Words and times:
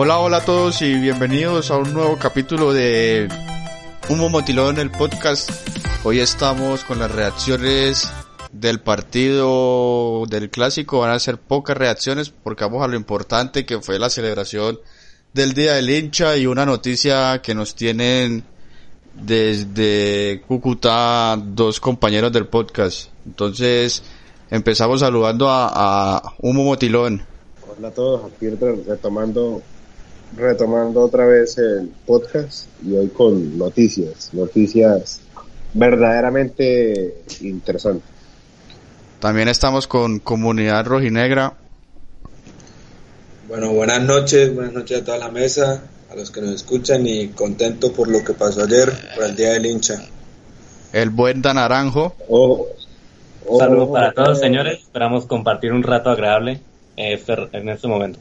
Hola, 0.00 0.18
hola 0.18 0.36
a 0.36 0.44
todos 0.44 0.80
y 0.82 0.94
bienvenidos 0.94 1.70
a 1.70 1.76
un 1.76 1.92
nuevo 1.92 2.16
capítulo 2.18 2.72
de 2.72 3.28
Humo 4.08 4.28
Motilón, 4.28 4.78
el 4.78 4.90
podcast. 4.90 5.50
Hoy 6.04 6.20
estamos 6.20 6.84
con 6.84 6.98
las 6.98 7.10
reacciones 7.10 8.08
del 8.52 8.80
partido 8.80 10.24
del 10.26 10.50
clásico. 10.50 11.00
Van 11.00 11.10
a 11.10 11.18
ser 11.18 11.38
pocas 11.38 11.76
reacciones 11.76 12.30
porque 12.30 12.64
vamos 12.64 12.84
a 12.84 12.88
lo 12.88 12.96
importante 12.96 13.66
que 13.66 13.80
fue 13.80 13.98
la 13.98 14.08
celebración 14.08 14.78
del 15.32 15.52
Día 15.52 15.74
del 15.74 15.90
Hincha 15.90 16.36
y 16.36 16.46
una 16.46 16.64
noticia 16.64 17.42
que 17.42 17.54
nos 17.54 17.74
tienen 17.74 18.44
desde 19.22 20.42
Cúcuta 20.46 21.36
dos 21.36 21.80
compañeros 21.80 22.32
del 22.32 22.46
podcast. 22.46 23.10
Entonces 23.26 24.02
empezamos 24.50 25.00
saludando 25.00 25.48
a, 25.48 25.70
a 25.72 26.34
Humo 26.40 26.64
Motilón. 26.64 27.22
Hola 27.76 27.88
a 27.88 27.90
todos, 27.92 28.32
aquí 28.32 28.48
retomando 28.48 29.62
retomando 30.36 31.02
otra 31.02 31.26
vez 31.26 31.56
el 31.58 31.90
podcast 32.06 32.66
y 32.84 32.94
hoy 32.94 33.08
con 33.08 33.56
noticias, 33.58 34.30
noticias 34.32 35.20
verdaderamente 35.74 37.22
interesantes. 37.40 38.08
También 39.20 39.48
estamos 39.48 39.86
con 39.86 40.20
Comunidad 40.20 40.86
Rojinegra. 40.86 41.54
Bueno, 43.48 43.72
buenas 43.72 44.02
noches, 44.02 44.54
buenas 44.54 44.74
noches 44.74 45.00
a 45.00 45.04
toda 45.04 45.18
la 45.18 45.30
mesa, 45.30 45.82
a 46.10 46.14
los 46.14 46.30
que 46.30 46.40
nos 46.40 46.50
escuchan 46.50 47.06
y 47.06 47.28
contento 47.28 47.92
por 47.92 48.08
lo 48.08 48.24
que 48.24 48.32
pasó 48.32 48.64
ayer, 48.64 48.90
por 49.14 49.24
el 49.24 49.36
Día 49.36 49.50
del 49.50 49.66
Hincha. 49.66 50.02
El 50.92 51.10
buen 51.10 51.42
Dan 51.42 51.56
Naranjo. 51.56 52.14
Oh, 52.28 52.66
Saludos 53.58 53.88
para 53.90 54.12
todos, 54.12 54.40
señores. 54.40 54.80
Esperamos 54.80 55.26
compartir 55.26 55.72
un 55.72 55.82
rato 55.82 56.10
agradable 56.10 56.60
eh, 56.96 57.22
en 57.52 57.68
este 57.68 57.88
momento. 57.88 58.18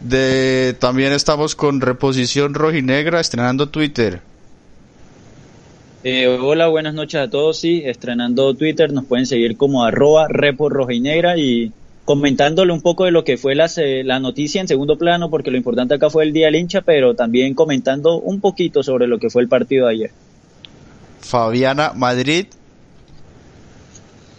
De, 0.00 0.76
también 0.78 1.12
estamos 1.12 1.54
con 1.54 1.80
Reposición 1.80 2.54
Rojinegra 2.54 3.20
estrenando 3.20 3.68
Twitter. 3.68 4.20
Eh, 6.04 6.28
hola, 6.28 6.68
buenas 6.68 6.94
noches 6.94 7.20
a 7.20 7.28
todos. 7.28 7.58
Sí, 7.58 7.82
estrenando 7.84 8.54
Twitter, 8.54 8.92
nos 8.92 9.04
pueden 9.04 9.26
seguir 9.26 9.56
como 9.56 9.84
arroba 9.84 10.28
repo 10.28 10.68
rojinegra 10.68 11.36
y 11.36 11.72
comentándole 12.08 12.72
un 12.72 12.80
poco 12.80 13.04
de 13.04 13.10
lo 13.10 13.22
que 13.22 13.36
fue 13.36 13.54
la, 13.54 13.70
la 13.76 14.18
noticia 14.18 14.62
en 14.62 14.66
segundo 14.66 14.96
plano, 14.96 15.28
porque 15.28 15.50
lo 15.50 15.58
importante 15.58 15.92
acá 15.92 16.08
fue 16.08 16.24
el 16.24 16.32
día 16.32 16.46
del 16.46 16.54
hincha, 16.54 16.80
pero 16.80 17.14
también 17.14 17.52
comentando 17.52 18.18
un 18.18 18.40
poquito 18.40 18.82
sobre 18.82 19.06
lo 19.06 19.18
que 19.18 19.28
fue 19.28 19.42
el 19.42 19.48
partido 19.48 19.86
de 19.86 19.92
ayer. 19.92 20.10
Fabiana 21.20 21.92
Madrid. 21.94 22.46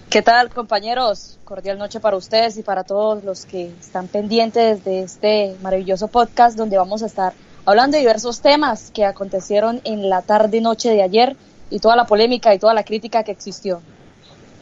¿Qué 0.09 0.23
tal, 0.23 0.49
compañeros? 0.49 1.37
Cordial 1.43 1.77
noche 1.77 1.99
para 1.99 2.17
ustedes 2.17 2.57
y 2.57 2.63
para 2.63 2.83
todos 2.83 3.23
los 3.23 3.45
que 3.45 3.67
están 3.79 4.07
pendientes 4.07 4.83
de 4.83 5.03
este 5.03 5.55
maravilloso 5.61 6.07
podcast 6.07 6.57
donde 6.57 6.75
vamos 6.75 7.03
a 7.03 7.05
estar 7.05 7.33
hablando 7.65 7.97
de 7.97 8.01
diversos 8.01 8.41
temas 8.41 8.89
que 8.89 9.05
acontecieron 9.05 9.79
en 9.83 10.09
la 10.09 10.23
tarde 10.23 10.59
noche 10.59 10.89
de 10.89 11.03
ayer 11.03 11.35
y 11.69 11.77
toda 11.77 11.95
la 11.95 12.07
polémica 12.07 12.51
y 12.55 12.57
toda 12.57 12.73
la 12.73 12.83
crítica 12.83 13.23
que 13.23 13.31
existió. 13.31 13.79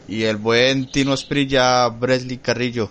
Y 0.06 0.24
el 0.24 0.36
buen 0.36 0.90
Tino 0.90 1.14
Esprilla, 1.14 1.88
Bresley 1.88 2.36
Carrillo. 2.36 2.90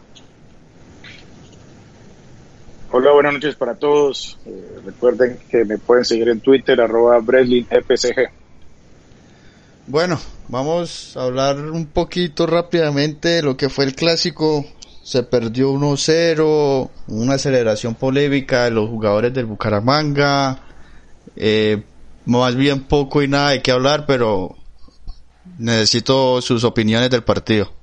Hola, 3.00 3.12
buenas 3.12 3.34
noches 3.34 3.56
para 3.56 3.75
todos. 3.75 4.40
Eh, 4.47 4.80
recuerden 4.84 5.38
que 5.52 5.63
me 5.66 5.78
pueden 5.78 6.03
seguir 6.03 6.30
en 6.30 6.40
Twitter, 6.40 6.81
arroba. 6.81 7.19
Bueno, 9.85 10.19
vamos 10.47 11.16
a 11.16 11.25
hablar 11.25 11.58
un 11.58 11.85
poquito 11.85 12.47
rápidamente 12.47 13.28
de 13.28 13.44
lo 13.44 13.56
que 13.56 13.69
fue 13.69 13.85
el 13.85 13.94
clásico. 13.94 14.66
Se 15.03 15.22
perdió 15.22 15.72
1-0, 15.74 16.90
una 17.09 17.35
aceleración 17.35 17.94
polémica 17.94 18.63
de 18.63 18.72
los 18.72 18.90
jugadores 18.90 19.31
del 19.31 19.46
Bucaramanga. 19.46 20.64
Eh, 21.35 21.84
más 22.25 22.56
bien 22.56 22.85
poco 22.85 23.22
y 23.22 23.28
nada 23.28 23.52
de 23.52 23.62
qué 23.62 23.69
hablar, 23.69 24.08
pero 24.08 24.56
necesito 25.59 26.41
sus 26.41 26.64
opiniones 26.64 27.12
del 27.12 27.24
partido. 27.24 27.77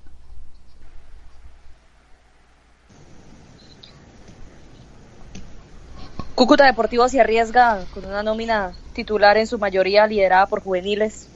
Cúcuta 6.35 6.67
Deportivo 6.67 7.09
se 7.09 7.21
arriesga 7.21 7.85
con 7.95 8.05
una 8.07 8.25
nómina 8.25 8.73
titular 8.93 9.37
en 9.37 9.47
su 9.47 9.57
mayoría 9.61 10.05
liderada 10.09 10.47
por 10.47 10.65
juveniles 10.65 11.29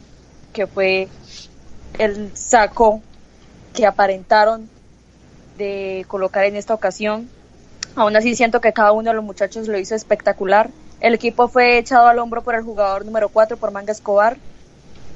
que 0.53 0.67
fue 0.67 1.07
el 1.99 2.37
saco 2.37 3.01
que 3.75 3.87
aparentaron 3.87 4.69
de 5.57 6.05
colocar 6.09 6.47
en 6.47 6.57
esta 6.57 6.75
ocasión. 6.75 7.29
Aún 7.95 8.17
así 8.17 8.35
siento 8.35 8.61
que 8.61 8.73
cada 8.73 8.91
uno 8.91 9.11
de 9.11 9.15
los 9.15 9.25
muchachos 9.25 9.69
lo 9.69 9.79
hizo 9.79 9.95
espectacular. 9.95 10.71
El 11.01 11.15
equipo 11.15 11.47
fue 11.47 11.79
echado 11.79 12.09
al 12.09 12.19
hombro 12.19 12.43
por 12.43 12.57
el 12.57 12.65
jugador 12.65 13.05
número 13.05 13.29
4, 13.29 13.57
por 13.57 13.71
Manga 13.71 13.93
Escobar. 13.93 14.37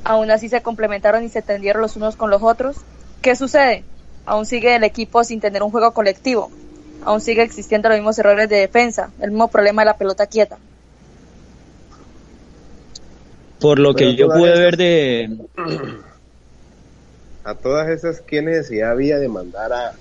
Aún 0.04 0.30
así 0.30 0.48
se 0.48 0.62
complementaron 0.62 1.24
y 1.24 1.28
se 1.28 1.42
tendieron 1.42 1.82
los 1.82 1.96
unos 1.96 2.14
con 2.14 2.30
los 2.30 2.42
otros. 2.42 2.76
¿Qué 3.20 3.34
sucede? 3.34 3.82
Aún 4.26 4.46
sigue 4.46 4.76
el 4.76 4.84
equipo 4.84 5.24
sin 5.24 5.40
tener 5.40 5.64
un 5.64 5.72
juego 5.72 5.92
colectivo. 5.92 6.52
Aún 7.04 7.20
sigue 7.20 7.42
existiendo 7.42 7.88
los 7.88 7.98
mismos 7.98 8.18
errores 8.18 8.48
de 8.48 8.56
defensa, 8.56 9.10
el 9.20 9.30
mismo 9.30 9.48
problema 9.48 9.82
de 9.82 9.86
la 9.86 9.96
pelota 9.96 10.26
quieta. 10.26 10.58
Por 13.60 13.78
lo 13.78 13.94
que 13.94 14.16
yo 14.16 14.28
pude 14.28 14.58
ver 14.58 14.76
de... 14.76 15.38
A 17.44 17.56
todas 17.56 17.88
esas, 17.88 18.20
¿qué 18.20 18.40
necesidad 18.40 18.92
había 18.92 19.18
de 19.18 19.28
mandar 19.28 19.72
a, 19.72 19.94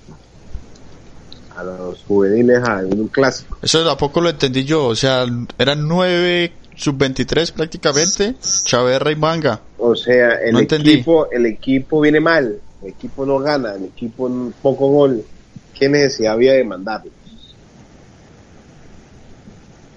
a 1.56 1.64
los 1.64 2.04
juveniles 2.04 2.62
a 2.62 2.76
un 2.76 3.08
clásico? 3.08 3.58
Eso 3.60 3.84
tampoco 3.84 4.20
lo 4.20 4.30
entendí 4.30 4.64
yo, 4.64 4.86
o 4.86 4.94
sea, 4.94 5.26
eran 5.58 5.88
nueve 5.88 6.52
sub-23 6.76 7.52
prácticamente, 7.52 8.36
Chaverra 8.64 9.10
y 9.10 9.16
Manga. 9.16 9.60
O 9.78 9.96
sea, 9.96 10.36
el, 10.36 10.56
equipo, 10.56 11.30
el 11.30 11.46
equipo 11.46 12.00
viene 12.00 12.20
mal, 12.20 12.60
el 12.82 12.88
equipo 12.88 13.26
no 13.26 13.38
gana, 13.38 13.74
el 13.74 13.84
equipo 13.86 14.30
poco 14.62 14.88
gol. 14.88 15.24
¿Qué 15.82 15.88
necesidad 15.88 16.34
había 16.34 16.52
de 16.52 16.62
mandarlo? 16.62 17.10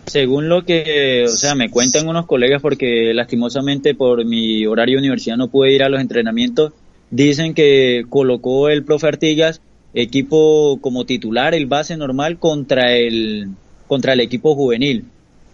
Según 0.08 0.50
lo 0.50 0.66
que, 0.66 1.26
o 1.26 1.28
sea, 1.28 1.54
me 1.54 1.70
cuentan 1.70 2.08
unos 2.08 2.26
colegas 2.26 2.60
porque 2.60 3.14
lastimosamente 3.14 3.94
por 3.94 4.26
mi 4.26 4.66
horario 4.66 4.96
de 4.96 5.02
universidad 5.02 5.38
no 5.38 5.50
pude 5.50 5.74
ir 5.74 5.84
a 5.84 5.90
los 5.90 6.02
entrenamientos, 6.02 6.74
dicen 7.12 7.54
que 7.54 8.04
colocó 8.10 8.70
el 8.70 8.84
profe 8.84 9.10
Artigas 9.10 9.62
equipo 9.94 10.80
como 10.82 11.06
titular, 11.06 11.54
el 11.54 11.68
base 11.68 11.96
normal 11.98 12.40
contra 12.40 12.94
el 12.94 13.50
contra 13.86 14.14
el 14.14 14.22
equipo 14.22 14.56
juvenil 14.56 15.06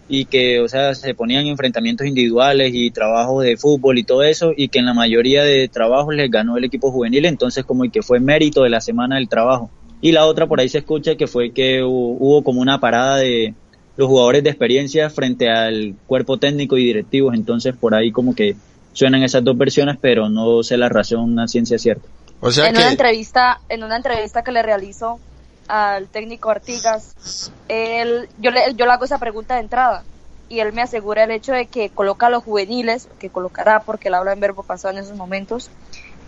y 0.08 0.24
que, 0.24 0.60
o 0.60 0.68
sea, 0.68 0.94
se 0.94 1.14
ponían 1.14 1.46
enfrentamientos 1.46 2.06
individuales 2.06 2.72
y 2.74 2.90
trabajos 2.90 3.44
de 3.44 3.58
fútbol 3.58 3.98
y 3.98 4.04
todo 4.04 4.22
eso 4.22 4.54
y 4.56 4.68
que 4.68 4.78
en 4.78 4.86
la 4.86 4.94
mayoría 4.94 5.44
de 5.44 5.68
trabajos 5.68 6.14
les 6.14 6.30
ganó 6.30 6.56
el 6.56 6.64
equipo 6.64 6.90
juvenil, 6.90 7.26
entonces 7.26 7.66
como 7.66 7.82
que 7.90 8.00
fue 8.00 8.18
mérito 8.18 8.62
de 8.62 8.70
la 8.70 8.80
semana 8.80 9.16
del 9.16 9.28
trabajo. 9.28 9.70
Y 10.02 10.12
la 10.12 10.26
otra 10.26 10.46
por 10.46 10.60
ahí 10.60 10.68
se 10.68 10.78
escucha 10.78 11.16
que 11.16 11.26
fue 11.26 11.52
que 11.52 11.82
hubo 11.82 12.44
como 12.44 12.60
una 12.60 12.78
parada 12.78 13.16
de, 13.16 13.54
los 13.96 14.08
jugadores 14.08 14.42
de 14.42 14.50
experiencia 14.50 15.10
frente 15.10 15.50
al 15.50 15.94
cuerpo 16.06 16.38
técnico 16.38 16.76
y 16.76 16.84
directivos. 16.84 17.34
Entonces, 17.34 17.76
por 17.76 17.94
ahí 17.94 18.10
como 18.10 18.34
que 18.34 18.56
suenan 18.92 19.22
esas 19.22 19.44
dos 19.44 19.56
versiones, 19.56 19.96
pero 20.00 20.28
no 20.28 20.62
sé 20.62 20.76
la 20.76 20.88
razón, 20.88 21.32
una 21.32 21.48
ciencia 21.48 21.78
cierta. 21.78 22.06
O 22.40 22.50
sea 22.50 22.68
en 22.68 22.76
una 22.76 22.90
entrevista, 22.90 23.60
en 23.68 23.84
una 23.84 23.96
entrevista 23.96 24.42
que 24.42 24.52
le 24.52 24.62
realizo 24.62 25.20
al 25.68 26.08
técnico 26.08 26.50
Artigas, 26.50 27.52
él, 27.68 28.28
yo 28.38 28.50
le, 28.50 28.74
yo 28.74 28.84
le 28.84 28.92
hago 28.92 29.04
esa 29.04 29.18
pregunta 29.18 29.54
de 29.54 29.60
entrada 29.60 30.02
y 30.48 30.58
él 30.60 30.72
me 30.72 30.82
asegura 30.82 31.24
el 31.24 31.30
hecho 31.30 31.52
de 31.52 31.66
que 31.66 31.88
coloca 31.88 32.26
a 32.26 32.30
los 32.30 32.42
juveniles, 32.42 33.08
que 33.20 33.30
colocará 33.30 33.80
porque 33.80 34.08
él 34.08 34.14
habla 34.14 34.32
en 34.32 34.40
verbo 34.40 34.64
pasado 34.64 34.92
en 34.92 35.04
esos 35.04 35.16
momentos, 35.16 35.70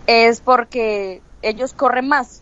es 0.07 0.39
porque 0.39 1.21
ellos 1.41 1.73
corren 1.73 2.07
más, 2.07 2.41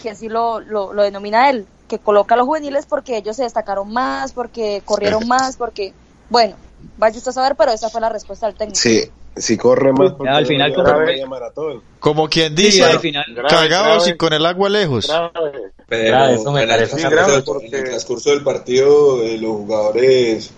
que 0.00 0.10
así 0.10 0.28
lo, 0.28 0.60
lo, 0.60 0.92
lo 0.92 1.02
denomina 1.02 1.50
él, 1.50 1.66
que 1.88 1.98
coloca 1.98 2.34
a 2.34 2.38
los 2.38 2.46
juveniles 2.46 2.86
porque 2.86 3.16
ellos 3.16 3.36
se 3.36 3.42
destacaron 3.42 3.92
más, 3.92 4.32
porque 4.32 4.82
corrieron 4.84 5.26
más, 5.26 5.56
porque, 5.56 5.92
bueno, 6.30 6.54
vaya 6.96 7.16
usted 7.16 7.30
a 7.30 7.32
saber, 7.34 7.56
pero 7.56 7.72
esa 7.72 7.88
fue 7.90 8.00
la 8.00 8.08
respuesta 8.08 8.46
del 8.46 8.56
técnico. 8.56 8.78
Sí, 8.80 9.02
Si 9.36 9.56
corre 9.56 9.92
más, 9.92 10.12
Ya, 10.24 10.36
al 10.36 10.46
final 10.46 10.74
corre 10.74 11.20
como- 11.20 11.30
maratón. 11.30 11.82
Como 12.00 12.28
quien 12.28 12.56
Sí, 12.56 12.62
dice, 12.64 12.82
al 12.84 12.98
final. 12.98 13.24
cagados 13.48 14.04
grave. 14.04 14.10
y 14.10 14.16
con 14.16 14.32
el 14.32 14.44
agua 14.44 14.68
lejos. 14.68 15.06
Grave. 15.06 15.72
Pero 15.88 16.24
eso 16.26 16.52
me 16.52 16.62
en, 16.64 16.68
el 16.70 16.74
parece 16.76 16.96
transcurso, 16.96 17.10
grave 17.26 17.42
porque- 17.42 17.66
en 17.68 17.74
el 17.74 17.84
transcurso 17.84 18.30
del 18.30 18.42
partido 18.42 19.22
eh, 19.22 19.38
los 19.38 19.52
jugadores 19.52 20.50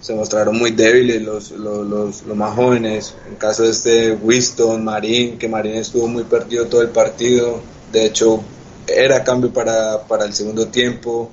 se 0.00 0.14
mostraron 0.14 0.56
muy 0.58 0.70
débiles, 0.70 1.20
los, 1.22 1.50
los, 1.50 1.86
los, 1.86 2.22
los 2.22 2.36
más 2.36 2.54
jóvenes. 2.54 3.14
En 3.28 3.34
caso 3.34 3.64
de 3.64 3.70
este 3.70 4.12
Winston, 4.12 4.82
Marín, 4.84 5.36
que 5.36 5.48
Marín 5.48 5.74
estuvo 5.74 6.06
muy 6.06 6.22
perdido 6.22 6.66
todo 6.66 6.82
el 6.82 6.88
partido. 6.90 7.60
De 7.92 8.06
hecho, 8.06 8.40
era 8.86 9.22
cambio 9.24 9.52
para, 9.52 10.06
para 10.06 10.24
el 10.24 10.32
segundo 10.34 10.66
tiempo. 10.68 11.30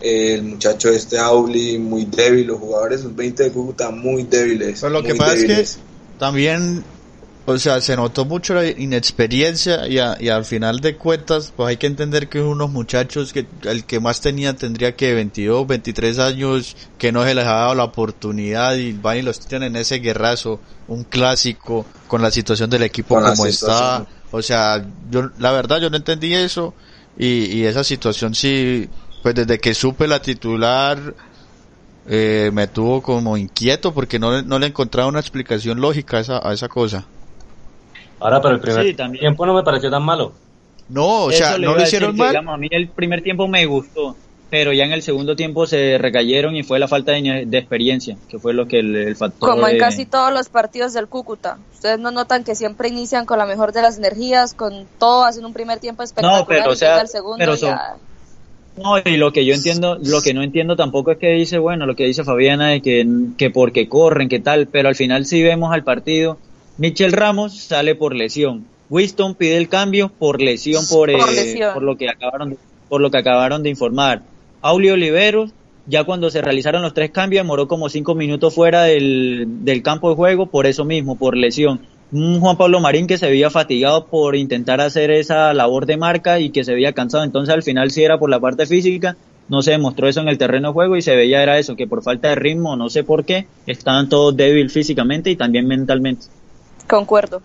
El 0.00 0.42
muchacho 0.42 0.90
este 0.90 1.18
Auli, 1.18 1.78
muy 1.78 2.04
débil. 2.04 2.46
Los 2.48 2.58
jugadores, 2.58 3.02
los 3.04 3.14
20 3.16 3.44
de 3.44 3.50
Cúcuta, 3.52 3.90
muy 3.90 4.24
débiles. 4.24 4.80
Pero 4.80 4.92
lo 4.92 5.02
que 5.02 5.14
pasa 5.14 5.34
débiles. 5.34 5.58
es 5.70 5.76
que 5.76 5.82
también, 6.18 6.84
o 7.46 7.58
sea, 7.58 7.80
se 7.80 7.96
notó 7.96 8.24
mucho 8.24 8.54
la 8.54 8.66
inexperiencia 8.66 9.86
y, 9.88 9.98
a- 9.98 10.16
y 10.20 10.28
al 10.28 10.44
final 10.44 10.80
de 10.80 10.96
cuentas, 10.96 11.52
pues 11.56 11.68
hay 11.68 11.76
que 11.76 11.86
entender 11.86 12.28
que 12.28 12.40
unos 12.40 12.70
muchachos 12.70 13.32
que 13.32 13.46
el 13.62 13.84
que 13.84 14.00
más 14.00 14.20
tenía 14.20 14.54
tendría 14.54 14.94
que 14.96 15.14
22, 15.14 15.66
23 15.66 16.18
años, 16.18 16.76
que 16.98 17.12
no 17.12 17.24
se 17.24 17.34
les 17.34 17.44
ha 17.46 17.52
dado 17.54 17.74
la 17.74 17.84
oportunidad 17.84 18.74
y 18.76 18.92
van 18.92 19.18
y 19.18 19.22
los 19.22 19.40
tienen 19.40 19.74
en 19.76 19.82
ese 19.82 19.96
guerrazo, 20.00 20.60
un 20.88 21.04
clásico 21.04 21.86
con 22.08 22.20
la 22.20 22.30
situación 22.30 22.68
del 22.70 22.82
equipo 22.82 23.14
Con 23.14 23.24
como 23.24 23.46
está. 23.46 23.66
situación. 23.66 24.06
O 24.36 24.42
sea, 24.42 24.84
yo, 25.10 25.30
la 25.38 25.52
verdad 25.52 25.80
yo 25.80 25.90
no 25.90 25.96
entendí 25.96 26.34
eso 26.34 26.74
y, 27.16 27.44
y 27.56 27.64
esa 27.66 27.84
situación 27.84 28.34
sí, 28.34 28.88
pues 29.22 29.34
desde 29.36 29.60
que 29.60 29.74
supe 29.74 30.08
la 30.08 30.20
titular, 30.20 30.98
eh, 32.08 32.50
me 32.52 32.66
tuvo 32.66 33.00
como 33.00 33.36
inquieto 33.36 33.94
porque 33.94 34.18
no, 34.18 34.42
no 34.42 34.58
le 34.58 34.66
encontraba 34.66 35.08
una 35.08 35.20
explicación 35.20 35.80
lógica 35.80 36.16
a 36.16 36.20
esa, 36.20 36.48
a 36.48 36.52
esa 36.52 36.68
cosa. 36.68 37.04
Ahora, 38.18 38.40
pero 38.42 38.54
el 38.56 38.60
primer 38.60 38.86
Sí, 38.86 38.94
también. 38.94 39.20
tiempo 39.20 39.46
no 39.46 39.54
me 39.54 39.62
pareció 39.62 39.88
tan 39.88 40.02
malo. 40.02 40.32
No, 40.88 41.24
o 41.24 41.30
sea, 41.32 41.50
Eso 41.50 41.58
no 41.60 41.66
lo 41.66 41.74
decir 41.74 41.86
hicieron 41.86 42.16
mal. 42.16 42.28
digamos, 42.30 42.54
a 42.54 42.58
mí 42.58 42.68
el 42.72 42.88
primer 42.88 43.22
tiempo 43.22 43.46
me 43.46 43.64
gustó, 43.66 44.16
pero 44.56 44.72
ya 44.72 44.84
en 44.84 44.92
el 44.92 45.02
segundo 45.02 45.34
tiempo 45.34 45.66
se 45.66 45.98
recayeron 45.98 46.54
y 46.54 46.62
fue 46.62 46.78
la 46.78 46.86
falta 46.86 47.10
de, 47.10 47.44
de 47.44 47.58
experiencia, 47.58 48.16
que 48.28 48.38
fue 48.38 48.54
lo 48.54 48.68
que 48.68 48.78
el, 48.78 48.94
el 48.94 49.16
factor. 49.16 49.50
Como 49.50 49.66
en 49.66 49.72
de- 49.74 49.78
casi 49.80 50.06
todos 50.06 50.32
los 50.32 50.48
partidos 50.48 50.92
del 50.92 51.08
Cúcuta. 51.08 51.58
Ustedes 51.74 51.98
no 51.98 52.12
notan 52.12 52.44
que 52.44 52.54
siempre 52.54 52.88
inician 52.88 53.26
con 53.26 53.38
la 53.38 53.46
mejor 53.46 53.72
de 53.72 53.82
las 53.82 53.98
energías, 53.98 54.54
con 54.54 54.86
todo, 55.00 55.24
hacen 55.24 55.44
un 55.44 55.52
primer 55.52 55.80
tiempo 55.80 56.04
espectacular 56.04 56.44
pero, 56.46 56.70
o 56.70 56.72
y 56.72 56.76
sea, 56.76 57.00
el 57.00 57.08
segundo 57.08 57.36
pero 57.38 57.54
y 57.54 57.58
son- 57.58 57.70
ya. 57.70 57.96
No, 58.76 58.96
y 59.04 59.16
lo 59.16 59.32
que 59.32 59.44
yo 59.44 59.54
entiendo, 59.54 59.98
lo 60.00 60.22
que 60.22 60.34
no 60.34 60.42
entiendo 60.44 60.76
tampoco 60.76 61.10
es 61.10 61.18
que 61.18 61.30
dice, 61.30 61.58
bueno, 61.58 61.84
lo 61.84 61.96
que 61.96 62.04
dice 62.06 62.22
Fabiana 62.22 62.68
de 62.68 62.80
que, 62.80 63.04
que 63.36 63.50
porque 63.50 63.88
corren, 63.88 64.28
que 64.28 64.38
tal, 64.38 64.68
pero 64.68 64.88
al 64.88 64.94
final 64.94 65.26
si 65.26 65.42
vemos 65.42 65.72
al 65.74 65.82
partido, 65.82 66.38
Michel 66.78 67.10
Ramos 67.12 67.58
sale 67.60 67.96
por 67.96 68.14
lesión, 68.14 68.66
Winston 68.88 69.34
pide 69.34 69.56
el 69.56 69.68
cambio 69.68 70.10
por 70.16 70.40
lesión, 70.40 70.84
por, 70.88 71.10
Por 71.10 71.28
eh, 71.36 71.60
por 71.74 71.82
lo 71.82 71.96
que 71.96 72.08
acabaron, 72.08 72.50
de- 72.50 72.58
por 72.88 73.00
lo 73.00 73.10
que 73.10 73.18
acabaron 73.18 73.64
de 73.64 73.70
informar. 73.70 74.22
Aulio 74.64 74.94
Oliveros, 74.94 75.50
ya 75.86 76.04
cuando 76.04 76.30
se 76.30 76.40
realizaron 76.40 76.80
los 76.80 76.94
tres 76.94 77.10
cambios, 77.10 77.42
demoró 77.42 77.68
como 77.68 77.90
cinco 77.90 78.14
minutos 78.14 78.54
fuera 78.54 78.84
del, 78.84 79.44
del 79.62 79.82
campo 79.82 80.08
de 80.08 80.16
juego 80.16 80.46
por 80.46 80.64
eso 80.64 80.86
mismo, 80.86 81.16
por 81.16 81.36
lesión. 81.36 81.82
Un 82.10 82.40
Juan 82.40 82.56
Pablo 82.56 82.80
Marín 82.80 83.06
que 83.06 83.18
se 83.18 83.28
veía 83.28 83.50
fatigado 83.50 84.06
por 84.06 84.34
intentar 84.36 84.80
hacer 84.80 85.10
esa 85.10 85.52
labor 85.52 85.84
de 85.84 85.98
marca 85.98 86.40
y 86.40 86.48
que 86.48 86.64
se 86.64 86.72
veía 86.72 86.94
cansado. 86.94 87.24
Entonces 87.24 87.54
al 87.54 87.62
final 87.62 87.90
si 87.90 88.04
era 88.04 88.18
por 88.18 88.30
la 88.30 88.40
parte 88.40 88.64
física, 88.64 89.18
no 89.50 89.60
se 89.60 89.72
demostró 89.72 90.08
eso 90.08 90.22
en 90.22 90.28
el 90.28 90.38
terreno 90.38 90.68
de 90.68 90.72
juego 90.72 90.96
y 90.96 91.02
se 91.02 91.14
veía 91.14 91.42
era 91.42 91.58
eso, 91.58 91.76
que 91.76 91.86
por 91.86 92.02
falta 92.02 92.28
de 92.28 92.36
ritmo, 92.36 92.74
no 92.74 92.88
sé 92.88 93.04
por 93.04 93.26
qué, 93.26 93.46
estaban 93.66 94.08
todos 94.08 94.34
débiles 94.34 94.72
físicamente 94.72 95.28
y 95.30 95.36
también 95.36 95.66
mentalmente. 95.66 96.24
Concuerdo. 96.88 97.42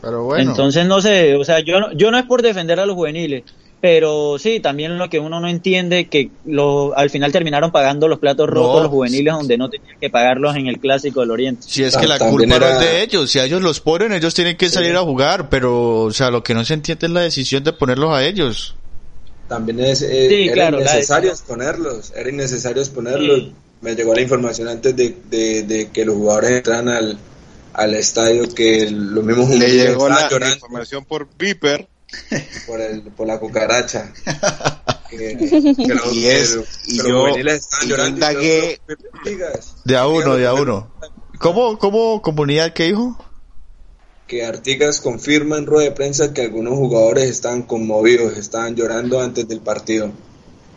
Pero 0.00 0.24
bueno, 0.24 0.50
Entonces 0.50 0.86
no 0.86 1.02
sé, 1.02 1.34
o 1.34 1.44
sea, 1.44 1.60
yo 1.60 1.78
no, 1.78 1.92
yo 1.92 2.10
no 2.10 2.16
es 2.16 2.24
por 2.24 2.40
defender 2.40 2.80
a 2.80 2.86
los 2.86 2.94
juveniles, 2.94 3.42
pero 3.88 4.36
sí, 4.40 4.58
también 4.58 4.98
lo 4.98 5.08
que 5.08 5.20
uno 5.20 5.38
no 5.38 5.46
entiende 5.46 6.08
que 6.08 6.32
lo, 6.44 6.92
al 6.98 7.08
final 7.08 7.30
terminaron 7.30 7.70
pagando 7.70 8.08
los 8.08 8.18
platos 8.18 8.48
No. 8.48 8.54
rotos 8.54 8.82
los 8.82 8.90
juveniles 8.90 9.32
donde 9.32 9.56
no 9.56 9.70
tenían 9.70 9.96
que 10.00 10.10
pagarlos 10.10 10.56
en 10.56 10.66
el 10.66 10.80
clásico 10.80 11.20
del 11.20 11.30
Oriente. 11.30 11.62
si 11.68 11.84
es 11.84 11.96
que 11.96 12.08
la 12.08 12.18
También 12.18 12.50
culpa 12.50 12.58
no 12.58 12.66
es 12.66 12.80
de 12.80 13.02
ellos, 13.04 13.30
si 13.30 13.38
a 13.38 13.44
ellos 13.44 13.62
los 13.62 13.78
ponen, 13.78 14.12
ellos 14.12 14.34
tienen 14.34 14.56
que 14.56 14.68
salir 14.70 14.96
a 14.96 15.02
jugar, 15.02 15.48
pero, 15.50 16.00
o 16.00 16.10
sea, 16.12 16.32
lo 16.32 16.42
que 16.42 16.52
no 16.52 16.64
se 16.64 16.74
entiende 16.74 17.06
es 17.06 17.12
la 17.12 17.20
decisión 17.20 17.62
de 17.62 17.72
ponerlos 17.74 18.10
a 18.12 18.24
ellos. 18.24 18.74
También 19.46 19.78
es, 19.78 20.02
eh, 20.02 20.26
Sí, 20.28 20.44
era 20.46 20.52
claro, 20.54 20.78
la 20.80 20.90
innecesario 20.90 21.30
exponerlos, 21.30 22.12
era 22.16 22.28
innecesario 22.28 22.82
exponerlos. 22.82 23.38
Sí. 23.38 23.52
Me 23.82 23.94
llegó 23.94 24.16
la 24.16 24.20
información 24.22 24.66
antes 24.66 24.96
de, 24.96 25.14
de, 25.30 25.62
de 25.62 25.90
que 25.92 26.04
los 26.04 26.16
jugadores 26.16 26.50
entraran 26.50 26.88
al, 26.88 27.18
al 27.72 27.94
estadio 27.94 28.52
que 28.52 28.90
los 28.90 29.22
mismos 29.22 29.48
Le 29.50 29.68
llegó 29.70 30.08
la, 30.08 30.28
la 30.28 30.50
información 30.52 31.04
por 31.04 31.28
Viper 31.38 31.86
por, 32.66 32.80
el, 32.80 33.02
por 33.02 33.26
la 33.26 33.38
cucaracha. 33.38 34.12
que, 35.10 35.36
que 35.36 35.94
los, 35.94 36.12
Y 36.12 36.26
es- 36.26 36.58
y 36.86 36.98
yo- 36.98 37.28
y 37.28 37.38
yo 37.88 37.96
y 37.96 38.08
indagué- 38.08 38.80
De 39.84 39.96
a 39.96 40.06
uno, 40.06 40.34
de 40.36 40.46
a 40.46 40.54
uno. 40.54 40.90
¿Cómo, 41.38 41.78
cómo 41.78 42.22
comunidad 42.22 42.72
que 42.72 42.84
dijo? 42.84 43.16
Que 44.26 44.44
Artigas 44.44 45.00
confirma 45.00 45.56
en 45.58 45.66
rueda 45.66 45.84
de 45.84 45.92
prensa 45.92 46.32
que 46.34 46.42
algunos 46.42 46.74
jugadores 46.74 47.30
estaban 47.30 47.62
conmovidos, 47.62 48.36
estaban 48.36 48.74
llorando 48.74 49.20
antes 49.20 49.46
del 49.46 49.60
partido. 49.60 50.10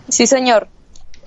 Sí, 0.10 0.28
señor. 0.28 0.68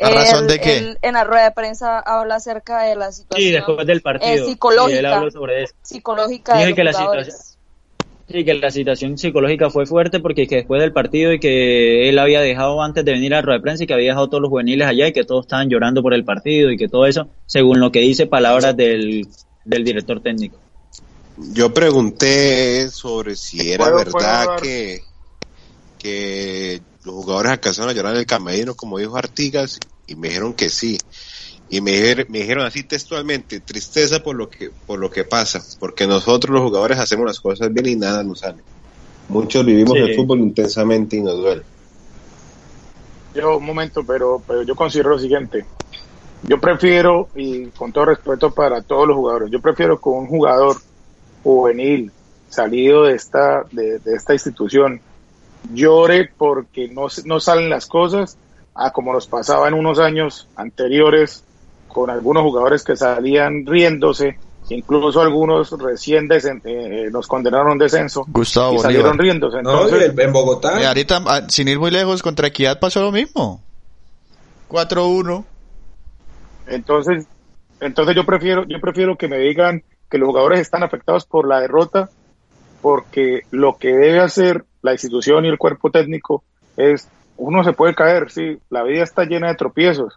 ¿A 0.00 0.10
razón 0.10 0.46
de 0.48 0.60
qué? 0.60 0.78
él 0.78 0.98
en 1.02 1.14
la 1.14 1.24
rueda 1.24 1.44
de 1.44 1.50
prensa 1.52 1.98
habla 2.00 2.36
acerca 2.36 2.82
de 2.82 2.96
la 2.96 3.12
situación 3.12 3.48
Sí, 3.48 3.52
después 3.52 3.86
del 3.86 4.02
partido. 4.02 4.30
eh, 4.32 4.36
Y 4.36 4.38
él 4.40 4.44
psicológica, 4.46 5.16
habló 5.16 5.30
sobre 5.30 5.62
eso. 5.64 5.74
psicológica 5.82 6.52
de 6.54 6.58
Dije 6.58 6.70
los 6.70 6.76
que 6.76 6.84
la 6.84 6.92
jugadores. 6.92 7.26
situación- 7.26 7.51
Sí, 8.32 8.44
que 8.44 8.54
la 8.54 8.70
situación 8.70 9.18
psicológica 9.18 9.68
fue 9.68 9.84
fuerte 9.84 10.18
porque 10.20 10.46
que 10.46 10.56
después 10.56 10.80
del 10.80 10.92
partido 10.92 11.32
y 11.32 11.38
que 11.38 12.08
él 12.08 12.18
había 12.18 12.40
dejado 12.40 12.82
antes 12.82 13.04
de 13.04 13.12
venir 13.12 13.34
a 13.34 13.36
la 13.38 13.42
rueda 13.42 13.58
de 13.58 13.62
prensa 13.62 13.84
y 13.84 13.86
que 13.86 13.92
había 13.94 14.08
dejado 14.08 14.28
todos 14.28 14.40
los 14.40 14.48
juveniles 14.48 14.86
allá 14.88 15.08
y 15.08 15.12
que 15.12 15.24
todos 15.24 15.44
estaban 15.44 15.68
llorando 15.68 16.02
por 16.02 16.14
el 16.14 16.24
partido 16.24 16.70
y 16.70 16.76
que 16.78 16.88
todo 16.88 17.06
eso, 17.06 17.28
según 17.46 17.78
lo 17.78 17.92
que 17.92 18.00
dice 18.00 18.26
palabras 18.26 18.74
del, 18.76 19.26
del 19.64 19.84
director 19.84 20.22
técnico. 20.22 20.58
Yo 21.54 21.72
pregunté 21.74 22.88
sobre 22.90 23.36
si 23.36 23.70
era 23.70 23.90
¿Puedo- 23.90 23.96
verdad 23.96 24.56
que, 24.62 25.00
que 25.98 26.80
los 27.04 27.14
jugadores 27.14 27.52
alcanzaron 27.52 27.90
a 27.90 27.94
llorar 27.94 28.14
en 28.14 28.20
el 28.20 28.26
camerino, 28.26 28.74
como 28.74 28.98
dijo 28.98 29.16
Artigas, 29.16 29.78
y 30.06 30.14
me 30.14 30.28
dijeron 30.28 30.54
que 30.54 30.68
sí. 30.68 30.98
Y 31.72 31.80
me, 31.80 31.92
me 32.28 32.40
dijeron 32.40 32.66
así 32.66 32.82
textualmente, 32.84 33.58
tristeza 33.60 34.22
por 34.22 34.36
lo 34.36 34.50
que 34.50 34.70
por 34.86 34.98
lo 34.98 35.10
que 35.10 35.24
pasa, 35.24 35.62
porque 35.80 36.06
nosotros 36.06 36.52
los 36.52 36.62
jugadores 36.64 36.98
hacemos 36.98 37.24
las 37.24 37.40
cosas 37.40 37.72
bien 37.72 37.86
y 37.86 37.96
nada 37.96 38.22
nos 38.22 38.40
sale. 38.40 38.62
Muchos 39.30 39.64
vivimos 39.64 39.94
Sí. 39.94 40.00
el 40.00 40.14
fútbol 40.14 40.40
intensamente 40.40 41.16
y 41.16 41.22
nos 41.22 41.38
duele. 41.38 41.62
Yo, 43.34 43.56
un 43.56 43.64
momento, 43.64 44.04
pero, 44.04 44.42
pero 44.46 44.62
yo 44.64 44.76
considero 44.76 45.08
lo 45.10 45.18
siguiente. 45.18 45.64
Yo 46.42 46.60
prefiero, 46.60 47.28
y 47.34 47.68
con 47.68 47.90
todo 47.90 48.04
respeto 48.04 48.50
para 48.52 48.82
todos 48.82 49.08
los 49.08 49.16
jugadores, 49.16 49.50
yo 49.50 49.58
prefiero 49.62 49.98
que 49.98 50.10
un 50.10 50.26
jugador 50.26 50.76
juvenil 51.42 52.12
salido 52.50 53.04
de 53.04 53.14
esta, 53.14 53.64
de, 53.72 53.98
de 54.00 54.14
esta 54.14 54.34
institución 54.34 55.00
llore 55.72 56.30
porque 56.36 56.88
no, 56.88 57.06
no 57.24 57.40
salen 57.40 57.70
las 57.70 57.86
cosas 57.86 58.36
a 58.74 58.90
como 58.92 59.14
nos 59.14 59.26
pasaba 59.26 59.68
en 59.68 59.74
unos 59.74 59.98
años 59.98 60.48
anteriores 60.54 61.44
con 61.92 62.10
algunos 62.10 62.42
jugadores 62.42 62.82
que 62.84 62.96
salían 62.96 63.66
riéndose, 63.66 64.38
incluso 64.70 65.20
algunos 65.20 65.70
recién 65.78 66.28
desen- 66.28 66.60
eh, 66.64 67.06
eh, 67.06 67.10
nos 67.10 67.26
condenaron 67.26 67.78
descenso 67.78 68.24
Gustavo 68.28 68.74
y 68.74 68.78
salieron 68.78 69.16
Bolívar. 69.16 69.24
riéndose. 69.24 69.62
No, 69.62 69.70
Entonces, 69.84 70.10
el- 70.10 70.20
en 70.20 70.32
Bogotá. 70.32 70.80
Y 70.80 70.84
ahorita, 70.84 71.22
ah, 71.26 71.42
sin 71.48 71.68
ir 71.68 71.78
muy 71.78 71.90
lejos, 71.90 72.22
contra 72.22 72.48
Equidad 72.48 72.80
pasó 72.80 73.00
lo 73.02 73.12
mismo. 73.12 73.60
4-1. 74.68 75.44
Entonces, 76.66 77.26
entonces 77.80 78.14
yo 78.16 78.24
prefiero, 78.24 78.64
yo 78.66 78.80
prefiero 78.80 79.16
que 79.16 79.28
me 79.28 79.38
digan 79.38 79.82
que 80.10 80.18
los 80.18 80.28
jugadores 80.28 80.60
están 80.60 80.82
afectados 80.82 81.26
por 81.26 81.46
la 81.48 81.60
derrota, 81.60 82.08
porque 82.80 83.42
lo 83.50 83.76
que 83.78 83.88
debe 83.92 84.20
hacer 84.20 84.64
la 84.82 84.92
institución 84.92 85.44
y 85.44 85.48
el 85.48 85.58
cuerpo 85.58 85.90
técnico 85.90 86.42
es, 86.76 87.08
uno 87.36 87.64
se 87.64 87.72
puede 87.72 87.94
caer, 87.94 88.30
sí, 88.30 88.58
la 88.70 88.82
vida 88.82 89.02
está 89.02 89.24
llena 89.24 89.48
de 89.48 89.54
tropiezos, 89.56 90.14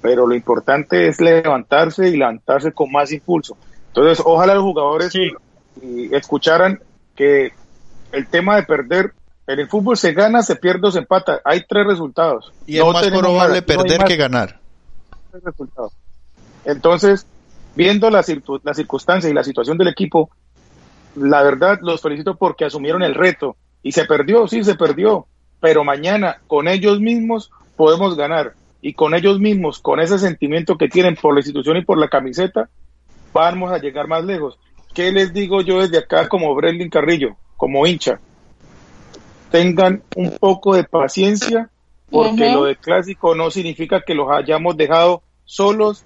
pero 0.00 0.26
lo 0.26 0.34
importante 0.34 1.08
es 1.08 1.20
levantarse 1.20 2.08
y 2.08 2.16
levantarse 2.16 2.72
con 2.72 2.90
más 2.92 3.12
impulso. 3.12 3.56
Entonces, 3.88 4.22
ojalá 4.24 4.54
los 4.54 4.62
jugadores 4.62 5.12
y 5.14 6.14
escucharan 6.14 6.80
que 7.16 7.52
el 8.12 8.26
tema 8.28 8.56
de 8.56 8.62
perder, 8.62 9.12
en 9.46 9.58
el 9.60 9.68
fútbol 9.68 9.96
se 9.96 10.12
gana, 10.12 10.42
se 10.42 10.56
pierde 10.56 10.88
o 10.88 10.90
se 10.90 10.98
empata, 11.00 11.40
hay 11.44 11.64
tres 11.68 11.86
resultados. 11.86 12.52
Y 12.66 12.76
es 12.78 12.84
No 12.84 12.92
más 12.92 13.06
probable 13.06 13.38
más, 13.38 13.48
no 13.48 13.54
hay 13.54 13.60
perder 13.62 13.98
más 14.00 14.08
que 14.08 14.16
ganar. 14.16 14.60
Entonces, 16.64 17.26
viendo 17.74 18.10
la, 18.10 18.22
circu- 18.22 18.60
la 18.62 18.74
circunstancia 18.74 19.30
y 19.30 19.34
la 19.34 19.44
situación 19.44 19.78
del 19.78 19.88
equipo, 19.88 20.30
la 21.16 21.42
verdad 21.42 21.78
los 21.82 22.00
felicito 22.00 22.36
porque 22.36 22.64
asumieron 22.64 23.02
el 23.02 23.14
reto 23.14 23.56
y 23.82 23.92
se 23.92 24.04
perdió, 24.04 24.46
sí, 24.46 24.62
se 24.64 24.74
perdió, 24.74 25.26
pero 25.60 25.84
mañana 25.84 26.38
con 26.46 26.68
ellos 26.68 27.00
mismos 27.00 27.50
podemos 27.76 28.16
ganar 28.16 28.54
y 28.80 28.94
con 28.94 29.14
ellos 29.14 29.40
mismos, 29.40 29.80
con 29.80 30.00
ese 30.00 30.18
sentimiento 30.18 30.76
que 30.76 30.88
tienen 30.88 31.16
por 31.16 31.34
la 31.34 31.40
institución 31.40 31.76
y 31.76 31.84
por 31.84 31.98
la 31.98 32.08
camiseta, 32.08 32.68
vamos 33.32 33.72
a 33.72 33.78
llegar 33.78 34.06
más 34.06 34.24
lejos. 34.24 34.58
¿qué 34.98 35.12
les 35.12 35.32
digo 35.32 35.60
yo 35.60 35.80
desde 35.80 35.98
acá 35.98 36.28
como 36.28 36.52
Brendan 36.56 36.90
Carrillo, 36.90 37.36
como 37.56 37.86
hincha? 37.86 38.18
Tengan 39.50 40.02
un 40.16 40.36
poco 40.38 40.74
de 40.74 40.82
paciencia 40.82 41.70
porque 42.10 42.50
lo 42.50 42.64
de 42.64 42.74
clásico 42.74 43.36
no 43.36 43.50
significa 43.52 44.02
que 44.04 44.14
los 44.14 44.28
hayamos 44.28 44.76
dejado 44.76 45.22
solos 45.44 46.04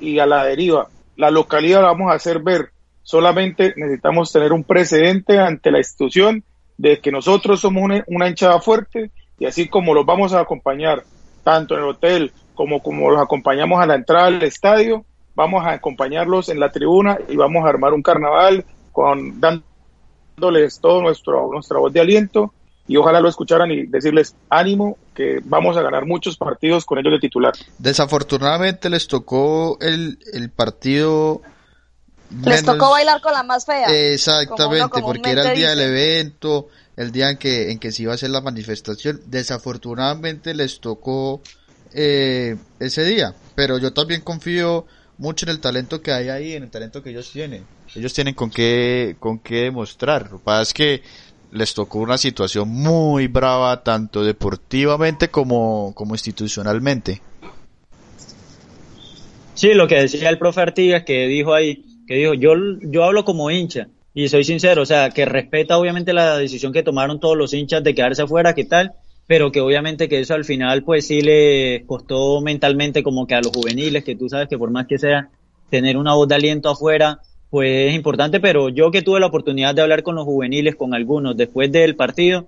y 0.00 0.18
a 0.18 0.26
la 0.26 0.44
deriva. 0.44 0.88
La 1.16 1.30
localidad 1.30 1.82
la 1.82 1.92
vamos 1.92 2.10
a 2.10 2.16
hacer 2.16 2.40
ver. 2.40 2.70
Solamente 3.04 3.74
necesitamos 3.76 4.32
tener 4.32 4.52
un 4.52 4.64
precedente 4.64 5.38
ante 5.38 5.70
la 5.70 5.78
institución 5.78 6.42
de 6.78 6.98
que 6.98 7.12
nosotros 7.12 7.60
somos 7.60 7.82
una, 7.84 8.02
una 8.08 8.28
hinchada 8.28 8.60
fuerte 8.60 9.12
y 9.38 9.46
así 9.46 9.68
como 9.68 9.94
los 9.94 10.04
vamos 10.04 10.32
a 10.32 10.40
acompañar 10.40 11.04
tanto 11.42 11.74
en 11.74 11.80
el 11.80 11.88
hotel 11.88 12.32
como 12.54 12.82
como 12.82 13.10
los 13.10 13.20
acompañamos 13.20 13.82
a 13.82 13.86
la 13.86 13.94
entrada 13.94 14.30
del 14.30 14.42
estadio, 14.42 15.04
vamos 15.34 15.64
a 15.64 15.72
acompañarlos 15.72 16.48
en 16.48 16.60
la 16.60 16.70
tribuna 16.70 17.18
y 17.28 17.36
vamos 17.36 17.64
a 17.64 17.68
armar 17.68 17.92
un 17.92 18.02
carnaval 18.02 18.64
con 18.92 19.40
dándoles 19.40 20.80
todo 20.80 21.02
nuestro 21.02 21.50
nuestra 21.52 21.78
voz 21.78 21.92
de 21.92 22.00
aliento 22.00 22.52
y 22.86 22.96
ojalá 22.96 23.20
lo 23.20 23.28
escucharan 23.28 23.70
y 23.70 23.86
decirles 23.86 24.34
ánimo 24.50 24.98
que 25.14 25.40
vamos 25.44 25.76
a 25.76 25.82
ganar 25.82 26.04
muchos 26.04 26.36
partidos 26.36 26.84
con 26.84 26.98
ellos 26.98 27.12
de 27.12 27.20
titular. 27.20 27.52
Desafortunadamente 27.78 28.90
les 28.90 29.06
tocó 29.06 29.78
el, 29.80 30.18
el 30.32 30.50
partido 30.50 31.42
les 32.44 32.64
tocó 32.64 32.90
bailar 32.90 33.20
con 33.20 33.32
la 33.32 33.42
más 33.42 33.66
fea. 33.66 33.86
Exactamente, 33.88 35.00
porque 35.00 35.30
era 35.30 35.50
el 35.50 35.56
día 35.56 35.70
del 35.70 35.80
evento, 35.80 36.68
el 36.96 37.12
día 37.12 37.30
en 37.30 37.38
que, 37.38 37.70
en 37.70 37.78
que 37.78 37.92
se 37.92 38.02
iba 38.02 38.12
a 38.12 38.14
hacer 38.14 38.30
la 38.30 38.40
manifestación. 38.40 39.20
Desafortunadamente 39.26 40.54
les 40.54 40.80
tocó 40.80 41.42
eh, 41.94 42.56
ese 42.80 43.04
día, 43.04 43.34
pero 43.54 43.78
yo 43.78 43.92
también 43.92 44.20
confío 44.20 44.86
mucho 45.18 45.46
en 45.46 45.50
el 45.50 45.60
talento 45.60 46.00
que 46.02 46.12
hay 46.12 46.28
ahí, 46.28 46.52
en 46.52 46.64
el 46.64 46.70
talento 46.70 47.02
que 47.02 47.10
ellos 47.10 47.30
tienen. 47.30 47.64
Ellos 47.94 48.12
tienen 48.12 48.34
con 48.34 48.50
qué, 48.50 49.16
con 49.18 49.38
qué 49.38 49.62
demostrar. 49.62 50.30
Lo 50.30 50.38
que 50.38 50.44
pasa 50.44 50.62
es 50.62 50.74
que 50.74 51.02
les 51.52 51.74
tocó 51.74 51.98
una 51.98 52.16
situación 52.16 52.68
muy 52.68 53.26
brava, 53.28 53.82
tanto 53.82 54.24
deportivamente 54.24 55.28
como, 55.28 55.92
como 55.94 56.14
institucionalmente. 56.14 57.20
Sí, 59.54 59.74
lo 59.74 59.86
que 59.86 59.96
decía 59.96 60.30
el 60.30 60.38
profe 60.38 60.62
Artigas, 60.62 61.04
que 61.04 61.26
dijo 61.26 61.52
ahí, 61.52 61.84
que 62.06 62.14
dijo, 62.14 62.34
yo, 62.34 62.54
yo 62.80 63.04
hablo 63.04 63.24
como 63.24 63.50
hincha, 63.50 63.88
y 64.14 64.28
soy 64.28 64.44
sincero, 64.44 64.82
o 64.82 64.86
sea, 64.86 65.10
que 65.10 65.24
respeta 65.24 65.78
obviamente 65.78 66.12
la 66.12 66.36
decisión 66.36 66.72
que 66.72 66.82
tomaron 66.82 67.18
todos 67.18 67.36
los 67.36 67.54
hinchas 67.54 67.82
de 67.82 67.94
quedarse 67.94 68.22
afuera, 68.22 68.54
¿qué 68.54 68.64
tal? 68.64 68.92
Pero 69.26 69.50
que 69.50 69.60
obviamente 69.60 70.08
que 70.08 70.20
eso 70.20 70.34
al 70.34 70.44
final 70.44 70.82
pues 70.82 71.06
sí 71.06 71.22
le 71.22 71.84
costó 71.86 72.40
mentalmente 72.40 73.02
como 73.02 73.26
que 73.26 73.34
a 73.34 73.40
los 73.40 73.52
juveniles, 73.52 74.04
que 74.04 74.16
tú 74.16 74.28
sabes 74.28 74.48
que 74.48 74.58
por 74.58 74.70
más 74.70 74.86
que 74.86 74.98
sea, 74.98 75.30
tener 75.70 75.96
una 75.96 76.14
voz 76.14 76.28
de 76.28 76.34
aliento 76.34 76.68
afuera, 76.68 77.20
pues 77.48 77.88
es 77.88 77.94
importante, 77.94 78.40
pero 78.40 78.68
yo 78.68 78.90
que 78.90 79.02
tuve 79.02 79.20
la 79.20 79.26
oportunidad 79.26 79.74
de 79.74 79.82
hablar 79.82 80.02
con 80.02 80.14
los 80.14 80.24
juveniles, 80.24 80.74
con 80.74 80.92
algunos 80.92 81.36
después 81.36 81.72
del 81.72 81.96
partido, 81.96 82.46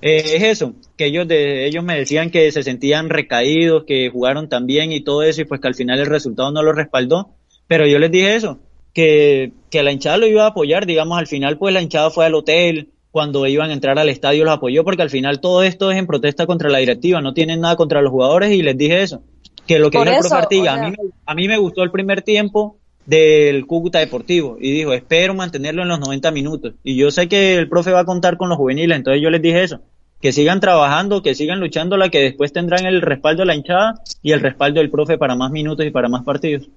eh, 0.00 0.22
es 0.36 0.42
eso, 0.42 0.74
que 0.96 1.06
ellos 1.06 1.28
de 1.28 1.66
ellos 1.66 1.84
me 1.84 1.96
decían 1.98 2.30
que 2.30 2.50
se 2.50 2.62
sentían 2.62 3.10
recaídos, 3.10 3.84
que 3.84 4.10
jugaron 4.10 4.48
tan 4.48 4.66
bien 4.66 4.92
y 4.92 5.00
todo 5.00 5.22
eso, 5.22 5.42
y 5.42 5.44
pues 5.44 5.60
que 5.60 5.68
al 5.68 5.74
final 5.74 6.00
el 6.00 6.06
resultado 6.06 6.50
no 6.50 6.62
lo 6.62 6.72
respaldó, 6.72 7.30
pero 7.68 7.86
yo 7.86 7.98
les 7.98 8.10
dije 8.10 8.34
eso, 8.34 8.58
que, 8.92 9.52
que 9.70 9.82
la 9.82 9.92
hinchada 9.92 10.18
lo 10.18 10.26
iba 10.26 10.44
a 10.44 10.48
apoyar, 10.48 10.86
digamos, 10.86 11.18
al 11.18 11.26
final 11.26 11.58
pues 11.58 11.72
la 11.74 11.82
hinchada 11.82 12.10
fue 12.10 12.26
al 12.26 12.34
hotel, 12.34 12.90
cuando 13.10 13.46
iban 13.46 13.70
a 13.70 13.74
entrar 13.74 13.98
al 13.98 14.08
estadio 14.08 14.44
los 14.44 14.54
apoyó, 14.54 14.84
porque 14.84 15.02
al 15.02 15.10
final 15.10 15.40
todo 15.40 15.62
esto 15.62 15.90
es 15.90 15.98
en 15.98 16.06
protesta 16.06 16.46
contra 16.46 16.70
la 16.70 16.78
directiva, 16.78 17.20
no 17.20 17.34
tienen 17.34 17.60
nada 17.60 17.76
contra 17.76 18.02
los 18.02 18.10
jugadores, 18.10 18.52
y 18.52 18.62
les 18.62 18.76
dije 18.76 19.02
eso, 19.02 19.22
que 19.66 19.78
lo 19.78 19.90
que 19.90 19.98
dijo 19.98 20.10
el 20.10 20.18
profe 20.18 20.34
Artiga, 20.34 20.74
a, 20.74 20.88
mí, 20.88 20.96
a 21.26 21.34
mí 21.34 21.48
me 21.48 21.58
gustó 21.58 21.82
el 21.82 21.90
primer 21.90 22.22
tiempo, 22.22 22.78
del 23.06 23.66
Cúcuta 23.66 23.98
Deportivo 23.98 24.56
y 24.60 24.70
dijo, 24.70 24.92
espero 24.92 25.34
mantenerlo 25.34 25.82
en 25.82 25.88
los 25.88 26.00
90 26.00 26.30
minutos. 26.30 26.74
Y 26.84 26.96
yo 26.96 27.10
sé 27.10 27.28
que 27.28 27.56
el 27.56 27.68
profe 27.68 27.90
va 27.90 28.00
a 28.00 28.04
contar 28.04 28.36
con 28.36 28.48
los 28.48 28.58
juveniles, 28.58 28.96
entonces 28.96 29.22
yo 29.22 29.30
les 29.30 29.42
dije 29.42 29.62
eso, 29.62 29.80
que 30.20 30.32
sigan 30.32 30.60
trabajando, 30.60 31.22
que 31.22 31.34
sigan 31.34 31.60
luchando, 31.60 31.96
la 31.96 32.08
que 32.08 32.20
después 32.20 32.52
tendrán 32.52 32.86
el 32.86 33.02
respaldo 33.02 33.42
de 33.42 33.46
la 33.46 33.56
hinchada 33.56 33.94
y 34.22 34.32
el 34.32 34.40
respaldo 34.40 34.80
del 34.80 34.90
profe 34.90 35.18
para 35.18 35.34
más 35.34 35.50
minutos 35.50 35.84
y 35.84 35.90
para 35.90 36.08
más 36.08 36.22
partidos. 36.22 36.68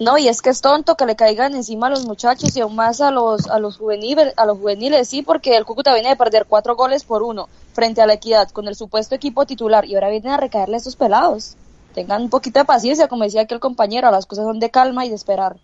No, 0.00 0.16
y 0.16 0.28
es 0.28 0.40
que 0.40 0.48
es 0.48 0.62
tonto 0.62 0.96
que 0.96 1.04
le 1.04 1.14
caigan 1.14 1.54
encima 1.54 1.88
a 1.88 1.90
los 1.90 2.06
muchachos 2.06 2.56
y 2.56 2.60
aún 2.60 2.74
más 2.74 3.02
a 3.02 3.10
los 3.10 3.46
a 3.48 3.58
los 3.58 3.76
juveniles, 3.76 4.32
a 4.38 4.46
los 4.46 4.56
juveniles 4.56 5.06
sí, 5.06 5.20
porque 5.20 5.58
el 5.58 5.66
Cúcuta 5.66 5.92
viene 5.92 6.08
de 6.08 6.16
perder 6.16 6.46
cuatro 6.48 6.74
goles 6.74 7.04
por 7.04 7.22
uno 7.22 7.50
frente 7.74 8.00
a 8.00 8.06
la 8.06 8.14
Equidad 8.14 8.48
con 8.48 8.66
el 8.66 8.74
supuesto 8.74 9.14
equipo 9.14 9.44
titular 9.44 9.84
y 9.84 9.94
ahora 9.94 10.08
vienen 10.08 10.32
a 10.32 10.38
recaerle 10.38 10.76
a 10.76 10.78
estos 10.78 10.96
pelados. 10.96 11.54
Tengan 11.94 12.22
un 12.22 12.30
poquito 12.30 12.60
de 12.60 12.64
paciencia, 12.64 13.08
como 13.08 13.24
decía 13.24 13.42
aquí 13.42 13.52
el 13.52 13.60
compañero, 13.60 14.10
las 14.10 14.24
cosas 14.24 14.46
son 14.46 14.58
de 14.58 14.70
calma 14.70 15.04
y 15.04 15.10
de 15.10 15.16
esperar. 15.16 15.56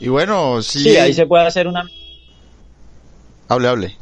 Y 0.00 0.08
bueno, 0.08 0.60
sí. 0.60 0.96
ahí 0.96 1.14
se 1.14 1.26
puede 1.26 1.46
hacer 1.46 1.68
una. 1.68 1.88
Hable, 3.46 3.68
hable. 3.68 4.01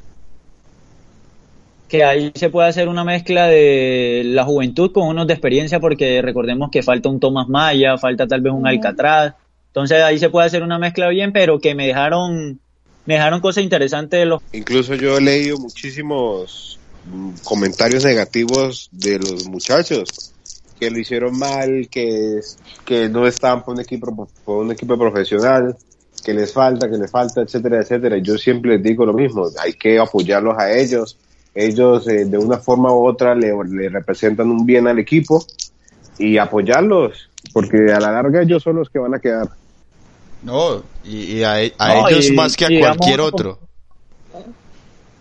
Que 1.90 2.04
ahí 2.04 2.32
se 2.34 2.50
puede 2.50 2.68
hacer 2.68 2.88
una 2.88 3.04
mezcla 3.04 3.46
de 3.46 4.22
la 4.24 4.44
juventud 4.44 4.92
con 4.92 5.08
unos 5.08 5.26
de 5.26 5.34
experiencia, 5.34 5.80
porque 5.80 6.22
recordemos 6.22 6.70
que 6.70 6.82
falta 6.82 7.08
un 7.08 7.18
Tomás 7.18 7.48
Maya, 7.48 7.98
falta 7.98 8.26
tal 8.28 8.40
vez 8.40 8.52
un 8.52 8.66
Alcatraz. 8.66 9.34
Entonces 9.66 10.00
ahí 10.02 10.18
se 10.18 10.30
puede 10.30 10.46
hacer 10.46 10.62
una 10.62 10.78
mezcla 10.78 11.08
bien, 11.08 11.32
pero 11.32 11.58
que 11.58 11.74
me 11.74 11.86
dejaron, 11.86 12.60
me 13.06 13.14
dejaron 13.14 13.40
cosas 13.40 13.64
interesantes 13.64 14.20
de 14.20 14.26
los. 14.26 14.40
Incluso 14.52 14.94
yo 14.94 15.18
he 15.18 15.20
leído 15.20 15.58
muchísimos 15.58 16.78
mm, 17.12 17.30
comentarios 17.42 18.04
negativos 18.04 18.88
de 18.92 19.18
los 19.18 19.48
muchachos 19.48 20.32
que 20.80 20.90
lo 20.90 20.98
hicieron 20.98 21.38
mal, 21.38 21.88
que, 21.90 22.40
que 22.84 23.08
no 23.08 23.26
estaban 23.26 23.62
por 23.62 23.74
un 23.74 23.80
equipo, 23.80 24.28
por 24.44 24.64
un 24.64 24.72
equipo 24.72 24.96
profesional 24.96 25.76
que 26.24 26.34
les 26.34 26.52
falta, 26.52 26.88
que 26.88 26.96
les 26.96 27.10
falta, 27.10 27.42
etcétera, 27.42 27.80
etcétera. 27.80 28.18
Yo 28.18 28.36
siempre 28.38 28.72
les 28.72 28.82
digo 28.82 29.04
lo 29.04 29.12
mismo, 29.12 29.46
hay 29.58 29.74
que 29.74 29.98
apoyarlos 29.98 30.58
a 30.58 30.72
ellos. 30.72 31.18
Ellos 31.54 32.06
eh, 32.08 32.24
de 32.26 32.38
una 32.38 32.58
forma 32.58 32.92
u 32.92 33.06
otra 33.06 33.34
le, 33.34 33.52
representan 33.88 34.50
un 34.50 34.64
bien 34.64 34.86
al 34.86 34.98
equipo 34.98 35.44
y 36.18 36.38
apoyarlos, 36.38 37.28
porque 37.52 37.92
a 37.92 37.98
la 37.98 38.12
larga 38.12 38.42
ellos 38.42 38.62
son 38.62 38.76
los 38.76 38.88
que 38.88 38.98
van 38.98 39.14
a 39.14 39.18
quedar. 39.18 39.48
No, 40.42 40.82
y, 41.04 41.42
a, 41.42 41.62
ellos 41.62 42.30
más 42.34 42.56
que 42.56 42.64
a 42.64 42.78
cualquier 42.78 43.20
otro. 43.20 43.58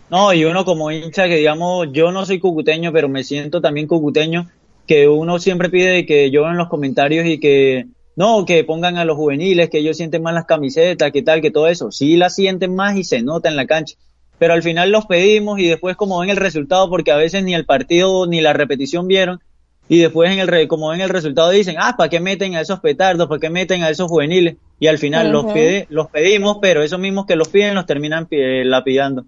No, 0.10 0.34
y 0.34 0.46
uno 0.46 0.66
como 0.66 0.92
hincha 0.92 1.28
que 1.28 1.36
digamos, 1.36 1.88
yo 1.92 2.12
no 2.12 2.26
soy 2.26 2.40
cucuteño, 2.40 2.92
pero 2.92 3.10
me 3.10 3.24
siento 3.24 3.62
también 3.62 3.88
cucuteño, 3.88 4.50
que 4.88 5.08
uno 5.08 5.40
siempre 5.40 5.70
pide 5.70 6.06
que 6.06 6.32
yo 6.32 6.48
en 6.48 6.58
los 6.58 6.68
comentarios 6.68 7.26
y 7.28 7.40
que 7.40 7.86
no, 8.16 8.44
que 8.46 8.64
pongan 8.64 8.98
a 8.98 9.06
los 9.06 9.18
juveniles, 9.18 9.70
que 9.70 9.78
ellos 9.78 9.98
sienten 9.98 10.24
más 10.24 10.34
las 10.34 10.46
camisetas, 10.46 11.12
que 11.12 11.22
tal, 11.22 11.42
que 11.42 11.52
todo 11.52 11.68
eso. 11.68 11.92
Sí 11.92 12.18
las 12.18 12.36
sienten 12.36 12.76
más 12.76 12.98
y 12.98 13.04
se 13.04 13.22
nota 13.22 13.50
en 13.50 13.56
la 13.56 13.66
cancha. 13.66 13.96
Pero 14.39 14.53
al 14.53 14.63
final 14.63 14.91
los 14.91 15.05
pedimos 15.05 15.60
y 15.60 15.67
después 15.67 15.96
como 15.96 16.19
ven 16.19 16.29
el 16.29 16.38
resultado, 16.38 16.89
porque 16.89 17.12
a 17.12 17.17
veces 17.17 17.43
ni 17.43 17.53
el 17.53 17.65
partido 17.65 18.25
ni 18.25 18.41
la 18.41 18.53
repetición 18.53 19.08
vieron, 19.08 19.41
y 19.88 20.00
después 20.00 20.31
en 20.31 20.39
el 20.39 20.67
como 20.67 20.89
ven 20.89 21.01
el 21.01 21.10
resultado 21.10 21.50
dicen, 21.50 21.75
ah, 21.79 21.96
¿para 21.98 22.10
qué 22.10 22.19
meten 22.19 22.55
a 22.55 22.62
esos 22.62 22.79
petardos? 22.79 23.27
¿Para 23.27 23.39
qué 23.39 23.50
meten 23.50 23.84
a 23.84 23.89
esos 23.89 24.08
juveniles? 24.08 24.55
Y 24.79 24.88
al 24.88 24.98
final 24.98 25.31
los, 25.31 25.46
los 25.89 26.08
pedimos, 26.10 26.58
pero 26.62 26.84
esos 26.84 27.00
mismos 27.00 27.25
que 27.25 27.36
los 27.36 27.50
piden 27.50 27.75
los 27.75 27.86
terminan 27.86 28.27
lapidando. 28.29 29.25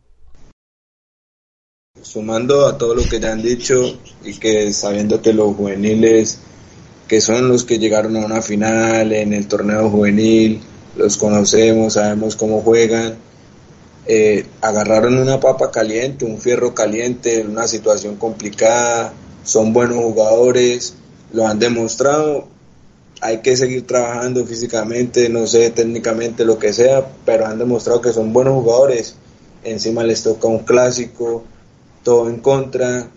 Sumando 2.02 2.68
a 2.68 2.78
todo 2.78 2.96
lo 2.96 3.04
que 3.04 3.20
ya 3.20 3.34
han 3.34 3.42
dicho 3.42 4.00
y 4.24 4.38
que 4.40 4.72
sabiendo 4.72 5.22
que 5.22 5.34
los 5.34 5.56
juveniles 5.56 6.42
que 7.12 7.20
son 7.20 7.50
los 7.50 7.66
que 7.66 7.78
llegaron 7.78 8.16
a 8.16 8.26
una 8.26 8.42
final 8.42 9.12
en 9.12 9.34
el 9.34 9.46
torneo 9.46 9.90
juvenil, 9.90 10.62
los 10.96 11.18
conocemos, 11.18 11.96
sabemos 11.96 12.38
cómo 12.38 12.62
juegan, 12.62 13.16
eh, 14.08 14.46
agarraron 14.62 15.18
una 15.18 15.40
papa 15.40 15.72
caliente, 15.72 16.26
un 16.26 16.40
fierro 16.40 16.74
caliente, 16.74 17.46
una 17.46 17.68
situación 17.68 18.16
complicada, 18.16 19.14
son 19.44 19.74
buenos 19.74 19.98
jugadores, 19.98 20.96
lo 21.34 21.48
han 21.48 21.60
demostrado, 21.60 22.48
hay 23.22 23.40
que 23.40 23.56
seguir 23.56 23.86
trabajando 23.86 24.46
físicamente, 24.46 25.30
no 25.30 25.46
sé, 25.48 25.70
técnicamente, 25.70 26.46
lo 26.46 26.58
que 26.58 26.74
sea, 26.74 27.08
pero 27.26 27.46
han 27.46 27.60
demostrado 27.60 28.02
que 28.02 28.14
son 28.14 28.34
buenos 28.34 28.56
jugadores, 28.56 29.16
encima 29.64 30.04
les 30.04 30.24
toca 30.24 30.48
un 30.48 30.60
clásico, 30.60 31.44
todo 32.04 32.30
en 32.30 32.40
contra, 32.40 33.08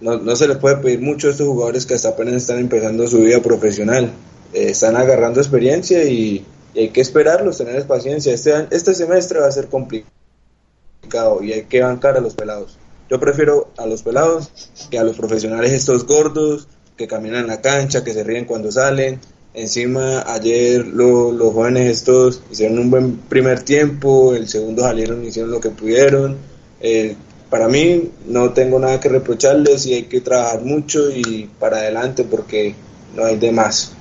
no, 0.00 0.18
no 0.18 0.36
se 0.36 0.48
les 0.48 0.56
puede 0.58 0.76
pedir 0.76 1.00
mucho 1.00 1.28
a 1.28 1.30
estos 1.30 1.46
jugadores 1.46 1.86
que 1.86 1.94
hasta 1.94 2.10
apenas 2.10 2.34
están 2.34 2.58
empezando 2.58 3.06
su 3.06 3.20
vida 3.20 3.40
profesional. 3.40 4.10
Eh, 4.52 4.70
están 4.70 4.96
agarrando 4.96 5.40
experiencia 5.40 6.04
y, 6.04 6.44
hay 6.80 6.88
que 6.90 7.00
esperarlos, 7.00 7.58
tener 7.58 7.86
paciencia. 7.86 8.32
Este, 8.32 8.52
este 8.70 8.94
semestre 8.94 9.40
va 9.40 9.46
a 9.46 9.52
ser 9.52 9.68
complicado 9.68 11.42
y 11.42 11.52
hay 11.52 11.64
que 11.64 11.80
bancar 11.80 12.16
a 12.16 12.20
los 12.20 12.34
pelados. 12.34 12.76
Yo 13.08 13.20
prefiero 13.20 13.70
a 13.76 13.86
los 13.86 14.02
pelados 14.02 14.50
que 14.90 14.98
a 14.98 15.04
los 15.04 15.16
profesionales 15.16 15.72
estos 15.72 16.06
gordos 16.06 16.68
que 16.96 17.06
caminan 17.06 17.42
en 17.42 17.46
la 17.46 17.60
cancha, 17.60 18.02
que 18.02 18.12
se 18.12 18.24
ríen 18.24 18.46
cuando 18.46 18.72
salen. 18.72 19.20
Encima 19.54 20.22
ayer 20.30 20.86
los 20.86 21.54
jóvenes 21.54 21.90
estos 21.90 22.42
hicieron 22.50 22.78
un 22.78 22.90
buen 22.90 23.16
primer 23.16 23.62
tiempo, 23.62 24.34
el 24.34 24.48
segundo 24.48 24.82
salieron 24.82 25.24
y 25.24 25.28
hicieron 25.28 25.50
lo 25.50 25.60
que 25.60 25.70
pudieron. 25.70 26.36
Eh, 26.80 27.16
para 27.48 27.68
mí 27.68 28.10
no 28.26 28.52
tengo 28.52 28.78
nada 28.78 29.00
que 29.00 29.08
reprocharles 29.08 29.86
y 29.86 29.94
hay 29.94 30.02
que 30.04 30.20
trabajar 30.20 30.62
mucho 30.62 31.10
y 31.10 31.48
para 31.58 31.78
adelante 31.78 32.24
porque 32.24 32.74
no 33.14 33.24
hay 33.24 33.38
de 33.38 33.52
más. 33.52 33.95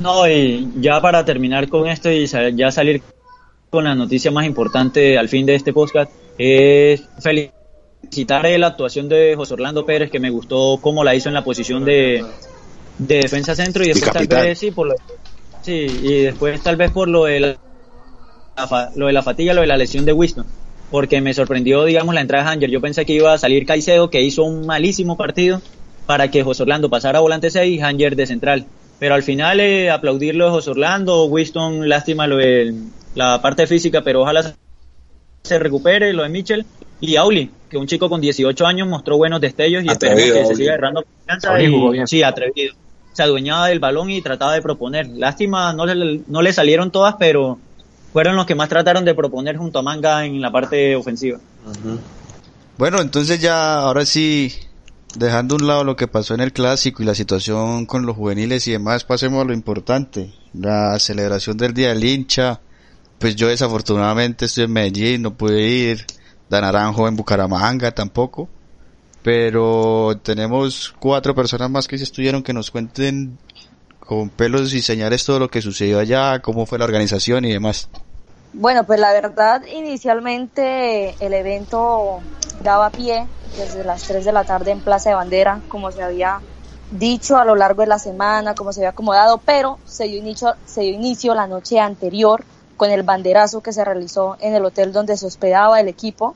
No, 0.00 0.28
y 0.28 0.68
ya 0.76 1.00
para 1.00 1.24
terminar 1.24 1.68
con 1.68 1.88
esto 1.88 2.10
y 2.10 2.26
ya 2.26 2.70
salir 2.70 3.02
con 3.70 3.84
la 3.84 3.94
noticia 3.94 4.30
más 4.30 4.46
importante 4.46 5.18
al 5.18 5.28
fin 5.28 5.44
de 5.44 5.54
este 5.54 5.72
podcast, 5.72 6.10
es 6.38 7.02
felicitar 7.20 8.46
la 8.58 8.68
actuación 8.68 9.08
de 9.08 9.34
José 9.36 9.54
Orlando 9.54 9.84
Pérez, 9.84 10.10
que 10.10 10.20
me 10.20 10.30
gustó 10.30 10.78
cómo 10.80 11.04
la 11.04 11.14
hizo 11.14 11.28
en 11.28 11.34
la 11.34 11.44
posición 11.44 11.84
de, 11.84 12.24
defensa 12.98 13.54
centro 13.54 13.84
y 13.84 13.88
después 13.88 14.12
tal 14.12 14.26
vez 14.26 14.58
sí, 14.58 14.70
por 14.70 14.88
lo, 14.88 14.94
sí, 15.62 15.86
y 16.02 16.22
después 16.22 16.62
tal 16.62 16.76
vez 16.76 16.90
por 16.90 17.08
lo 17.08 17.24
de 17.24 17.40
la, 17.40 17.56
lo 18.94 19.06
de 19.06 19.12
la 19.12 19.22
fatiga, 19.22 19.52
lo 19.52 19.60
de 19.60 19.66
la 19.66 19.76
lesión 19.76 20.04
de 20.04 20.12
Winston 20.12 20.46
porque 20.90 21.20
me 21.20 21.34
sorprendió, 21.34 21.84
digamos, 21.84 22.14
la 22.14 22.20
entrada 22.20 22.44
de 22.44 22.50
Hanger. 22.50 22.70
Yo 22.70 22.80
pensé 22.80 23.04
que 23.04 23.12
iba 23.12 23.32
a 23.32 23.38
salir 23.38 23.66
Caicedo, 23.66 24.10
que 24.10 24.22
hizo 24.22 24.44
un 24.44 24.66
malísimo 24.66 25.16
partido, 25.16 25.60
para 26.06 26.30
que 26.30 26.42
José 26.42 26.62
Orlando 26.62 26.88
pasara 26.88 27.18
a 27.18 27.22
volante 27.22 27.50
6 27.50 27.78
y 27.78 27.80
Hanger 27.80 28.16
de 28.16 28.26
central. 28.26 28.66
Pero 28.98 29.14
al 29.14 29.22
final, 29.22 29.60
eh, 29.60 29.90
aplaudirlo 29.90 30.46
de 30.46 30.50
José 30.50 30.70
Orlando, 30.70 31.24
Winston, 31.26 31.88
lástima 31.88 32.26
lo 32.26 32.36
de 32.36 32.74
la 33.14 33.40
parte 33.40 33.66
física, 33.66 34.02
pero 34.02 34.22
ojalá 34.22 34.54
se 35.42 35.58
recupere, 35.58 36.12
lo 36.12 36.24
de 36.24 36.28
Mitchell. 36.28 36.66
Y 37.00 37.16
Auli, 37.16 37.50
que 37.70 37.76
un 37.76 37.86
chico 37.86 38.08
con 38.08 38.20
18 38.20 38.66
años 38.66 38.88
mostró 38.88 39.16
buenos 39.16 39.40
destellos 39.40 39.84
y 39.84 39.88
esperemos 39.88 40.24
que 40.24 40.46
se 40.46 40.54
siga 40.56 40.72
agarrando 40.72 41.04
confianza. 41.04 41.62
Y, 41.62 42.06
sí, 42.06 42.22
atrevido. 42.22 42.74
Se 43.12 43.22
adueñaba 43.22 43.68
del 43.68 43.78
balón 43.78 44.10
y 44.10 44.20
trataba 44.20 44.54
de 44.54 44.62
proponer. 44.62 45.06
Lástima, 45.08 45.72
no 45.72 45.86
le, 45.86 46.22
no 46.26 46.42
le 46.42 46.52
salieron 46.52 46.90
todas, 46.90 47.14
pero 47.18 47.58
fueron 48.12 48.36
los 48.36 48.46
que 48.46 48.54
más 48.54 48.68
trataron 48.68 49.04
de 49.04 49.14
proponer 49.14 49.56
junto 49.56 49.78
a 49.78 49.82
Manga 49.82 50.24
en 50.24 50.40
la 50.40 50.50
parte 50.50 50.96
ofensiva. 50.96 51.38
Bueno, 52.76 53.00
entonces 53.00 53.40
ya, 53.40 53.80
ahora 53.80 54.04
sí, 54.06 54.52
dejando 55.16 55.54
a 55.54 55.58
un 55.58 55.66
lado 55.66 55.84
lo 55.84 55.96
que 55.96 56.08
pasó 56.08 56.34
en 56.34 56.40
el 56.40 56.52
clásico 56.52 57.02
y 57.02 57.06
la 57.06 57.14
situación 57.14 57.86
con 57.86 58.06
los 58.06 58.16
juveniles 58.16 58.66
y 58.68 58.72
demás, 58.72 59.04
pasemos 59.04 59.42
a 59.42 59.44
lo 59.44 59.52
importante, 59.52 60.32
la 60.52 60.98
celebración 60.98 61.56
del 61.56 61.74
Día 61.74 61.88
del 61.88 62.04
Hincha. 62.04 62.60
Pues 63.18 63.34
yo 63.34 63.48
desafortunadamente 63.48 64.44
estoy 64.44 64.64
en 64.64 64.72
Medellín, 64.72 65.22
no 65.22 65.36
pude 65.36 65.66
ir, 65.68 66.06
Dan 66.48 66.62
Naranjo 66.62 67.08
en 67.08 67.16
Bucaramanga 67.16 67.90
tampoco, 67.92 68.48
pero 69.22 70.18
tenemos 70.22 70.94
cuatro 70.98 71.34
personas 71.34 71.70
más 71.70 71.88
que 71.88 71.98
se 71.98 72.04
estuvieron 72.04 72.42
que 72.42 72.52
nos 72.52 72.70
cuenten 72.70 73.38
con 73.98 74.30
pelos 74.30 74.72
y 74.72 74.80
señales 74.80 75.24
todo 75.24 75.38
lo 75.38 75.50
que 75.50 75.60
sucedió 75.60 75.98
allá, 75.98 76.40
cómo 76.40 76.64
fue 76.64 76.78
la 76.78 76.84
organización 76.84 77.44
y 77.44 77.52
demás. 77.52 77.90
Bueno, 78.52 78.84
pues 78.84 78.98
la 78.98 79.12
verdad, 79.12 79.62
inicialmente 79.66 81.14
el 81.20 81.34
evento 81.34 82.20
daba 82.62 82.90
pie 82.90 83.26
desde 83.56 83.84
las 83.84 84.02
3 84.02 84.24
de 84.24 84.32
la 84.32 84.44
tarde 84.44 84.70
en 84.70 84.80
Plaza 84.80 85.10
de 85.10 85.16
Bandera, 85.16 85.60
como 85.68 85.92
se 85.92 86.02
había 86.02 86.40
dicho 86.90 87.36
a 87.36 87.44
lo 87.44 87.54
largo 87.54 87.82
de 87.82 87.88
la 87.88 87.98
semana, 87.98 88.54
como 88.54 88.72
se 88.72 88.80
había 88.80 88.90
acomodado, 88.90 89.38
pero 89.44 89.78
se 89.84 90.04
dio 90.04 90.18
inicio, 90.18 90.54
se 90.64 90.82
dio 90.82 90.92
inicio 90.92 91.34
la 91.34 91.46
noche 91.46 91.78
anterior 91.78 92.44
con 92.76 92.90
el 92.90 93.02
banderazo 93.02 93.60
que 93.60 93.72
se 93.72 93.84
realizó 93.84 94.36
en 94.40 94.54
el 94.54 94.64
hotel 94.64 94.92
donde 94.92 95.16
se 95.16 95.26
hospedaba 95.26 95.80
el 95.80 95.88
equipo, 95.88 96.34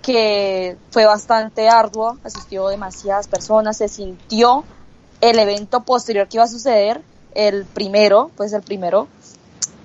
que 0.00 0.76
fue 0.90 1.04
bastante 1.04 1.68
arduo, 1.68 2.16
asistió 2.24 2.68
demasiadas 2.68 3.28
personas, 3.28 3.76
se 3.76 3.88
sintió 3.88 4.64
el 5.20 5.38
evento 5.38 5.82
posterior 5.82 6.28
que 6.28 6.38
iba 6.38 6.44
a 6.44 6.48
suceder, 6.48 7.02
el 7.34 7.64
primero, 7.64 8.30
pues 8.36 8.52
el 8.52 8.62
primero, 8.62 9.08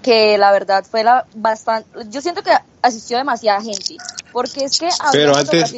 que 0.08 0.38
la 0.38 0.54
verdad 0.54 0.86
fue 0.90 1.04
la 1.04 1.26
bastante, 1.36 1.90
yo 2.10 2.22
siento 2.22 2.42
que 2.42 2.52
asistió 2.82 3.18
demasiada 3.18 3.62
gente, 3.62 3.98
porque 4.32 4.64
es 4.64 4.80
que 4.80 4.88
Pero 5.12 5.36
antes, 5.36 5.74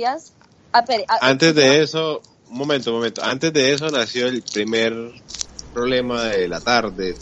antes 1.20 1.56
de 1.56 1.82
eso, 1.82 2.22
un 2.52 2.60
momento, 2.60 2.92
un 2.92 2.98
momento, 2.98 3.24
antes 3.24 3.52
de 3.52 3.74
eso 3.74 3.90
nació 3.90 4.28
el 4.28 4.44
primer 4.44 4.94
problema 5.74 6.26
de 6.26 6.48
la 6.48 6.60
tarde 6.60 7.16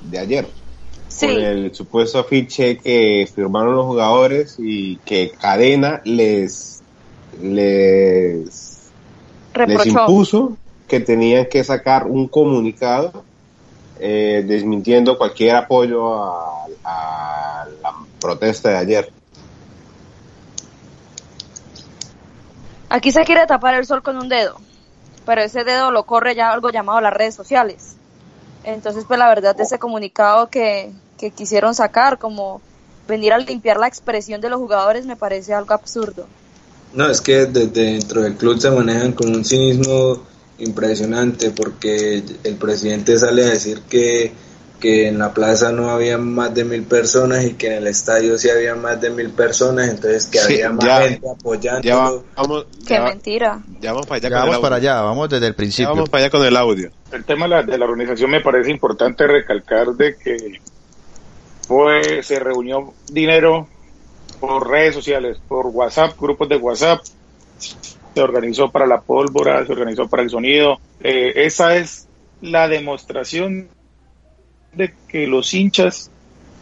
de, 0.00 0.18
ayer. 0.18 0.48
Con 1.20 1.30
el 1.30 1.72
supuesto 1.72 2.18
afiche 2.18 2.78
que 2.78 3.30
firmaron 3.32 3.76
los 3.76 3.86
jugadores 3.86 4.56
y 4.58 4.96
que 5.04 5.30
Cadena 5.40 6.00
les 6.04 6.82
les, 7.40 8.90
les 9.54 9.86
impuso 9.86 10.56
que 10.88 10.98
tenían 10.98 11.46
que 11.46 11.62
sacar 11.62 12.08
un 12.08 12.26
comunicado 12.26 13.24
eh, 14.00 14.44
desmintiendo 14.46 15.18
cualquier 15.18 15.56
apoyo 15.56 16.14
a, 16.14 16.66
la 17.82 17.94
protesta 18.18 18.70
de 18.70 18.76
ayer. 18.76 19.12
Aquí 22.88 23.12
se 23.12 23.22
quiere 23.24 23.46
tapar 23.46 23.74
el 23.74 23.86
sol 23.86 24.02
con 24.02 24.16
un 24.16 24.28
dedo, 24.28 24.56
pero 25.26 25.42
ese 25.42 25.64
dedo 25.64 25.90
lo 25.90 26.04
corre 26.04 26.34
ya 26.34 26.50
algo 26.50 26.70
llamado 26.70 27.00
las 27.00 27.12
redes 27.12 27.34
sociales. 27.34 27.96
Entonces, 28.64 29.04
pues 29.06 29.18
la 29.18 29.28
verdad 29.28 29.54
de 29.54 29.62
ese 29.62 29.78
comunicado 29.78 30.48
que, 30.48 30.90
que 31.18 31.30
quisieron 31.30 31.74
sacar, 31.74 32.18
como 32.18 32.60
venir 33.06 33.32
a 33.32 33.38
limpiar 33.38 33.78
la 33.78 33.86
expresión 33.86 34.40
de 34.40 34.48
los 34.48 34.58
jugadores, 34.58 35.06
me 35.06 35.16
parece 35.16 35.54
algo 35.54 35.74
absurdo. 35.74 36.26
No, 36.92 37.08
es 37.08 37.20
que 37.20 37.46
desde 37.46 37.70
dentro 37.70 38.22
del 38.22 38.36
club 38.36 38.58
se 38.58 38.70
manejan 38.70 39.12
con 39.12 39.34
un 39.34 39.44
cinismo 39.44 40.29
impresionante 40.60 41.50
porque 41.50 42.22
el 42.44 42.56
presidente 42.56 43.18
sale 43.18 43.44
a 43.44 43.50
decir 43.50 43.82
que, 43.88 44.32
que 44.78 45.08
en 45.08 45.18
la 45.18 45.34
plaza 45.34 45.72
no 45.72 45.90
había 45.90 46.18
más 46.18 46.54
de 46.54 46.64
mil 46.64 46.82
personas 46.84 47.44
y 47.44 47.54
que 47.54 47.68
en 47.68 47.72
el 47.74 47.86
estadio 47.86 48.38
sí 48.38 48.48
había 48.50 48.74
más 48.74 49.00
de 49.00 49.10
mil 49.10 49.30
personas, 49.30 49.88
entonces 49.88 50.26
que 50.26 50.40
había 50.40 50.70
más 50.70 51.08
gente 51.08 51.28
apoyando. 51.28 52.24
Qué 52.86 53.00
mentira. 53.00 53.60
Ya 53.80 53.92
vamos 53.92 54.06
para 54.06 54.26
allá, 54.26 54.38
vamos 54.38 54.58
para 54.58 54.76
allá, 54.76 55.00
vamos 55.02 55.28
desde 55.28 55.46
el 55.46 55.54
principio. 55.54 55.90
vamos 55.90 56.08
para 56.08 56.24
allá 56.24 56.30
con 56.30 56.44
el 56.44 56.56
audio. 56.56 56.90
El 57.12 57.24
tema 57.24 57.46
de 57.46 57.50
la, 57.50 57.62
de 57.62 57.78
la 57.78 57.84
organización 57.84 58.30
me 58.30 58.40
parece 58.40 58.70
importante 58.70 59.26
recalcar 59.26 59.88
de 59.88 60.16
que 60.16 60.60
fue, 61.66 62.22
se 62.22 62.38
reunió 62.40 62.94
dinero 63.10 63.68
por 64.40 64.68
redes 64.68 64.94
sociales, 64.94 65.38
por 65.46 65.66
WhatsApp, 65.66 66.18
grupos 66.18 66.48
de 66.48 66.56
WhatsApp, 66.56 67.00
se 68.14 68.22
organizó 68.22 68.70
para 68.70 68.86
la 68.86 69.00
pólvora, 69.00 69.64
se 69.64 69.72
organizó 69.72 70.08
para 70.08 70.22
el 70.22 70.30
sonido. 70.30 70.78
Eh, 71.00 71.32
esa 71.36 71.76
es 71.76 72.08
la 72.40 72.68
demostración 72.68 73.68
de 74.72 74.94
que 75.08 75.26
los 75.26 75.52
hinchas, 75.54 76.10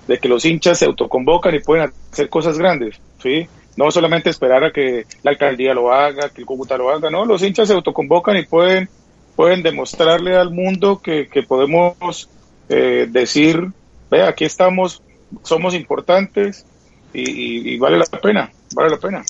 de 0.06 0.18
que 0.18 0.28
los 0.28 0.44
hinchas 0.44 0.78
se 0.78 0.87
autoconvocan 0.87 1.54
y 1.54 1.61
pueden 1.61 1.92
hacer 2.12 2.28
cosas 2.28 2.58
grandes, 2.58 3.00
¿sí? 3.22 3.46
No 3.76 3.90
solamente 3.90 4.30
esperar 4.30 4.64
a 4.64 4.72
que 4.72 5.04
la 5.22 5.30
alcaldía 5.30 5.72
lo 5.72 5.92
haga, 5.92 6.30
que 6.30 6.40
el 6.40 6.46
Cúcuta 6.46 6.76
lo 6.76 6.90
haga, 6.90 7.11
no, 7.11 7.24
los 7.24 7.42
hinchas 7.42 7.68
se 7.68 7.74
autoconvocan 7.74 8.37
y 8.37 8.44
pueden, 8.44 8.88
pueden 9.37 9.62
demostrarle 9.62 10.37
al 10.37 10.50
mundo 10.50 11.00
que, 11.00 11.28
podemos 11.46 12.28
eh, 12.68 13.06
decir, 13.08 13.68
ve, 14.11 14.22
aquí 14.22 14.44
estamos, 14.44 15.02
somos 15.42 15.74
importantes 15.74 16.66
y 17.12 17.78
vale 17.78 17.98
la 17.98 18.04
pena, 18.04 18.52
vale 18.74 18.90
la 18.90 18.98
pena. 18.98 19.24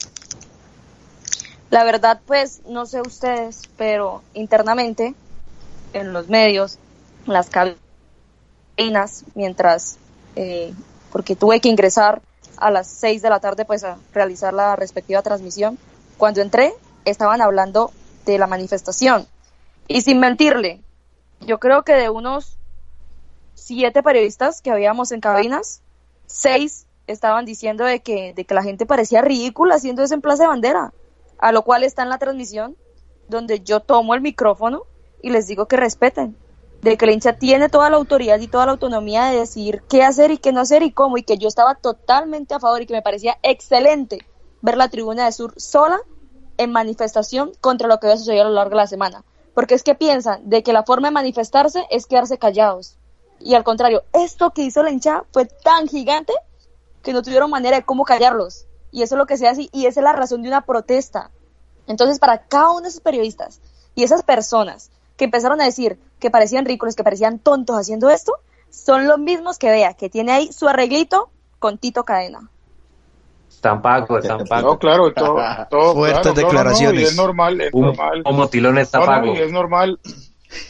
La 1.71 1.85
verdad, 1.85 2.21
pues, 2.27 2.63
no 2.67 2.87
sé 2.87 3.03
ustedes, 3.03 3.63
pero 3.77 4.23
internamente, 4.33 5.15
en 5.93 6.15
los 6.15 6.29
medios, 6.29 6.79
las 7.27 7.51
cabinas, 7.51 9.25
mientras, 9.35 9.99
eh, 10.35 10.73
porque 11.13 11.37
tuve 11.37 11.61
que 11.61 11.69
ingresar 11.69 12.23
a 12.57 12.71
las 12.71 12.87
6 12.87 13.21
de 13.21 13.29
la 13.29 13.41
tarde, 13.41 13.67
pues, 13.67 13.85
a 13.85 13.99
realizar 14.15 14.55
la 14.55 14.77
respectiva 14.77 15.21
transmisión. 15.21 15.79
Cuando 16.17 16.41
entré, 16.41 16.73
estaban 17.05 17.43
hablando 17.43 17.93
de 18.25 18.39
la 18.39 18.47
manifestación. 18.47 19.27
Y 19.89 20.01
sin 20.01 20.21
mentirle, 20.21 20.81
yo 21.41 21.59
creo 21.59 21.83
que 21.83 21.93
de 21.93 22.09
unos 22.09 22.57
siete 23.55 24.03
periodistas 24.03 24.63
que 24.63 24.71
habíamos 24.71 25.13
en 25.13 25.21
cabinas, 25.21 25.83
seis 26.27 26.87
estaban 27.07 27.45
diciendo 27.45 27.85
de 27.85 28.01
que, 28.01 28.33
de 28.33 28.45
que 28.47 28.55
la 28.55 28.63
gente 28.63 28.87
parecía 28.87 29.21
ridícula 29.21 29.75
haciendo 29.75 30.03
eso 30.03 30.15
en 30.15 30.23
Plaza 30.23 30.45
de 30.45 30.49
Bandera 30.49 30.93
a 31.39 31.53
lo 31.53 31.63
cual 31.63 31.85
está 31.85 32.03
en 32.03 32.09
la 32.11 32.19
transmisión 32.19 32.77
donde 33.29 33.61
yo 33.61 33.81
tomo 33.81 34.15
el 34.15 34.21
micrófono 34.21 34.85
y 35.23 35.31
les 35.31 35.47
digo 35.47 35.67
que 35.67 35.77
respeten, 35.77 36.37
de 36.83 36.97
que 36.97 37.07
la 37.07 37.13
hincha 37.13 37.39
tiene 37.39 37.69
toda 37.69 37.91
la 37.91 37.97
autoridad 37.97 38.39
y 38.39 38.49
toda 38.49 38.67
la 38.67 38.73
autonomía 38.73 39.27
de 39.27 39.41
decir 39.41 39.83
qué 39.89 40.03
hacer 40.03 40.31
y 40.31 40.39
qué 40.39 40.53
no 40.53 40.61
hacer 40.61 40.83
y 40.83 40.93
cómo, 40.93 41.19
y 41.19 41.23
que 41.23 41.39
yo 41.39 41.49
estaba 41.49 41.75
totalmente 41.75 42.55
a 42.55 42.61
favor 42.61 42.83
y 42.83 42.87
que 42.87 42.95
me 42.95 43.03
parecía 43.03 43.39
excelente 43.43 44.19
ver 44.63 44.77
la 44.77 44.89
tribuna 44.89 45.25
de 45.25 45.33
Sur 45.33 45.55
sola 45.57 46.01
en 46.57 46.73
manifestación 46.73 47.53
contra 47.61 47.89
lo 47.89 47.99
que 47.99 48.07
había 48.07 48.17
sucedido 48.17 48.43
a 48.43 48.49
lo 48.49 48.55
largo 48.55 48.71
de 48.71 48.77
la 48.77 48.87
semana. 48.87 49.25
Porque 49.55 49.75
es 49.75 49.83
que 49.83 49.97
piensan 49.97 50.49
de 50.49 50.63
que 50.63 50.73
la 50.73 50.85
forma 50.85 51.09
de 51.09 51.13
manifestarse 51.15 51.85
es 51.91 52.07
quedarse 52.07 52.39
callados. 52.39 52.97
Y 53.41 53.55
al 53.55 53.65
contrario, 53.65 54.05
esto 54.13 54.51
que 54.51 54.63
hizo 54.63 54.83
la 54.83 54.91
hincha 54.91 55.25
fue 55.33 55.47
tan 55.47 55.89
gigante 55.89 56.33
que 57.03 57.13
no 57.13 57.23
tuvieron 57.23 57.51
manera 57.51 57.77
de 57.77 57.85
cómo 57.85 58.05
callarlos 58.05 58.68
y 58.91 59.03
eso 59.03 59.15
es 59.15 59.19
lo 59.19 59.27
que 59.27 59.37
se 59.37 59.49
hace 59.49 59.69
y 59.73 59.87
esa 59.87 60.01
es 60.01 60.05
la 60.05 60.13
razón 60.13 60.43
de 60.43 60.49
una 60.49 60.63
protesta. 60.63 61.31
Entonces, 61.87 62.19
para 62.19 62.43
cada 62.43 62.71
uno 62.71 62.83
de 62.83 62.89
esos 62.89 63.01
periodistas 63.01 63.61
y 63.95 64.03
esas 64.03 64.23
personas 64.23 64.91
que 65.17 65.25
empezaron 65.25 65.61
a 65.61 65.65
decir 65.65 65.99
que 66.21 66.31
parecían 66.31 66.65
ridículos, 66.65 66.95
que 66.95 67.05
parecían 67.05 67.39
tontos 67.39 67.77
haciendo 67.77 68.11
esto, 68.11 68.35
son 68.71 69.07
los 69.07 69.19
mismos 69.19 69.59
que 69.59 69.71
vea 69.71 69.95
que 69.95 70.09
tiene 70.09 70.33
ahí 70.33 70.53
su 70.53 70.69
arreglito 70.69 71.31
con 71.59 71.79
Tito 71.79 72.05
Cadena. 72.05 72.49
Están 73.49 73.83
pagos, 73.83 74.23
están 74.23 74.47
pagos. 74.47 74.75
No, 74.75 74.79
claro, 74.79 75.13
todo, 75.13 75.41
todo 75.69 75.95
Fuertes 75.95 76.35
declaraciones. 76.35 77.11
es 77.11 77.17
normal, 77.17 77.61
es 77.61 77.75
normal. 77.75 78.23
Es 79.37 79.53
normal, 79.53 79.99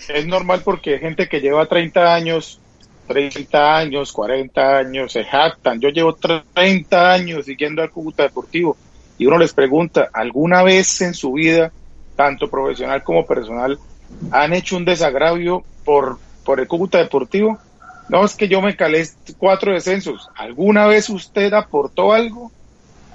es 0.09 0.27
normal 0.27 0.63
porque 0.65 0.99
gente 0.99 1.29
que 1.29 1.41
lleva 1.41 1.67
30 1.67 2.15
años 2.15 2.61
30 3.09 3.77
años, 3.77 4.13
40 4.13 4.79
años, 4.79 5.13
se 5.13 5.25
jactan. 5.25 5.81
Yo 5.81 5.89
llevo 5.89 6.15
30 6.15 7.13
años 7.13 7.47
siguiendo 7.47 7.83
al 7.83 7.91
Cúcuta 7.91 8.25
Deportivo 8.25 8.77
y 9.19 9.27
uno 9.27 9.39
les 9.39 9.53
pregunta, 9.53 10.09
¿alguna 10.13 10.63
vez 10.63 11.01
en 11.01 11.15
su 11.15 11.33
vida, 11.33 11.73
tanto 12.15 12.49
profesional 12.49 13.03
como 13.03 13.27
personal, 13.27 13.79
han 14.31 14.53
hecho 14.53 14.77
un 14.77 14.85
desagravio 14.85 15.65
por, 15.85 16.19
por 16.45 16.61
el 16.61 16.69
Cúcuta 16.69 16.99
Deportivo? 16.99 17.59
No, 18.09 18.25
es 18.25 18.37
que 18.37 18.49
yo 18.49 18.63
me 18.63 18.77
calé 18.77 19.05
cuatro 19.37 19.73
descensos. 19.73 20.29
¿Alguna 20.37 20.87
vez 20.87 21.11
usted 21.11 21.53
aportó 21.53 22.13
algo? 22.13 22.53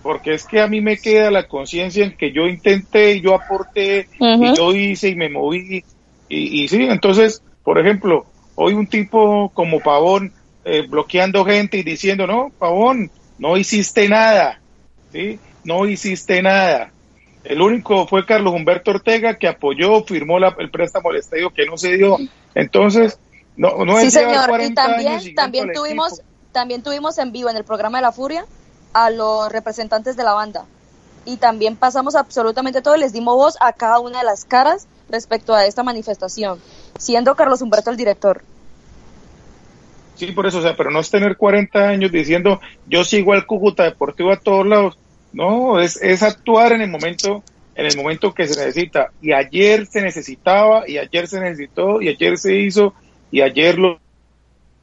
Porque 0.04 0.34
es 0.34 0.46
que 0.46 0.60
a 0.60 0.68
mí 0.68 0.82
me 0.82 0.98
queda 0.98 1.32
la 1.32 1.48
conciencia 1.48 2.04
en 2.04 2.18
que 2.18 2.34
yo 2.34 2.48
intenté, 2.48 3.22
yo 3.22 3.34
aporté, 3.34 4.10
y 4.20 4.56
yo 4.56 4.74
hice 4.74 5.10
y 5.10 5.16
me 5.16 5.30
moví. 5.30 5.84
Y, 6.28 6.64
y 6.64 6.68
sí, 6.68 6.84
entonces, 6.84 7.42
por 7.64 7.80
ejemplo, 7.80 8.26
hoy 8.56 8.74
un 8.74 8.88
tipo 8.88 9.50
como 9.54 9.80
Pavón 9.80 10.34
eh, 10.66 10.86
bloqueando 10.88 11.46
gente 11.46 11.78
y 11.78 11.84
diciendo, 11.84 12.28
no, 12.28 12.52
Pavón, 12.58 13.12
no 13.38 13.58
hiciste 13.58 14.08
nada, 14.08 14.60
¿sí? 15.12 15.40
No 15.64 15.86
hiciste 15.86 16.42
nada. 16.42 16.92
El 17.44 17.62
único 17.62 18.08
fue 18.08 18.26
Carlos 18.26 18.54
Humberto 18.54 18.92
Ortega 18.92 19.38
que 19.38 19.48
apoyó, 19.48 20.04
firmó 20.04 20.40
la, 20.40 20.56
el 20.60 20.70
préstamo 20.70 21.10
al 21.10 21.18
estadio 21.18 21.50
que 21.52 21.66
no 21.66 21.78
se 21.78 21.98
dio. 21.98 22.18
Entonces, 22.56 23.20
no, 23.58 23.84
no 23.84 24.00
Sí, 24.00 24.08
es 24.08 24.14
señor. 24.14 24.48
40 24.48 24.72
Y 24.72 24.74
también, 24.74 25.12
años 25.14 25.36
también 25.36 25.72
tuvimos, 25.74 26.14
equipo. 26.14 26.28
también 26.54 26.84
tuvimos 26.84 27.18
en 27.18 27.32
vivo 27.34 27.50
en 27.50 27.58
el 27.58 27.66
programa 27.66 27.98
de 27.98 28.04
La 28.04 28.12
Furia 28.14 28.46
a 28.94 29.10
los 29.10 29.52
representantes 29.52 30.16
de 30.16 30.24
la 30.24 30.34
banda. 30.34 30.66
Y 31.26 31.38
también 31.38 31.76
pasamos 31.76 32.16
absolutamente 32.16 32.82
todo 32.82 32.96
y 32.96 33.00
les 33.00 33.12
dimos 33.14 33.36
voz 33.36 33.58
a 33.60 33.74
cada 33.74 34.00
una 34.00 34.20
de 34.20 34.26
las 34.26 34.46
caras 34.46 34.88
respecto 35.14 35.54
a 35.54 35.66
esta 35.66 35.84
manifestación, 35.84 36.60
siendo 36.98 37.36
Carlos 37.36 37.62
Humberto 37.62 37.92
el 37.92 37.98
director. 37.98 38.42
Sí, 40.16 40.32
por 40.32 40.46
eso, 40.46 40.60
o 40.60 40.62
sea, 40.62 40.76
pero 40.76 40.92
no 40.92 41.00
es 41.00 41.10
tener 41.10 41.38
40 41.38 41.88
años 41.88 42.12
diciendo 42.12 42.60
yo 42.88 43.04
sigo 43.04 43.34
al 43.34 43.46
Cúcuta 43.46 43.84
Deportivo 43.84 44.32
a 44.32 44.40
todos 44.40 44.66
lados. 44.68 44.98
No, 45.32 45.80
es, 45.80 46.02
es 46.02 46.22
actuar 46.22 46.74
en 46.74 46.82
el 46.82 46.90
momento 46.90 47.44
en 47.76 47.88
el 47.88 47.98
momento 47.98 48.34
que 48.34 48.48
se 48.48 48.60
necesita. 48.60 49.12
Y 49.22 49.32
ayer 49.34 49.88
se 49.88 50.02
necesitaba, 50.02 50.88
y 50.88 50.98
ayer 50.98 51.28
se 51.28 51.40
necesitó, 51.40 52.02
y 52.02 52.10
ayer 52.10 52.38
se 52.38 52.56
hizo, 52.56 52.94
y 53.32 53.42
ayer 53.42 53.80
los, 53.80 53.98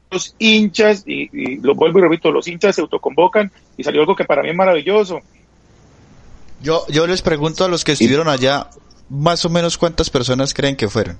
los 0.09 0.35
hinchas, 0.39 1.03
y, 1.05 1.29
y 1.31 1.57
lo 1.57 1.73
vuelvo 1.73 1.99
y 1.99 2.01
repito, 2.01 2.31
los 2.31 2.47
hinchas 2.49 2.75
se 2.75 2.81
autoconvocan, 2.81 3.49
y 3.77 3.83
salió 3.83 4.01
algo 4.01 4.15
que 4.15 4.25
para 4.25 4.43
mí 4.43 4.49
es 4.49 4.55
maravilloso. 4.55 5.21
Yo, 6.61 6.85
yo 6.89 7.07
les 7.07 7.21
pregunto 7.21 7.63
a 7.63 7.69
los 7.69 7.83
que 7.83 7.93
estuvieron 7.93 8.27
allá, 8.27 8.67
más 9.11 9.43
o 9.45 9.49
menos 9.49 9.77
cuántas 9.77 10.09
personas 10.09 10.53
creen 10.53 10.75
que 10.75 10.87
fueron. 10.89 11.17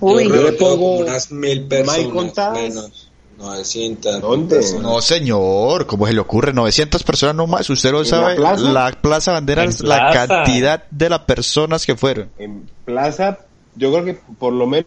Uy. 0.00 0.24
Yo 0.28 0.34
Yo 0.34 0.42
le 0.42 0.56
creo 0.56 0.58
pongo 0.58 0.92
unas 0.98 1.30
mil 1.30 1.66
personas 1.66 1.98
mal 2.04 2.10
contadas. 2.12 2.58
menos. 2.58 3.04
900 3.38 4.20
¿Dónde? 4.20 4.56
personas. 4.56 4.82
No, 4.82 5.00
señor, 5.00 5.86
¿cómo 5.86 6.06
se 6.08 6.12
le 6.12 6.18
ocurre? 6.18 6.52
900 6.52 7.02
personas 7.04 7.36
no 7.36 7.46
más. 7.46 7.70
Usted 7.70 7.92
lo 7.92 8.00
¿En 8.00 8.06
sabe. 8.06 8.30
la 8.30 8.36
plaza? 8.36 8.62
La 8.72 8.92
Plaza 9.00 9.32
Bandera 9.32 9.62
En 9.62 9.68
es 9.68 9.80
la 9.80 10.10
plaza. 10.10 10.26
cantidad 10.26 10.84
de 10.90 11.08
las 11.08 11.20
personas 11.20 11.86
que 11.86 11.94
fueron. 11.96 12.30
En 12.38 12.68
Plaza, 12.84 13.38
yo 13.76 13.92
creo 13.92 14.04
que 14.04 14.14
por 14.38 14.52
lo 14.52 14.66
menos 14.66 14.86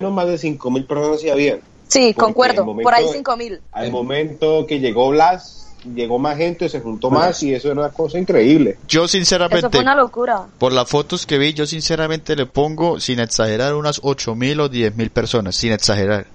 más 0.00 0.28
de 0.28 0.38
5 0.38 0.70
mil 0.70 0.84
personas 0.84 1.20
sí 1.20 1.28
habían. 1.28 1.60
Sí, 1.88 2.12
Porque 2.14 2.14
concuerdo. 2.14 2.64
momento- 2.64 2.84
Por 2.86 2.94
ahí 2.94 3.04
cinco 3.12 3.36
mil. 3.36 3.60
Al 3.72 3.90
momento 3.90 4.64
que 4.68 4.78
llegó 4.78 5.10
Blas, 5.10 5.59
llegó 5.84 6.18
más 6.18 6.36
gente, 6.36 6.68
se 6.68 6.80
juntó 6.80 7.10
más 7.10 7.42
y 7.42 7.54
eso 7.54 7.70
era 7.70 7.80
una 7.80 7.90
cosa 7.90 8.18
increíble. 8.18 8.78
Yo 8.88 9.04
Eso 9.04 9.08
sinceramente, 9.12 9.68
fue 9.70 9.80
una 9.80 9.94
locura. 9.94 10.46
por 10.58 10.72
las 10.72 10.88
fotos 10.88 11.26
que 11.26 11.38
vi, 11.38 11.52
yo 11.54 11.66
sinceramente 11.66 12.36
le 12.36 12.46
pongo, 12.46 13.00
sin 13.00 13.20
exagerar, 13.20 13.74
unas 13.74 14.00
8 14.02 14.34
mil 14.34 14.60
o 14.60 14.68
10 14.68 14.96
mil 14.96 15.10
personas, 15.10 15.56
sin 15.56 15.72
exagerar. 15.72 16.26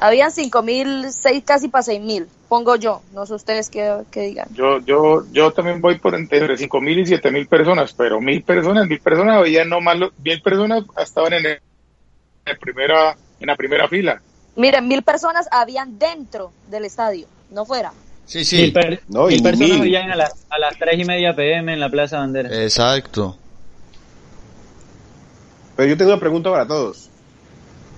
Habían 0.00 0.32
cinco 0.32 0.60
mil, 0.62 1.06
seis 1.12 1.44
casi 1.46 1.68
para 1.68 1.82
seis 1.84 2.00
mil. 2.00 2.26
Pongo 2.48 2.74
yo. 2.76 3.00
No 3.12 3.26
sé 3.26 3.34
ustedes 3.34 3.70
qué, 3.70 4.02
qué 4.10 4.22
digan. 4.22 4.48
Yo, 4.52 4.80
yo, 4.80 5.24
yo 5.32 5.52
también 5.52 5.80
voy 5.80 5.98
por 5.98 6.14
entre 6.16 6.56
5 6.56 6.80
mil 6.80 6.98
y 6.98 7.06
7 7.06 7.30
mil 7.30 7.46
personas, 7.46 7.92
pero 7.94 8.20
mil 8.20 8.42
personas, 8.42 8.86
mil 8.88 9.00
personas, 9.00 9.36
había 9.38 9.64
no 9.64 9.80
más, 9.80 9.96
lo- 9.98 10.10
mil 10.22 10.42
personas 10.42 10.82
estaban 10.98 11.32
en, 11.34 11.46
el- 11.46 11.52
en 11.52 12.52
la 12.52 12.56
primera, 12.58 13.16
en 13.40 13.46
la 13.46 13.56
primera 13.56 13.88
fila. 13.88 14.20
Miren, 14.56 14.86
mil 14.88 15.02
personas 15.02 15.48
habían 15.50 15.98
dentro 15.98 16.52
del 16.68 16.84
estadio, 16.84 17.26
no 17.50 17.64
fuera. 17.64 17.92
Sí, 18.26 18.38
Mil, 18.38 18.46
sí. 18.46 18.70
per- 18.70 19.02
No, 19.08 19.26
mil 19.26 19.38
y 19.38 19.42
personas 19.42 19.70
mil. 19.70 19.80
habían 19.80 20.10
a, 20.10 20.16
las 20.16 20.32
a 20.50 20.58
las 20.58 20.78
tres 20.78 20.98
y 20.98 21.04
media 21.04 21.34
pm 21.36 21.72
en 21.74 21.80
la 21.80 21.90
Plaza 21.90 22.18
Bandera. 22.18 22.48
Exacto. 22.64 23.36
Pero 25.76 25.88
yo 25.90 25.96
tengo 25.96 26.12
una 26.12 26.20
pregunta 26.20 26.50
para 26.50 26.66
todos. 26.66 27.10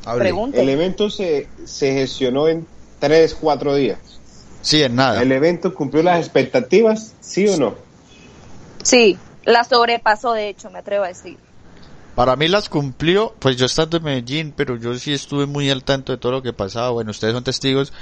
Hable. 0.05 0.21
Pregunte. 0.21 0.61
El 0.63 0.69
evento 0.69 1.11
se, 1.11 1.49
se 1.65 1.93
gestionó 1.93 2.49
en 2.49 2.67
3, 3.01 3.37
4 3.41 3.75
días. 3.75 3.99
Sí, 4.63 4.83
en 4.83 4.97
nada. 4.97 5.23
¿El 5.23 5.31
evento 5.33 5.75
cumplió 5.75 6.03
las 6.03 6.19
expectativas? 6.21 7.13
¿Sí 7.21 7.47
o 7.49 7.57
no? 7.57 7.75
Sí, 8.83 9.19
la 9.45 9.65
sobrepasó, 9.65 10.33
de 10.33 10.49
hecho, 10.49 10.71
me 10.71 10.79
atrevo 10.79 11.05
a 11.05 11.09
decir. 11.09 11.37
Para 12.15 12.35
mí 12.35 12.49
las 12.49 12.69
cumplió, 12.71 13.35
pues 13.39 13.57
yo 13.57 13.67
estando 13.67 13.99
en 13.99 14.05
Medellín, 14.05 14.55
pero 14.57 14.77
yo 14.77 14.95
sí 14.95 15.13
estuve 15.13 15.45
muy 15.47 15.69
al 15.71 15.85
tanto 15.85 16.13
de 16.13 16.19
todo 16.19 16.33
lo 16.33 16.43
que 16.43 16.53
pasaba. 16.55 16.91
Bueno, 16.91 17.11
ustedes 17.11 17.35
son 17.35 17.45
testigos. 17.45 17.93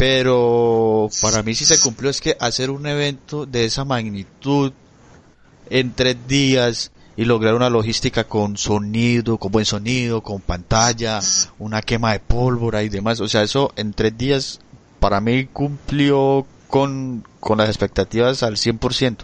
Pero 0.00 1.10
para 1.20 1.42
mí 1.42 1.54
sí 1.54 1.66
se 1.66 1.78
cumplió 1.78 2.08
es 2.08 2.22
que 2.22 2.34
hacer 2.40 2.70
un 2.70 2.86
evento 2.86 3.44
de 3.44 3.66
esa 3.66 3.84
magnitud 3.84 4.72
en 5.68 5.92
tres 5.92 6.16
días 6.26 6.90
y 7.18 7.26
lograr 7.26 7.54
una 7.54 7.68
logística 7.68 8.24
con 8.24 8.56
sonido, 8.56 9.36
con 9.36 9.52
buen 9.52 9.66
sonido, 9.66 10.22
con 10.22 10.40
pantalla, 10.40 11.20
una 11.58 11.82
quema 11.82 12.12
de 12.12 12.20
pólvora 12.20 12.82
y 12.82 12.88
demás. 12.88 13.20
O 13.20 13.28
sea, 13.28 13.42
eso 13.42 13.72
en 13.76 13.92
tres 13.92 14.16
días 14.16 14.60
para 15.00 15.20
mí 15.20 15.44
cumplió 15.44 16.46
con, 16.68 17.22
con 17.38 17.58
las 17.58 17.68
expectativas 17.68 18.42
al 18.42 18.56
100%. 18.56 19.16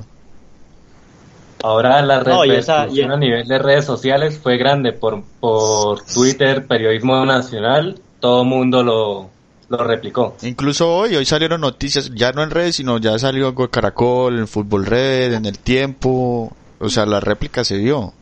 Ahora 1.62 2.02
la 2.02 2.22
No, 2.22 2.44
y 2.44 2.50
esa- 2.50 2.80
repercusión 2.82 3.10
y- 3.10 3.14
a 3.14 3.16
nivel 3.16 3.48
de 3.48 3.58
redes 3.58 3.86
sociales 3.86 4.38
fue 4.38 4.58
grande 4.58 4.92
por, 4.92 5.22
por 5.40 6.04
Twitter, 6.04 6.66
periodismo 6.66 7.24
nacional, 7.24 7.98
todo 8.20 8.44
mundo 8.44 8.82
lo, 8.82 9.30
lo 9.68 9.78
replicó. 9.84 10.36
Incluso 10.42 10.88
hoy, 10.94 11.16
hoy 11.16 11.24
salieron 11.26 11.60
noticias, 11.60 12.10
ya 12.14 12.32
no 12.32 12.42
en 12.42 12.50
redes, 12.50 12.76
sino 12.76 12.98
ya 12.98 13.18
salió 13.18 13.48
en 13.48 13.66
Caracol, 13.68 14.38
en 14.38 14.46
Fútbol 14.48 14.86
Red, 14.86 15.34
en 15.34 15.44
El 15.46 15.58
Tiempo, 15.58 16.54
o 16.78 16.88
sea, 16.88 17.04
la 17.06 17.20
réplica 17.20 17.64
se 17.64 17.78
dio. 17.78 18.12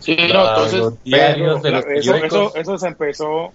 Sí, 0.00 0.16
no, 0.32 0.48
entonces, 0.48 0.78
los 0.78 1.02
diarios 1.02 1.62
de 1.62 1.70
los 1.72 1.84
pero 1.84 1.98
eso, 1.98 2.14
eso, 2.24 2.52
eso 2.54 2.78
se 2.78 2.86
empezó, 2.86 3.52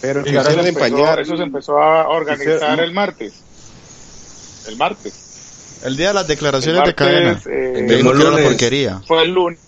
Pero 0.00 0.20
ahora 0.20 0.42
se 0.44 0.50
empezó- 0.50 0.68
empañar. 0.68 1.20
eso 1.20 1.36
se 1.36 1.42
empezó 1.42 1.76
a 1.78 2.08
organizar 2.08 2.80
el 2.80 2.92
martes. 2.92 3.34
El 4.68 4.76
martes. 4.76 5.80
El 5.82 5.96
día 5.96 6.08
de 6.08 6.14
las 6.14 6.26
declaraciones 6.28 6.84
de 6.84 6.94
cadena. 6.94 7.40
eh, 7.46 8.00
lunes. 8.02 8.46
porquería. 8.46 9.00
fue 9.06 9.22
el 9.24 9.30
lunes, 9.32 9.60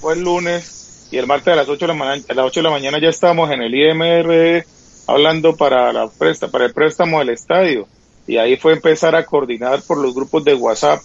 fue- 0.00 0.14
el 0.14 0.22
lunes 0.22 1.08
y 1.10 1.18
el 1.18 1.26
martes 1.26 1.52
a 1.52 1.56
las 1.56 1.68
8 1.68 1.86
de 1.86 1.92
la 1.92 1.98
mañana, 1.98 2.24
a 2.28 2.34
las 2.34 2.46
8 2.46 2.60
de 2.60 2.64
la 2.64 2.70
mañana 2.70 2.98
ya 3.00 3.08
estábamos 3.08 3.50
en 3.50 3.62
el 3.62 3.74
IMR 3.74 4.64
hablando 5.06 5.56
para 5.56 5.92
la 5.92 6.08
presta, 6.08 6.48
para 6.48 6.66
el 6.66 6.72
préstamo 6.72 7.18
del 7.20 7.30
estadio 7.30 7.86
y 8.26 8.38
ahí 8.38 8.56
fue 8.56 8.72
empezar 8.72 9.14
a 9.14 9.24
coordinar 9.24 9.82
por 9.82 9.98
los 9.98 10.14
grupos 10.14 10.44
de 10.44 10.54
WhatsApp, 10.54 11.00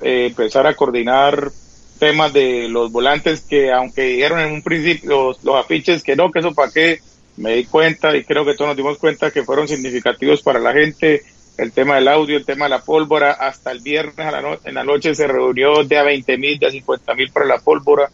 eh, 0.00 0.26
empezar 0.26 0.66
a 0.66 0.74
coordinar 0.74 1.50
temas 1.98 2.32
de 2.32 2.68
los 2.68 2.90
volantes 2.92 3.40
que 3.48 3.72
aunque 3.72 4.02
dijeron 4.02 4.40
en 4.40 4.52
un 4.52 4.62
principio 4.62 5.10
los, 5.10 5.44
los 5.44 5.56
afiches 5.56 6.02
que 6.02 6.16
no, 6.16 6.30
que 6.30 6.38
eso 6.40 6.52
para 6.54 6.70
qué, 6.72 7.00
me 7.36 7.54
di 7.56 7.64
cuenta 7.64 8.14
y 8.16 8.24
creo 8.24 8.44
que 8.44 8.54
todos 8.54 8.68
nos 8.68 8.76
dimos 8.76 8.98
cuenta 8.98 9.30
que 9.30 9.42
fueron 9.44 9.66
significativos 9.66 10.42
para 10.42 10.58
la 10.60 10.72
gente, 10.72 11.22
el 11.56 11.72
tema 11.72 11.96
del 11.96 12.08
audio, 12.08 12.36
el 12.36 12.44
tema 12.44 12.66
de 12.66 12.70
la 12.70 12.82
pólvora, 12.82 13.32
hasta 13.32 13.70
el 13.72 13.80
viernes 13.80 14.18
a 14.26 14.30
la 14.30 14.40
no- 14.42 14.58
en 14.64 14.74
la 14.74 14.84
noche 14.84 15.14
se 15.14 15.26
reunió 15.26 15.82
de 15.84 15.98
a 15.98 16.02
20 16.02 16.36
mil, 16.38 16.58
de 16.58 16.66
a 16.66 16.70
50 16.70 17.14
mil 17.14 17.30
para 17.32 17.46
la 17.46 17.58
pólvora. 17.58 18.10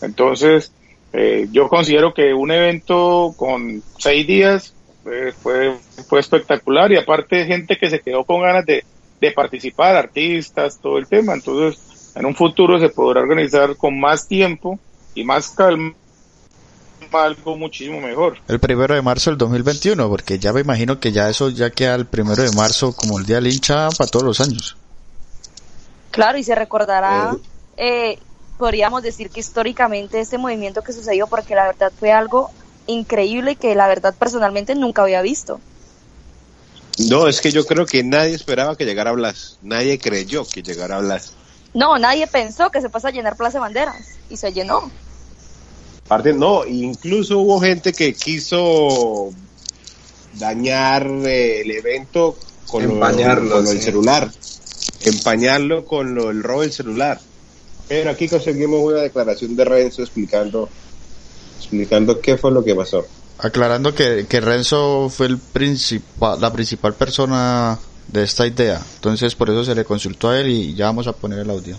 Entonces, 0.00 0.72
eh, 1.12 1.48
yo 1.50 1.68
considero 1.68 2.12
que 2.12 2.34
un 2.34 2.50
evento 2.50 3.34
con 3.36 3.82
seis 3.98 4.26
días 4.26 4.74
eh, 5.10 5.32
fue, 5.42 5.76
fue 6.06 6.20
espectacular 6.20 6.92
y 6.92 6.96
aparte 6.96 7.46
gente 7.46 7.76
que 7.76 7.90
se 7.90 8.00
quedó 8.00 8.24
con 8.24 8.42
ganas 8.42 8.66
de, 8.66 8.84
de 9.20 9.32
participar, 9.32 9.96
artistas, 9.96 10.78
todo 10.80 10.98
el 10.98 11.06
tema. 11.06 11.34
Entonces, 11.34 12.12
en 12.14 12.26
un 12.26 12.34
futuro 12.34 12.78
se 12.78 12.88
podrá 12.88 13.20
organizar 13.20 13.76
con 13.76 13.98
más 13.98 14.26
tiempo 14.26 14.78
y 15.14 15.24
más 15.24 15.50
calma 15.50 15.94
algo 17.12 17.56
muchísimo 17.56 18.00
mejor. 18.00 18.38
El 18.48 18.60
primero 18.60 18.94
de 18.94 19.02
marzo 19.02 19.30
del 19.30 19.38
2021, 19.38 20.08
porque 20.08 20.38
ya 20.38 20.52
me 20.52 20.60
imagino 20.60 21.00
que 21.00 21.12
ya 21.12 21.28
eso 21.28 21.48
ya 21.50 21.70
queda 21.70 21.94
el 21.94 22.06
primero 22.06 22.42
de 22.42 22.52
marzo 22.52 22.92
como 22.92 23.18
el 23.18 23.26
día 23.26 23.36
del 23.36 23.46
hincha 23.46 23.88
para 23.96 24.10
todos 24.10 24.24
los 24.24 24.40
años. 24.40 24.76
Claro, 26.10 26.38
y 26.38 26.42
se 26.42 26.54
recordará, 26.54 27.36
eh, 27.76 28.18
podríamos 28.58 29.02
decir 29.02 29.30
que 29.30 29.40
históricamente 29.40 30.20
este 30.20 30.36
movimiento 30.36 30.82
que 30.82 30.92
sucedió, 30.92 31.26
porque 31.28 31.54
la 31.54 31.66
verdad 31.66 31.92
fue 31.98 32.12
algo 32.12 32.50
increíble 32.86 33.56
que 33.56 33.74
la 33.74 33.86
verdad 33.88 34.14
personalmente 34.18 34.74
nunca 34.74 35.02
había 35.02 35.22
visto. 35.22 35.60
No, 37.08 37.28
es 37.28 37.40
que 37.40 37.52
yo 37.52 37.64
creo 37.64 37.86
que 37.86 38.02
nadie 38.02 38.34
esperaba 38.34 38.76
que 38.76 38.84
llegara 38.84 39.12
Blas. 39.12 39.58
Nadie 39.62 39.98
creyó 39.98 40.44
que 40.46 40.62
llegara 40.62 40.98
Blas. 40.98 41.32
No, 41.72 41.96
nadie 41.98 42.26
pensó 42.26 42.70
que 42.70 42.80
se 42.80 42.88
pasa 42.90 43.08
a 43.08 43.10
llenar 43.12 43.36
Plaza 43.36 43.58
de 43.58 43.60
Banderas 43.60 44.06
y 44.28 44.36
se 44.36 44.52
llenó. 44.52 44.90
Aparte, 46.06 46.32
no, 46.32 46.64
incluso 46.66 47.38
hubo 47.38 47.60
gente 47.60 47.92
que 47.92 48.14
quiso 48.14 49.30
dañar 50.38 51.06
eh, 51.06 51.60
el 51.60 51.70
evento 51.70 52.36
con, 52.66 52.82
lo- 52.86 52.94
Empañarlo, 52.94 53.60
lo 53.60 53.66
sí. 53.66 53.78
celular, 53.80 54.30
empañarlo 55.02 55.84
con 55.84 56.14
lo, 56.14 56.30
el 56.30 56.42
robo 56.42 56.62
del 56.62 56.72
celular. 56.72 57.20
Pero 57.88 58.10
aquí 58.10 58.28
conseguimos 58.28 58.80
una 58.80 59.00
declaración 59.00 59.56
de 59.56 59.64
Renzo 59.64 60.02
explicando 60.02 60.68
explicando 61.58 62.20
qué 62.20 62.36
fue 62.36 62.52
lo 62.52 62.62
que 62.62 62.74
pasó. 62.74 63.06
Aclarando 63.38 63.94
que, 63.94 64.26
que 64.28 64.40
Renzo 64.40 65.10
fue 65.10 65.26
el 65.26 65.38
principal, 65.38 66.40
la 66.40 66.52
principal 66.52 66.94
persona 66.94 67.78
de 68.08 68.22
esta 68.22 68.46
idea. 68.46 68.80
Entonces 68.96 69.34
por 69.34 69.50
eso 69.50 69.64
se 69.64 69.74
le 69.74 69.84
consultó 69.84 70.30
a 70.30 70.40
él 70.40 70.48
y 70.48 70.74
ya 70.74 70.86
vamos 70.86 71.06
a 71.06 71.12
poner 71.12 71.40
el 71.40 71.50
audio. 71.50 71.76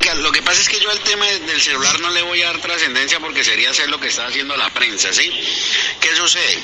Oiga, 0.00 0.14
Lo 0.16 0.30
que 0.30 0.42
pasa 0.42 0.60
es 0.60 0.68
que 0.68 0.80
yo 0.80 0.90
al 0.90 1.00
tema 1.00 1.24
del 1.54 1.62
celular 1.62 2.00
no 2.00 2.10
le 2.10 2.22
voy 2.22 2.42
a 2.42 2.46
dar 2.46 2.60
trascendencia 2.60 3.20
porque 3.20 3.44
sería 3.44 3.70
hacer 3.70 3.88
lo 3.88 4.00
que 4.00 4.08
está 4.08 4.26
haciendo 4.26 4.56
la 4.56 4.70
prensa, 4.70 5.12
¿sí? 5.12 5.30
¿Qué 6.00 6.16
sucede? 6.16 6.58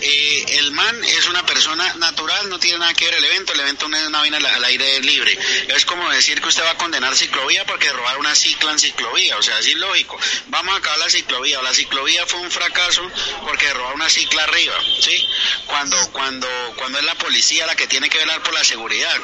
Eh, 0.00 0.44
el 0.58 0.72
man 0.72 1.04
es 1.04 1.28
una 1.28 1.46
persona 1.46 1.94
natural, 1.94 2.48
no 2.48 2.58
tiene 2.58 2.80
nada 2.80 2.92
que 2.92 3.04
ver 3.04 3.14
el 3.14 3.24
evento, 3.24 3.52
el 3.52 3.60
evento 3.60 3.88
no 3.88 3.96
es 3.96 4.06
una 4.08 4.18
vaina 4.18 4.38
al, 4.38 4.64
aire 4.64 5.00
libre. 5.00 5.38
Es 5.68 5.84
como 5.86 6.10
decir 6.10 6.40
que 6.40 6.48
usted 6.48 6.64
va 6.64 6.72
a 6.72 6.76
condenar 6.76 7.14
ciclovía 7.14 7.64
porque 7.66 7.92
robar 7.92 8.18
una 8.18 8.34
cicla 8.34 8.72
en 8.72 8.80
ciclovía, 8.80 9.38
o 9.38 9.42
sea, 9.42 9.60
es 9.60 9.68
ilógico. 9.68 10.18
Vamos 10.48 10.74
a 10.74 10.78
acabar 10.78 10.98
la 10.98 11.08
ciclovía, 11.08 11.62
la 11.62 11.72
ciclovía 11.72 12.26
fue 12.26 12.40
un 12.40 12.50
fracaso 12.50 13.08
porque 13.44 13.72
robar 13.74 13.94
una 13.94 14.10
cicla 14.10 14.42
arriba, 14.42 14.74
¿sí? 15.00 15.24
Cuando, 15.66 15.96
cuando, 16.10 16.48
cuando 16.76 16.98
es 16.98 17.04
la 17.04 17.14
policía 17.14 17.64
la 17.66 17.76
que 17.76 17.86
tiene 17.86 18.10
que 18.10 18.18
velar 18.18 18.42
por 18.42 18.54
la 18.54 18.64
seguridad 18.64 19.16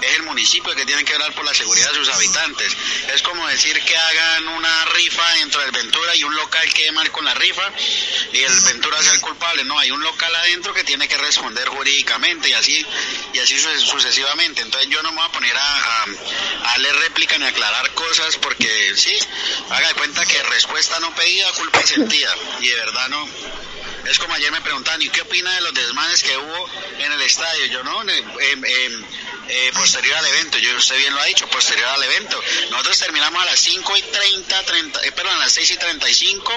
es 0.00 0.16
el 0.16 0.22
municipio 0.24 0.74
que 0.74 0.84
tiene 0.86 1.04
que 1.04 1.12
velar 1.12 1.32
por 1.34 1.44
la 1.44 1.54
seguridad 1.54 1.88
de 1.90 1.94
sus 1.96 2.08
habitantes. 2.08 2.76
Es 3.14 3.22
como 3.22 3.46
decir 3.48 3.80
que 3.82 3.96
hagan 3.96 4.48
una 4.48 4.84
rifa 4.86 5.28
dentro 5.34 5.60
del 5.62 5.72
Ventura 5.72 6.14
y 6.16 6.24
un 6.24 6.34
local 6.34 6.72
quede 6.72 6.92
mal 6.92 7.10
con 7.10 7.24
la 7.24 7.34
rifa 7.34 7.62
y 8.32 8.38
el 8.42 8.60
Ventura 8.60 9.02
sea 9.02 9.12
el 9.12 9.20
culpable. 9.20 9.64
No, 9.64 9.78
hay 9.78 9.90
un 9.90 10.02
local 10.02 10.34
adentro 10.36 10.72
que 10.74 10.84
tiene 10.84 11.08
que 11.08 11.16
responder 11.18 11.68
jurídicamente 11.68 12.48
y 12.48 12.52
así 12.52 12.86
y 13.32 13.38
así 13.38 13.58
su- 13.58 13.80
sucesivamente. 13.80 14.62
Entonces 14.62 14.90
yo 14.90 15.02
no 15.02 15.10
me 15.12 15.18
voy 15.18 15.26
a 15.28 15.32
poner 15.32 15.56
a, 15.56 16.02
a, 16.02 16.06
darle 16.72 16.92
réplica 16.94 17.38
ni 17.38 17.44
a 17.44 17.48
aclarar 17.48 17.92
cosas 17.94 18.36
porque 18.36 18.92
sí, 18.96 19.16
haga 19.70 19.88
de 19.88 19.94
cuenta 19.94 20.24
que 20.26 20.42
respuesta 20.44 20.98
no 21.00 21.14
pedida, 21.14 21.50
culpa 21.52 21.82
sentida. 21.86 22.34
Y 22.60 22.68
de 22.68 22.76
verdad 22.76 23.08
no. 23.08 23.28
Es 24.06 24.18
como 24.18 24.34
ayer 24.34 24.52
me 24.52 24.60
preguntaban, 24.60 25.00
¿y 25.00 25.08
qué 25.08 25.22
opina 25.22 25.50
de 25.54 25.62
los 25.62 25.72
desmanes 25.72 26.22
que 26.22 26.36
hubo 26.36 26.70
en 26.98 27.10
el 27.12 27.22
estadio? 27.22 27.64
Yo 27.66 27.82
no, 27.84 28.02
eh, 29.48 29.70
posterior 29.74 30.16
al 30.16 30.26
evento, 30.26 30.58
yo 30.58 30.76
usted 30.76 30.96
bien 30.98 31.14
lo 31.14 31.20
ha 31.20 31.24
dicho, 31.26 31.46
posterior 31.48 31.88
al 31.88 32.02
evento. 32.02 32.40
Nosotros 32.70 32.98
terminamos 32.98 33.42
a 33.42 33.46
las 33.46 33.60
5 33.60 33.96
y 33.96 34.02
30, 34.02 34.62
30 34.62 35.04
eh, 35.04 35.12
perdón, 35.12 35.34
a 35.34 35.38
las 35.38 35.52
6 35.52 35.70
y 35.70 35.76
35. 35.76 36.52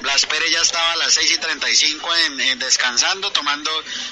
Blas 0.00 0.26
Pérez 0.26 0.50
ya 0.50 0.60
estaba 0.60 0.92
a 0.92 0.96
las 0.96 1.14
6 1.14 1.32
y 1.32 1.38
35 1.38 2.14
en, 2.16 2.40
en 2.40 2.58
descansando, 2.58 3.30
tomando, 3.30 3.70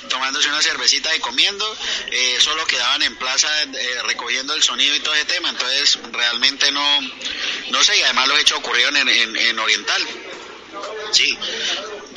tomándose 0.09 0.49
una 0.49 0.63
cervecita 0.63 1.15
y 1.15 1.21
comiendo. 1.21 1.77
Eh, 2.11 2.39
solo 2.41 2.67
quedaban 2.67 3.03
en 3.03 3.17
plaza 3.17 3.49
eh, 3.63 4.03
recogiendo 4.05 4.55
el 4.55 4.63
sonido 4.63 4.95
y 4.95 5.01
todo 5.01 5.15
ese 5.15 5.25
tema. 5.27 5.49
Entonces, 5.51 5.99
realmente 6.13 6.71
no, 6.71 7.01
no 7.71 7.85
sé, 7.85 7.97
y 7.97 8.03
además 8.03 8.29
los 8.29 8.39
hechos 8.39 8.59
ocurrieron 8.59 8.97
en, 8.97 9.09
en, 9.09 9.37
en 9.37 9.59
Oriental. 9.59 10.07
Sí. 11.13 11.39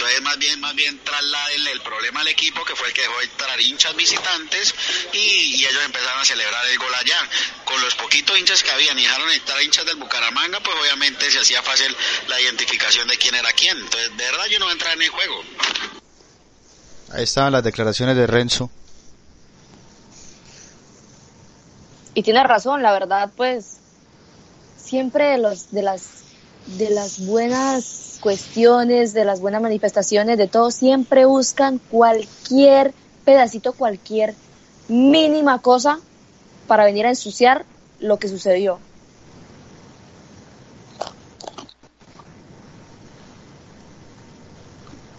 Entonces 0.06 0.22
más 0.22 0.38
bien, 0.38 0.60
más 0.60 0.76
bien 0.76 1.00
trasladen 1.04 1.66
el 1.66 1.82
problema 1.82 2.22
al 2.22 2.28
equipo 2.28 2.64
que 2.64 2.76
fue 2.76 2.90
el 2.90 2.94
que 2.94 3.02
dejó 3.02 3.18
de 3.18 3.26
entrar 3.26 3.60
hinchas 3.60 3.96
visitantes 3.96 4.76
y, 5.14 5.18
y 5.18 5.66
ellos 5.66 5.82
empezaron 5.84 6.22
a 6.22 6.26
celebrar 6.26 6.64
el 6.68 6.78
gol 6.78 6.94
allá. 6.94 7.18
Con 7.64 7.82
los 7.82 7.96
poquitos 7.96 8.38
hinchas 8.38 8.62
que 8.62 8.70
habían 8.70 9.00
y 9.00 9.02
dejaron 9.02 9.28
de 9.30 9.36
entrar 9.36 9.60
hinchas 9.64 9.84
del 9.88 9.96
Bucaramanga, 9.96 10.60
pues 10.60 10.78
obviamente 10.80 11.32
se 11.32 11.40
hacía 11.40 11.64
fácil 11.64 11.96
la 12.28 12.40
identificación 12.40 13.08
de 13.08 13.18
quién 13.18 13.34
era 13.34 13.52
quién. 13.54 13.80
Entonces, 13.80 14.16
de 14.16 14.24
verdad 14.26 14.46
yo 14.46 14.60
no 14.60 14.66
voy 14.66 14.72
a 14.72 14.74
entrar 14.74 14.94
en 14.94 15.02
el 15.02 15.10
juego. 15.10 15.44
Ahí 17.12 17.24
estaban 17.24 17.52
las 17.52 17.64
declaraciones 17.64 18.16
de 18.16 18.28
Renzo. 18.28 18.70
Y 22.14 22.22
tiene 22.22 22.44
razón, 22.44 22.84
la 22.84 22.92
verdad, 22.92 23.32
pues 23.36 23.78
siempre 24.78 25.32
de 25.32 25.38
los 25.40 25.72
de 25.72 25.82
las 25.82 26.25
de 26.66 26.90
las 26.90 27.26
buenas 27.26 28.18
cuestiones, 28.22 29.14
de 29.14 29.26
las 29.26 29.40
buenas 29.40 29.62
manifestaciones, 29.62 30.38
de 30.38 30.48
todo, 30.48 30.72
siempre 30.72 31.26
buscan 31.26 31.80
cualquier 31.90 32.94
pedacito, 33.24 33.74
cualquier 33.74 34.34
mínima 34.88 35.62
cosa 35.62 36.00
para 36.68 36.86
venir 36.86 37.06
a 37.06 37.10
ensuciar 37.10 37.66
lo 38.00 38.18
que 38.18 38.28
sucedió. 38.28 38.80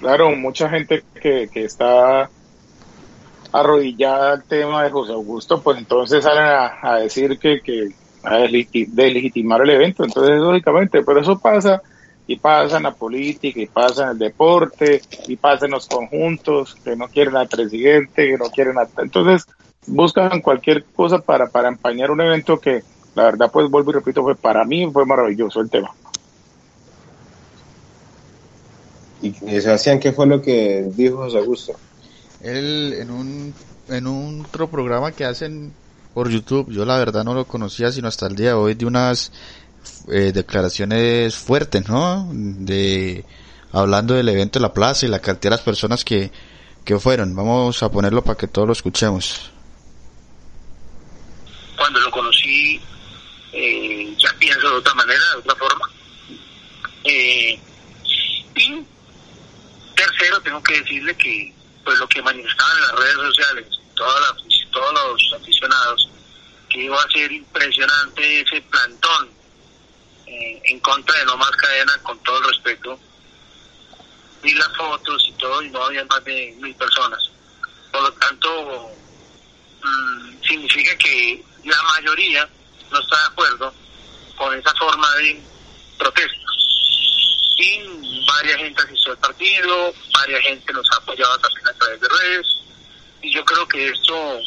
Claro, 0.01 0.31
mucha 0.37 0.69
gente 0.69 1.05
que, 1.21 1.49
que 1.53 1.65
está 1.65 2.31
arrodillada 3.53 4.33
al 4.33 4.45
tema 4.45 4.85
de 4.85 4.91
José 4.91 5.13
Augusto, 5.13 5.63
pues 5.63 5.79
entonces 5.79 6.23
salen 6.23 6.45
a, 6.45 6.79
a 6.83 6.97
decir 6.97 7.39
que, 7.39 7.61
que 7.61 7.89
a 8.27 8.39
delegiti- 8.41 8.87
delegitimar 8.89 9.63
el 9.63 9.71
evento, 9.71 10.05
entonces 10.05 10.39
lógicamente, 10.41 11.03
pero 11.03 11.21
eso 11.21 11.39
pasa 11.39 11.81
y 12.27 12.37
pasa 12.37 12.79
en 12.79 12.83
la 12.83 12.95
política 12.95 13.61
y 13.61 13.67
pasa 13.67 14.03
en 14.03 14.09
el 14.11 14.19
deporte 14.19 15.01
y 15.29 15.37
pasa 15.37 15.67
en 15.67 15.71
los 15.71 15.87
conjuntos 15.87 16.75
que 16.83 16.97
no 16.97 17.07
quieren 17.09 17.37
al 17.37 17.49
presidente, 17.49 18.27
que 18.27 18.37
no 18.37 18.47
quieren 18.51 18.79
a... 18.79 18.89
Entonces 18.99 19.47
buscan 19.87 20.41
cualquier 20.41 20.85
cosa 20.85 21.21
para, 21.21 21.47
para 21.47 21.69
empañar 21.69 22.11
un 22.11 22.21
evento 22.21 22.59
que 22.59 22.83
la 23.15 23.23
verdad 23.23 23.49
pues 23.53 23.71
vuelvo 23.71 23.93
y 23.93 23.95
repito, 23.95 24.23
fue 24.23 24.35
para 24.35 24.65
mí 24.65 24.91
fue 24.93 25.07
maravilloso 25.07 25.61
el 25.61 25.71
tema. 25.71 25.91
Y, 29.23 29.29
y 29.29 29.61
Sebastián, 29.61 30.01
¿qué 30.01 30.13
fue 30.13 30.27
lo 30.27 30.43
que 30.43 30.85
dijo 30.97 31.19
José 31.19 31.39
Augusto? 31.39 31.73
Él 32.43 32.93
en 32.99 33.11
un, 33.13 33.55
en 33.89 34.07
un 34.09 34.45
otro 34.45 34.69
programa 34.69 35.13
que 35.13 35.25
hacen 35.25 35.73
por 36.17 36.31
YouTube, 36.31 36.73
yo 36.73 36.87
la 36.87 36.97
verdad 36.97 37.25
no 37.25 37.35
lo 37.35 37.47
conocía 37.47 37.93
sino 37.93 38.09
hasta 38.09 38.27
el 38.27 38.37
día 38.37 38.47
de 38.47 38.55
hoy, 38.55 38.73
de 38.73 38.87
unas 38.87 39.31
eh, 40.11 40.33
declaraciones 40.33 41.37
fuertes, 41.37 41.91
¿no? 41.91 42.27
De 42.33 43.23
hablando 43.71 44.15
del 44.15 44.31
evento 44.31 44.59
de 44.59 44.63
la 44.63 44.73
plaza 44.73 45.05
y 45.05 45.11
la 45.11 45.19
cantidad 45.19 45.51
de 45.51 45.57
las 45.59 45.61
personas 45.61 46.07
que, 46.07 46.33
que 46.87 46.99
fueron. 46.99 47.37
Vamos 47.37 47.83
a 47.83 47.91
ponerlo 47.91 48.25
para 48.25 48.39
que 48.39 48.49
todos 48.49 48.67
lo 48.67 48.73
escuchemos. 48.73 49.51
Cuando 51.77 52.01
lo 52.01 52.11
conocí, 52.11 52.81
eh, 53.53 54.17
ya 54.17 54.35
pienso 54.39 54.71
de 54.71 54.77
otra 54.77 54.95
manera, 54.95 55.21
de 55.35 55.39
otra 55.41 55.55
forma. 55.57 55.91
Eh, 57.05 57.61
y 58.55 58.83
tercero, 59.95 60.41
tengo 60.41 60.63
que 60.63 60.81
decirle 60.81 61.15
que 61.15 61.53
pues 61.85 61.99
lo 61.99 62.09
que 62.09 62.23
manifestaban 62.23 62.75
en 62.79 62.83
las 62.85 62.93
redes 63.01 63.17
sociales, 63.17 63.67
todas 63.97 64.21
las- 64.21 64.71
todos 64.71 64.93
los 64.93 65.41
aficionados, 65.41 66.09
que 66.69 66.83
iba 66.85 66.97
a 67.01 67.11
ser 67.11 67.33
impresionante 67.33 68.41
ese 68.41 68.61
plantón 68.63 69.31
eh, 70.29 70.61
en 70.65 70.81
contra 70.81 71.17
de 71.19 71.25
No 71.25 71.37
Más 71.37 71.51
Cadena, 71.53 71.97
con 72.03 72.19
todo 72.25 72.39
el 72.39 72.45
respeto. 72.45 72.99
Vi 74.43 74.53
las 74.55 74.77
fotos 74.77 75.25
y 75.29 75.33
todo, 75.35 75.63
y 75.63 75.71
no 75.71 75.83
había 75.85 76.05
más 76.07 76.23
de 76.25 76.55
mil 76.61 76.75
personas. 76.75 77.31
Por 77.93 78.03
lo 78.03 78.13
tanto, 78.15 78.91
mm, 79.83 80.43
significa 80.47 80.97
que 80.99 81.45
la 81.65 81.81
mayoría 81.95 82.49
no 82.91 83.01
está 83.01 83.17
de 83.21 83.27
acuerdo 83.27 83.73
con 84.37 84.53
esa 84.59 84.75
forma 84.75 85.15
de 85.17 85.41
protesta. 85.97 86.37
Y 87.59 88.27
varias 88.27 88.57
gente 88.59 88.83
asistió 88.83 89.13
al 89.13 89.19
partido, 89.19 89.95
varias 90.13 90.43
gente 90.43 90.73
nos 90.73 90.87
ha 90.93 90.97
apoyado 90.97 91.39
también 91.39 91.69
a 91.69 91.73
través 91.75 92.01
de 92.01 92.09
redes, 92.09 92.47
y 93.27 93.35
yo 93.35 93.45
creo 93.45 93.67
que 93.67 93.89
esto 93.89 94.39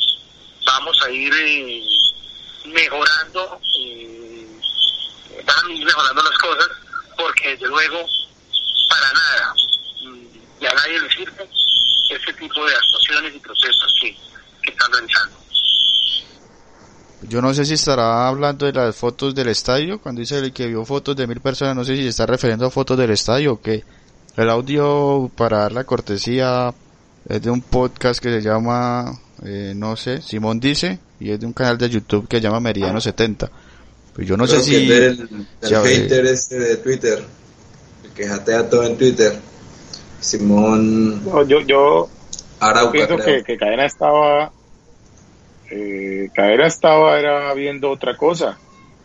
vamos 0.66 0.98
a 1.06 1.10
ir 1.12 1.34
eh, 1.34 1.84
mejorando, 2.66 3.60
eh, 3.78 4.48
van 5.46 5.66
a 5.66 5.74
ir 5.74 5.86
mejorando 5.86 6.24
las 6.24 6.38
cosas, 6.38 6.70
porque 7.18 7.50
desde 7.50 7.68
luego, 7.68 8.06
para 8.90 9.14
nada, 9.14 9.54
mm, 10.02 10.62
y 10.62 10.66
a 10.66 10.74
nadie 10.74 11.02
le 11.02 11.10
sirve 11.10 11.50
este 12.10 12.34
tipo 12.34 12.66
de 12.66 12.74
actuaciones 12.74 13.36
y 13.36 13.40
protestas 13.40 13.94
que, 14.02 14.18
que 14.64 14.72
están 14.72 14.94
realizando. 14.94 15.38
Yo 17.24 17.42
no 17.42 17.54
sé 17.54 17.66
si 17.66 17.74
estará 17.74 18.30
hablando 18.30 18.66
de 18.66 18.72
las 18.72 18.96
fotos 18.96 19.36
del 19.36 19.50
estadio, 19.50 20.00
cuando 20.00 20.22
dice 20.22 20.40
el 20.40 20.54
que 20.54 20.68
vio 20.68 20.86
fotos 20.86 21.18
de 21.18 21.28
mil 21.28 21.42
personas, 21.42 21.76
no 21.76 21.84
sé 21.84 21.98
si 21.98 22.08
está 22.08 22.26
refiriendo 22.26 22.66
a 22.66 22.72
fotos 22.72 22.98
del 22.98 23.12
estadio 23.12 23.54
o 23.54 23.62
qué. 23.62 23.84
El 24.38 24.50
audio, 24.50 25.30
para 25.36 25.60
dar 25.60 25.74
la 25.74 25.84
cortesía, 25.84 26.74
es 27.30 27.42
de 27.42 27.50
un 27.50 27.62
podcast 27.62 28.22
que 28.22 28.30
se 28.30 28.42
llama, 28.42 29.18
eh, 29.46 29.74
no 29.76 29.96
sé, 29.96 30.22
Simón 30.22 30.60
dice, 30.60 31.00
y 31.20 31.32
es 31.32 31.40
de 31.40 31.46
un 31.46 31.54
canal 31.54 31.78
de 31.78 31.90
YouTube 31.90 32.28
que 32.28 32.38
se 32.38 32.42
llama 32.44 32.60
Meridiano 32.60 33.00
70. 33.00 33.50
Pues 34.14 34.28
yo 34.28 34.36
no 34.36 34.46
Creo 34.46 34.60
sé 34.60 34.66
si... 34.66 34.76
es 34.76 34.90
del, 34.90 35.18
del 35.28 35.38
si- 35.62 35.76
hater 35.76 36.26
este 36.26 36.60
de 36.60 36.78
Twitter, 36.78 37.24
el 38.04 38.12
que 38.12 38.28
jatea 38.28 38.70
todo 38.70 38.84
en 38.84 38.98
Twitter. 38.98 39.38
Simón 40.20 41.24
No, 41.24 41.44
yo, 41.48 41.62
yo, 41.62 42.10
Arauca, 42.60 42.92
pienso 42.92 43.16
creo. 43.18 43.38
que, 43.38 43.44
que 43.44 43.58
Cadena 43.58 43.86
estaba, 43.86 44.52
eh, 45.72 46.30
Cadena 46.34 46.68
estaba 46.68 47.20
era 47.20 47.54
viendo 47.54 47.90
otra 47.90 48.18
cosa, 48.18 48.58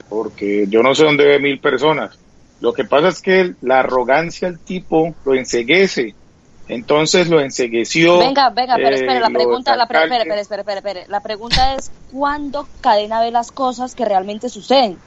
porque 0.09 0.67
yo 0.69 0.83
no 0.83 0.95
sé 0.95 1.05
dónde 1.05 1.25
ve 1.25 1.39
mil 1.39 1.61
personas. 1.61 2.19
Lo 2.61 2.73
que 2.73 2.85
pasa 2.85 3.09
es 3.09 3.21
que 3.21 3.55
la 3.63 3.81
arrogancia 3.81 4.49
del 4.49 4.59
tipo 4.59 5.15
lo 5.25 5.35
enseguece, 5.35 6.15
entonces 6.69 7.29
lo 7.29 7.41
ensegueció. 7.41 8.19
Venga, 8.19 8.51
venga, 8.51 8.77
pero 8.77 8.91
eh, 8.91 8.95
espere, 8.95 9.21
la 9.21 9.29
lo 9.29 9.35
pregunta, 9.35 9.77
la 9.77 9.87
pre- 9.87 9.99
espere, 10.05 10.23
alcalde. 10.23 10.41
espere, 10.43 10.61
espere, 10.63 10.79
espere, 10.79 10.99
espere. 11.01 11.13
La 11.13 11.21
pregunta 11.21 11.75
es 11.75 11.91
¿cuándo 12.13 12.67
Cadena 12.81 13.21
ve 13.21 13.31
las 13.31 13.53
cosas 13.53 13.95
que 13.95 14.05
realmente 14.05 14.49
suceden? 14.49 14.99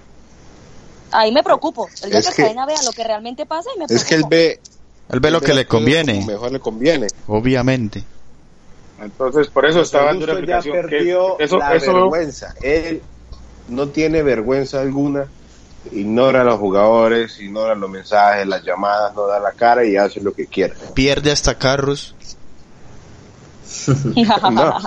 Ahí 1.11 1.31
me 1.31 1.41
preocupo. 1.43 1.87
El 2.03 2.09
día 2.11 2.19
Es 2.19 2.29
que, 2.29 2.35
que- 2.35 2.41
Cadena 2.43 2.65
vea 2.65 2.81
lo 2.83 2.91
que 2.91 3.03
realmente 3.03 3.45
pasa 3.45 3.69
y 3.75 3.79
me 3.79 3.87
preocupo. 3.87 4.03
Es 4.03 4.07
que 4.09 4.15
él 4.15 4.23
ve... 4.29 4.59
Él 5.09 5.21
ve 5.21 5.31
lo 5.31 5.39
que 5.39 5.53
le 5.53 5.65
conviene, 5.65 6.25
Mejor 6.25 6.51
le 6.51 6.59
conviene. 6.59 7.07
obviamente. 7.27 8.03
Entonces, 8.99 9.47
por 9.47 9.65
eso 9.65 9.81
estaba 9.81 10.07
dando 10.07 10.25
una 10.25 10.33
Augusto 10.33 10.49
ya 10.51 10.55
explicación. 10.57 10.89
que 10.89 10.97
perdió 10.97 11.39
eso, 11.39 11.57
la 11.59 11.75
eso, 11.75 11.93
vergüenza. 11.93 12.53
Él 12.61 13.01
no 13.69 13.87
tiene 13.89 14.21
vergüenza 14.21 14.81
alguna. 14.81 15.27
Ignora 15.91 16.41
a 16.41 16.43
los 16.43 16.59
jugadores, 16.59 17.39
ignora 17.39 17.75
los 17.75 17.89
mensajes, 17.89 18.47
las 18.47 18.63
llamadas, 18.63 19.13
no 19.15 19.27
da 19.27 19.39
la 19.39 19.51
cara 19.51 19.85
y 19.85 19.95
hace 19.95 20.21
lo 20.21 20.33
que 20.33 20.47
quiere. 20.47 20.73
Pierde 20.93 21.31
hasta 21.31 21.57
carros. 21.57 22.15
No, 24.51 24.79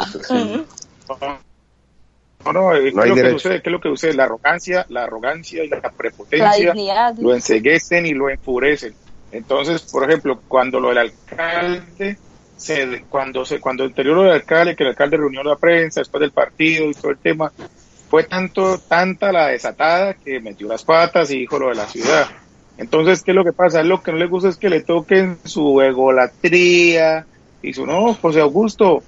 No, 2.45 2.53
no, 2.53 2.75
eh, 2.75 2.93
No 2.93 3.03
¿qué, 3.03 3.11
hay 3.11 3.11
es 3.11 3.17
lo 3.17 3.23
que 3.23 3.31
sucede? 3.33 3.63
¿Qué 3.63 3.69
es 3.69 3.73
lo 3.73 3.81
que 3.81 3.89
sucede? 3.91 4.15
La 4.15 4.25
arrogancia, 4.25 4.87
la 4.89 5.03
arrogancia 5.05 5.63
y 5.63 5.69
la 5.69 5.81
prepotencia 5.81 6.75
lo 7.19 7.35
enseguecen 7.35 8.07
y 8.07 8.13
lo 8.13 8.31
enfurecen. 8.31 8.95
Entonces, 9.33 9.83
por 9.83 10.09
ejemplo, 10.09 10.41
cuando 10.49 10.81
lo 10.81 10.89
del 10.89 10.99
alcalde, 10.99 12.17
se, 12.57 13.05
cuando 13.09 13.45
se, 13.45 13.61
cuando 13.61 13.85
anterior 13.85 14.17
lo 14.17 14.23
del 14.25 14.33
alcalde, 14.33 14.75
que 14.75 14.83
el 14.85 14.91
alcalde 14.91 15.19
reunió 15.19 15.43
la 15.43 15.57
prensa 15.57 16.01
después 16.01 16.21
del 16.21 16.33
partido 16.33 16.87
y 16.87 16.95
todo 16.95 17.11
el 17.11 17.19
tema, 17.19 17.53
fue 18.11 18.25
tanto, 18.25 18.79
tanta 18.79 19.33
la 19.33 19.49
desatada 19.49 20.15
que 20.15 20.41
metió 20.41 20.69
las 20.69 20.85
patas 20.85 21.31
y 21.31 21.39
dijo 21.39 21.59
lo 21.59 21.69
de 21.69 21.77
la 21.77 21.87
ciudad. 21.87 22.27
Entonces, 22.77 23.23
¿qué 23.23 23.31
es 23.31 23.35
lo 23.35 23.45
que 23.45 23.53
pasa? 23.53 23.83
Lo 23.83 24.03
que 24.03 24.11
no 24.11 24.19
le 24.19 24.27
gusta 24.27 24.49
es 24.49 24.57
que 24.57 24.69
le 24.69 24.81
toquen 24.81 25.39
su 25.45 25.81
egolatría 25.81 27.27
y 27.63 27.73
su, 27.73 27.87
no, 27.87 28.15
José 28.15 28.41
Augusto, 28.41 29.03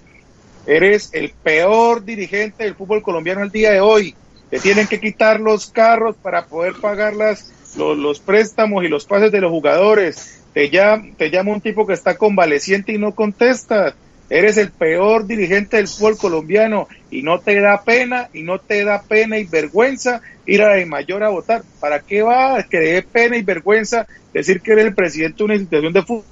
Eres 0.67 1.11
el 1.13 1.31
peor 1.31 2.05
dirigente 2.05 2.65
del 2.65 2.77
fútbol 2.77 3.03
colombiano 3.03 3.43
al 3.43 3.51
día 3.51 3.73
de 3.73 3.81
hoy. 3.81 4.15
Te 4.49 4.61
tienen 4.61 4.87
que 4.87 5.01
quitar 5.01 5.41
los 5.41 5.67
carros 5.71 6.15
para 6.17 6.47
poder 6.47 6.75
pagar 6.75 7.17
las, 7.17 7.53
los, 7.77 7.99
los 7.99 8.21
préstamos 8.21 8.85
y 8.85 8.89
los 8.89 9.05
pases 9.05 9.33
de 9.33 9.41
los 9.41 9.51
jugadores. 9.51 10.41
Te 10.55 10.71
llama, 10.71 11.09
te 11.17 11.31
llama 11.31 11.53
un 11.53 11.61
tipo 11.61 11.87
que 11.87 11.95
está 11.95 12.17
convaleciente 12.17 12.93
y 12.93 12.99
no 12.99 13.15
contesta. 13.15 13.95
Eres 14.33 14.57
el 14.57 14.71
peor 14.71 15.27
dirigente 15.27 15.77
del 15.77 15.87
fútbol 15.87 16.17
colombiano 16.17 16.89
y 17.11 17.23
no 17.23 17.41
te 17.41 17.61
da 17.61 17.83
pena 17.83 18.31
y 18.33 18.43
no 18.43 18.59
te 18.59 18.83
da 18.83 19.03
pena 19.03 19.37
y 19.37 19.45
vergüenza 19.45 20.23
ir 20.47 20.63
a 20.63 20.75
la 20.75 20.87
mayor 20.87 21.23
a 21.23 21.29
votar. 21.29 21.63
¿Para 21.81 22.01
qué 22.01 22.23
va? 22.23 22.63
Que 22.63 22.79
dé 22.79 23.03
pena 23.03 23.37
y 23.37 23.43
vergüenza 23.43 24.07
decir 24.33 24.63
que 24.63 24.73
eres 24.73 24.87
el 24.87 24.95
presidente 24.95 25.37
de 25.37 25.45
una 25.45 25.55
institución 25.57 25.93
de 25.93 26.03
fútbol. 26.03 26.25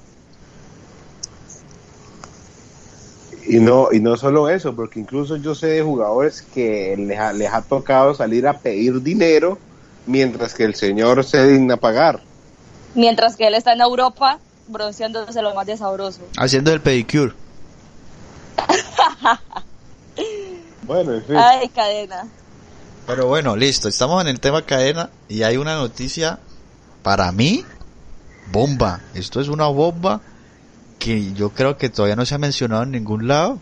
Y 3.45 3.59
no, 3.59 3.89
y 3.91 3.99
no 3.99 4.17
solo 4.17 4.49
eso, 4.49 4.75
porque 4.75 4.99
incluso 4.99 5.35
yo 5.35 5.53
sé 5.53 5.67
de 5.67 5.83
jugadores 5.83 6.41
que 6.41 6.95
les 6.97 7.19
ha, 7.19 7.33
les 7.33 7.53
ha 7.53 7.61
tocado 7.61 8.15
salir 8.15 8.47
a 8.47 8.57
pedir 8.57 9.03
dinero 9.03 9.59
mientras 10.07 10.55
que 10.55 10.63
el 10.63 10.73
señor 10.73 11.23
se 11.23 11.45
digna 11.45 11.77
pagar. 11.77 12.19
Mientras 12.95 13.35
que 13.35 13.45
él 13.45 13.53
está 13.53 13.73
en 13.73 13.81
Europa 13.81 14.39
bronceándose 14.67 15.39
lo 15.43 15.53
más 15.53 15.67
de 15.67 15.77
sabroso. 15.77 16.21
Haciendo 16.35 16.73
el 16.73 16.81
pedicure. 16.81 17.33
Bueno, 20.83 21.13
en 21.13 21.23
fin. 21.23 21.35
Ay, 21.37 21.69
Cadena. 21.69 22.27
Pero 23.07 23.27
bueno, 23.27 23.55
listo. 23.55 23.87
Estamos 23.87 24.21
en 24.21 24.27
el 24.27 24.39
tema 24.39 24.63
cadena 24.65 25.09
y 25.29 25.43
hay 25.43 25.57
una 25.57 25.75
noticia 25.75 26.39
para 27.03 27.31
mí 27.31 27.63
bomba. 28.51 28.99
Esto 29.13 29.39
es 29.39 29.47
una 29.47 29.67
bomba 29.67 30.21
que 30.99 31.33
yo 31.33 31.49
creo 31.51 31.77
que 31.77 31.89
todavía 31.89 32.15
no 32.15 32.25
se 32.25 32.35
ha 32.35 32.39
mencionado 32.39 32.83
en 32.83 32.91
ningún 32.91 33.27
lado 33.27 33.59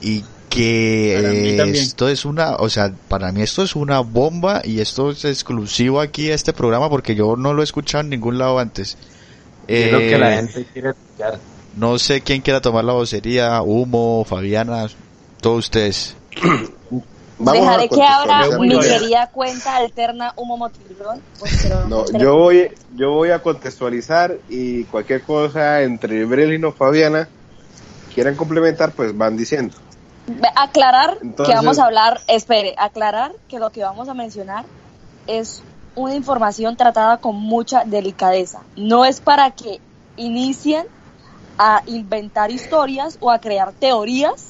y 0.00 0.24
que 0.48 1.56
esto 1.72 2.08
es 2.08 2.24
una, 2.24 2.56
o 2.56 2.68
sea, 2.68 2.92
para 3.08 3.32
mí 3.32 3.40
esto 3.42 3.62
es 3.62 3.74
una 3.76 4.00
bomba 4.00 4.62
y 4.64 4.80
esto 4.80 5.10
es 5.10 5.24
exclusivo 5.24 6.00
aquí 6.00 6.30
a 6.30 6.34
este 6.34 6.52
programa 6.52 6.90
porque 6.90 7.14
yo 7.14 7.36
no 7.36 7.54
lo 7.54 7.62
he 7.62 7.64
escuchado 7.64 8.02
en 8.02 8.10
ningún 8.10 8.36
lado 8.38 8.58
antes. 8.58 8.96
Es 9.68 9.92
lo 9.92 9.98
que 9.98 10.18
la 10.18 10.34
Eh, 10.34 10.36
gente 10.36 10.66
quiere 10.72 10.90
escuchar. 10.90 11.38
No 11.76 11.98
sé 11.98 12.20
quién 12.20 12.42
quiera 12.42 12.60
tomar 12.60 12.84
la 12.84 12.92
vocería, 12.92 13.62
Humo, 13.62 14.24
Fabiana, 14.24 14.86
todos 15.40 15.58
ustedes. 15.66 16.16
Vamos 17.42 17.62
Dejaré 17.62 17.84
a 17.84 17.88
que 17.88 18.02
abra 18.02 18.40
contextualizar 18.42 18.60
mi 18.60 18.78
querida 18.80 19.30
cuenta 19.32 19.76
alterna 19.76 20.34
Humo 20.36 20.58
Motilón. 20.58 21.22
No, 21.88 22.04
yo 22.12 22.36
voy, 22.36 22.70
yo 22.94 23.12
voy 23.12 23.30
a 23.30 23.42
contextualizar 23.42 24.36
y 24.50 24.84
cualquier 24.84 25.22
cosa 25.22 25.80
entre 25.80 26.26
Brelin 26.26 26.66
o 26.66 26.72
Fabiana 26.72 27.28
quieran 28.14 28.36
complementar, 28.36 28.92
pues 28.92 29.16
van 29.16 29.38
diciendo. 29.38 29.74
Aclarar 30.54 31.16
Entonces- 31.22 31.54
que 31.54 31.56
vamos 31.56 31.78
a 31.78 31.86
hablar, 31.86 32.20
espere, 32.28 32.74
aclarar 32.76 33.32
que 33.48 33.58
lo 33.58 33.70
que 33.70 33.82
vamos 33.82 34.10
a 34.10 34.14
mencionar 34.14 34.66
es 35.26 35.62
una 35.94 36.14
información 36.14 36.76
tratada 36.76 37.16
con 37.18 37.36
mucha 37.36 37.84
delicadeza. 37.84 38.60
No 38.76 39.06
es 39.06 39.20
para 39.20 39.50
que 39.52 39.80
inicien 40.18 40.86
a 41.62 41.82
inventar 41.86 42.50
historias 42.50 43.18
o 43.20 43.30
a 43.30 43.38
crear 43.38 43.74
teorías 43.74 44.48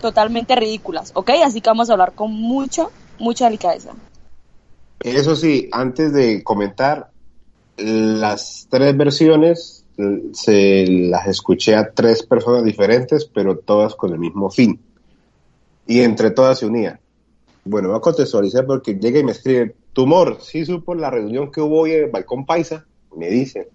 totalmente 0.00 0.54
ridículas, 0.54 1.10
¿ok? 1.12 1.30
Así 1.44 1.60
que 1.60 1.68
vamos 1.68 1.90
a 1.90 1.94
hablar 1.94 2.12
con 2.12 2.32
mucha, 2.32 2.86
mucha 3.18 3.46
delicadeza. 3.46 3.90
Eso 5.00 5.34
sí, 5.34 5.68
antes 5.72 6.12
de 6.12 6.44
comentar, 6.44 7.10
las 7.76 8.68
tres 8.70 8.96
versiones 8.96 9.84
se 10.34 10.86
las 10.86 11.26
escuché 11.26 11.74
a 11.74 11.90
tres 11.90 12.22
personas 12.22 12.62
diferentes, 12.62 13.24
pero 13.24 13.58
todas 13.58 13.96
con 13.96 14.12
el 14.12 14.20
mismo 14.20 14.48
fin. 14.48 14.78
Y 15.88 16.02
entre 16.02 16.30
todas 16.30 16.60
se 16.60 16.66
unían. 16.66 17.00
Bueno, 17.64 17.88
voy 17.88 17.98
a 17.98 18.00
contextualizar 18.00 18.66
porque 18.66 18.94
llega 18.94 19.18
y 19.18 19.24
me 19.24 19.32
escribe, 19.32 19.74
Tumor, 19.92 20.38
sí 20.40 20.64
supo 20.64 20.94
la 20.94 21.10
reunión 21.10 21.50
que 21.50 21.60
hubo 21.60 21.80
hoy 21.80 21.92
en 21.94 22.04
el 22.04 22.10
Balcón 22.10 22.46
Paisa, 22.46 22.86
me 23.16 23.28
dicen. 23.28 23.66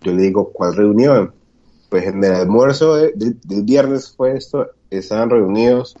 Yo 0.00 0.12
le 0.12 0.22
digo, 0.22 0.50
¿cuál 0.52 0.74
reunión? 0.74 1.32
Pues 1.92 2.06
en 2.06 2.24
el 2.24 2.32
almuerzo 2.32 2.96
de- 2.96 3.12
de- 3.14 3.36
del 3.44 3.64
viernes 3.64 4.14
fue 4.16 4.34
esto, 4.34 4.66
estaban 4.88 5.28
reunidos 5.28 5.94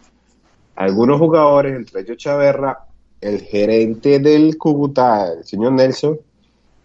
algunos 0.74 1.18
jugadores, 1.18 1.76
entre 1.76 2.00
ellos 2.00 2.16
Chaverra, 2.16 2.86
el 3.20 3.42
gerente 3.42 4.18
del 4.18 4.56
Cúcuta, 4.56 5.30
el 5.34 5.44
señor 5.44 5.72
Nelson, 5.72 6.18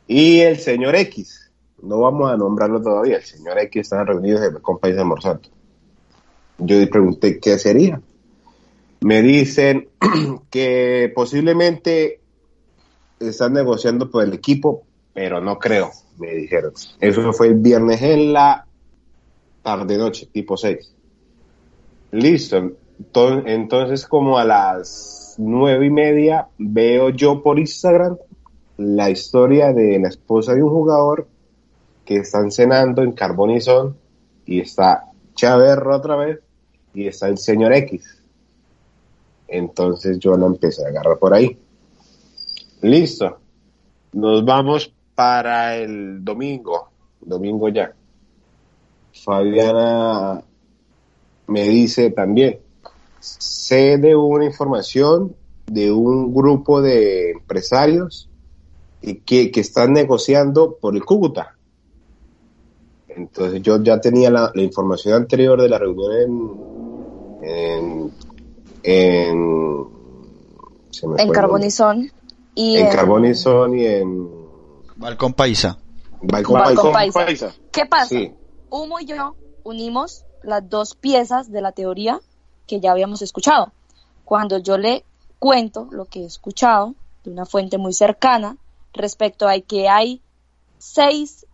y 0.09 0.41
el 0.41 0.57
señor 0.57 0.93
X. 0.97 1.49
No 1.81 2.01
vamos 2.01 2.29
a 2.29 2.35
nombrarlo 2.35 2.81
todavía, 2.81 3.15
el 3.15 3.23
señor 3.23 3.57
X 3.59 3.83
estaban 3.83 4.07
reunidos 4.07 4.41
en 4.41 4.47
el 4.47 4.53
Balcón 4.55 4.77
Paisa 4.79 4.99
almorzando. 4.99 5.47
Yo 6.57 6.77
le 6.77 6.87
pregunté 6.87 7.39
qué 7.39 7.57
sería. 7.57 8.01
Me 8.99 9.21
dicen 9.21 9.87
que 10.51 11.13
posiblemente 11.15 12.19
están 13.21 13.53
negociando 13.53 14.11
por 14.11 14.25
el 14.25 14.33
equipo, 14.33 14.83
pero 15.13 15.39
no 15.39 15.57
creo, 15.59 15.91
me 16.17 16.33
dijeron. 16.35 16.73
Eso 16.99 17.31
fue 17.31 17.47
el 17.47 17.55
viernes 17.55 18.01
en 18.01 18.33
la 18.33 18.66
tarde-noche, 19.71 20.27
tipo 20.31 20.55
6. 20.55 20.93
Listo. 22.11 22.55
Enton- 22.57 23.43
Entonces, 23.47 24.07
como 24.07 24.37
a 24.37 24.45
las 24.45 25.35
nueve 25.39 25.87
y 25.87 25.89
media, 25.89 26.47
veo 26.57 27.09
yo 27.09 27.43
por 27.43 27.59
Instagram 27.59 28.15
la 28.77 29.09
historia 29.09 29.73
de 29.73 29.99
la 29.99 30.07
esposa 30.07 30.53
de 30.55 30.63
un 30.63 30.69
jugador 30.69 31.27
que 32.05 32.17
están 32.17 32.49
cenando 32.49 33.01
en 33.03 33.11
Carbonizón 33.11 33.97
y 34.45 34.61
está 34.61 35.03
Chaverro 35.35 35.97
otra 35.97 36.15
vez 36.15 36.39
y 36.93 37.07
está 37.07 37.27
el 37.27 37.37
señor 37.37 37.73
X. 37.73 38.23
Entonces 39.49 40.17
yo 40.19 40.37
la 40.37 40.45
empecé 40.45 40.85
a 40.85 40.89
agarrar 40.89 41.17
por 41.19 41.33
ahí. 41.33 41.57
Listo. 42.81 43.37
Nos 44.13 44.45
vamos 44.45 44.93
para 45.13 45.75
el 45.75 46.23
domingo. 46.23 46.89
Domingo 47.19 47.67
ya. 47.69 47.91
Fabiana 49.23 50.41
me 51.47 51.63
dice 51.63 52.11
también, 52.11 52.59
sé 53.19 53.97
de 53.97 54.15
una 54.15 54.45
información 54.45 55.35
de 55.67 55.91
un 55.91 56.33
grupo 56.33 56.81
de 56.81 57.31
empresarios 57.31 58.29
y 59.01 59.15
que, 59.15 59.51
que 59.51 59.59
están 59.61 59.93
negociando 59.93 60.77
por 60.79 60.95
el 60.95 61.03
Cúcuta. 61.05 61.55
Entonces 63.07 63.61
yo 63.61 63.81
ya 63.81 63.99
tenía 63.99 64.29
la, 64.29 64.51
la 64.53 64.61
información 64.61 65.15
anterior 65.15 65.59
de 65.61 65.69
la 65.69 65.79
reunión 65.79 66.11
en, 67.41 67.41
en, 67.41 68.11
en, 68.83 69.83
se 70.91 71.07
me 71.07 71.15
fue 71.15 71.23
En 71.23 71.31
Carbonizón 71.31 72.11
y 72.55 72.77
en 72.77 72.85
en- 72.87 72.91
Carbonizón 72.91 73.77
y 73.79 73.85
en 73.85 74.29
Balcón 74.97 75.33
Paisa. 75.33 75.77
Balcón 76.21 76.53
Balcón 76.59 76.91
Paisa. 76.93 77.25
Paisa. 77.25 77.55
¿Qué 77.71 77.85
pasa? 77.85 78.05
Sí. 78.07 78.31
Humo 78.77 78.99
y 78.99 79.05
yo 79.05 79.35
unimos 79.63 80.23
las 80.43 80.69
dos 80.69 80.95
piezas 80.95 81.51
de 81.51 81.61
la 81.61 81.71
teoría 81.71 82.19
que 82.67 82.79
ya 82.79 82.91
habíamos 82.91 83.21
escuchado. 83.21 83.71
Cuando 84.23 84.59
yo 84.59 84.77
le 84.77 85.03
cuento 85.39 85.87
lo 85.91 86.05
que 86.05 86.21
he 86.21 86.25
escuchado 86.25 86.93
de 87.23 87.31
una 87.31 87.45
fuente 87.45 87.77
muy 87.77 87.93
cercana 87.93 88.57
respecto 88.93 89.47
a 89.47 89.59
que 89.59 89.89
hay 89.89 90.21
seis 90.77 91.45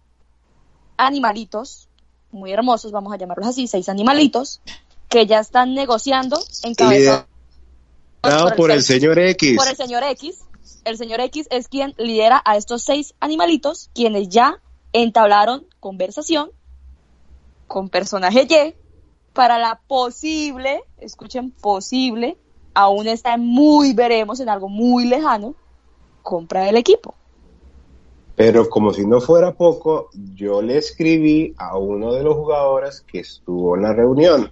animalitos 0.97 1.87
muy 2.31 2.51
hermosos, 2.51 2.91
vamos 2.91 3.13
a 3.13 3.17
llamarlos 3.17 3.47
así, 3.47 3.67
seis 3.67 3.89
animalitos, 3.89 4.61
que 5.07 5.25
ya 5.25 5.39
están 5.39 5.73
negociando 5.73 6.39
en 6.63 6.75
cabeza 6.75 7.27
Liderado 8.23 8.55
por 8.55 8.71
el 8.71 8.81
señor 8.81 9.19
X. 9.19 9.57
por 9.57 9.67
el 9.67 9.75
señor 9.75 10.03
X. 10.03 10.39
El 10.85 10.97
señor 10.97 11.19
X 11.21 11.47
es 11.51 11.67
quien 11.67 11.93
lidera 11.97 12.41
a 12.43 12.57
estos 12.57 12.83
seis 12.83 13.13
animalitos, 13.19 13.89
quienes 13.93 14.29
ya 14.29 14.61
entablaron 14.91 15.65
conversación 15.79 16.51
con 17.67 17.89
personaje 17.89 18.47
Y 18.49 18.75
para 19.33 19.57
la 19.57 19.81
posible, 19.87 20.83
escuchen, 20.99 21.51
posible, 21.51 22.37
aún 22.73 23.07
está 23.07 23.37
muy, 23.37 23.93
veremos, 23.93 24.39
en 24.39 24.49
algo 24.49 24.69
muy 24.69 25.05
lejano, 25.05 25.55
compra 26.21 26.65
del 26.65 26.77
equipo. 26.77 27.15
Pero 28.35 28.69
como 28.69 28.93
si 28.93 29.05
no 29.05 29.21
fuera 29.21 29.53
poco, 29.53 30.09
yo 30.35 30.61
le 30.61 30.77
escribí 30.77 31.53
a 31.57 31.77
uno 31.77 32.13
de 32.13 32.23
los 32.23 32.35
jugadores 32.35 33.01
que 33.01 33.19
estuvo 33.19 33.75
en 33.75 33.83
la 33.83 33.93
reunión 33.93 34.51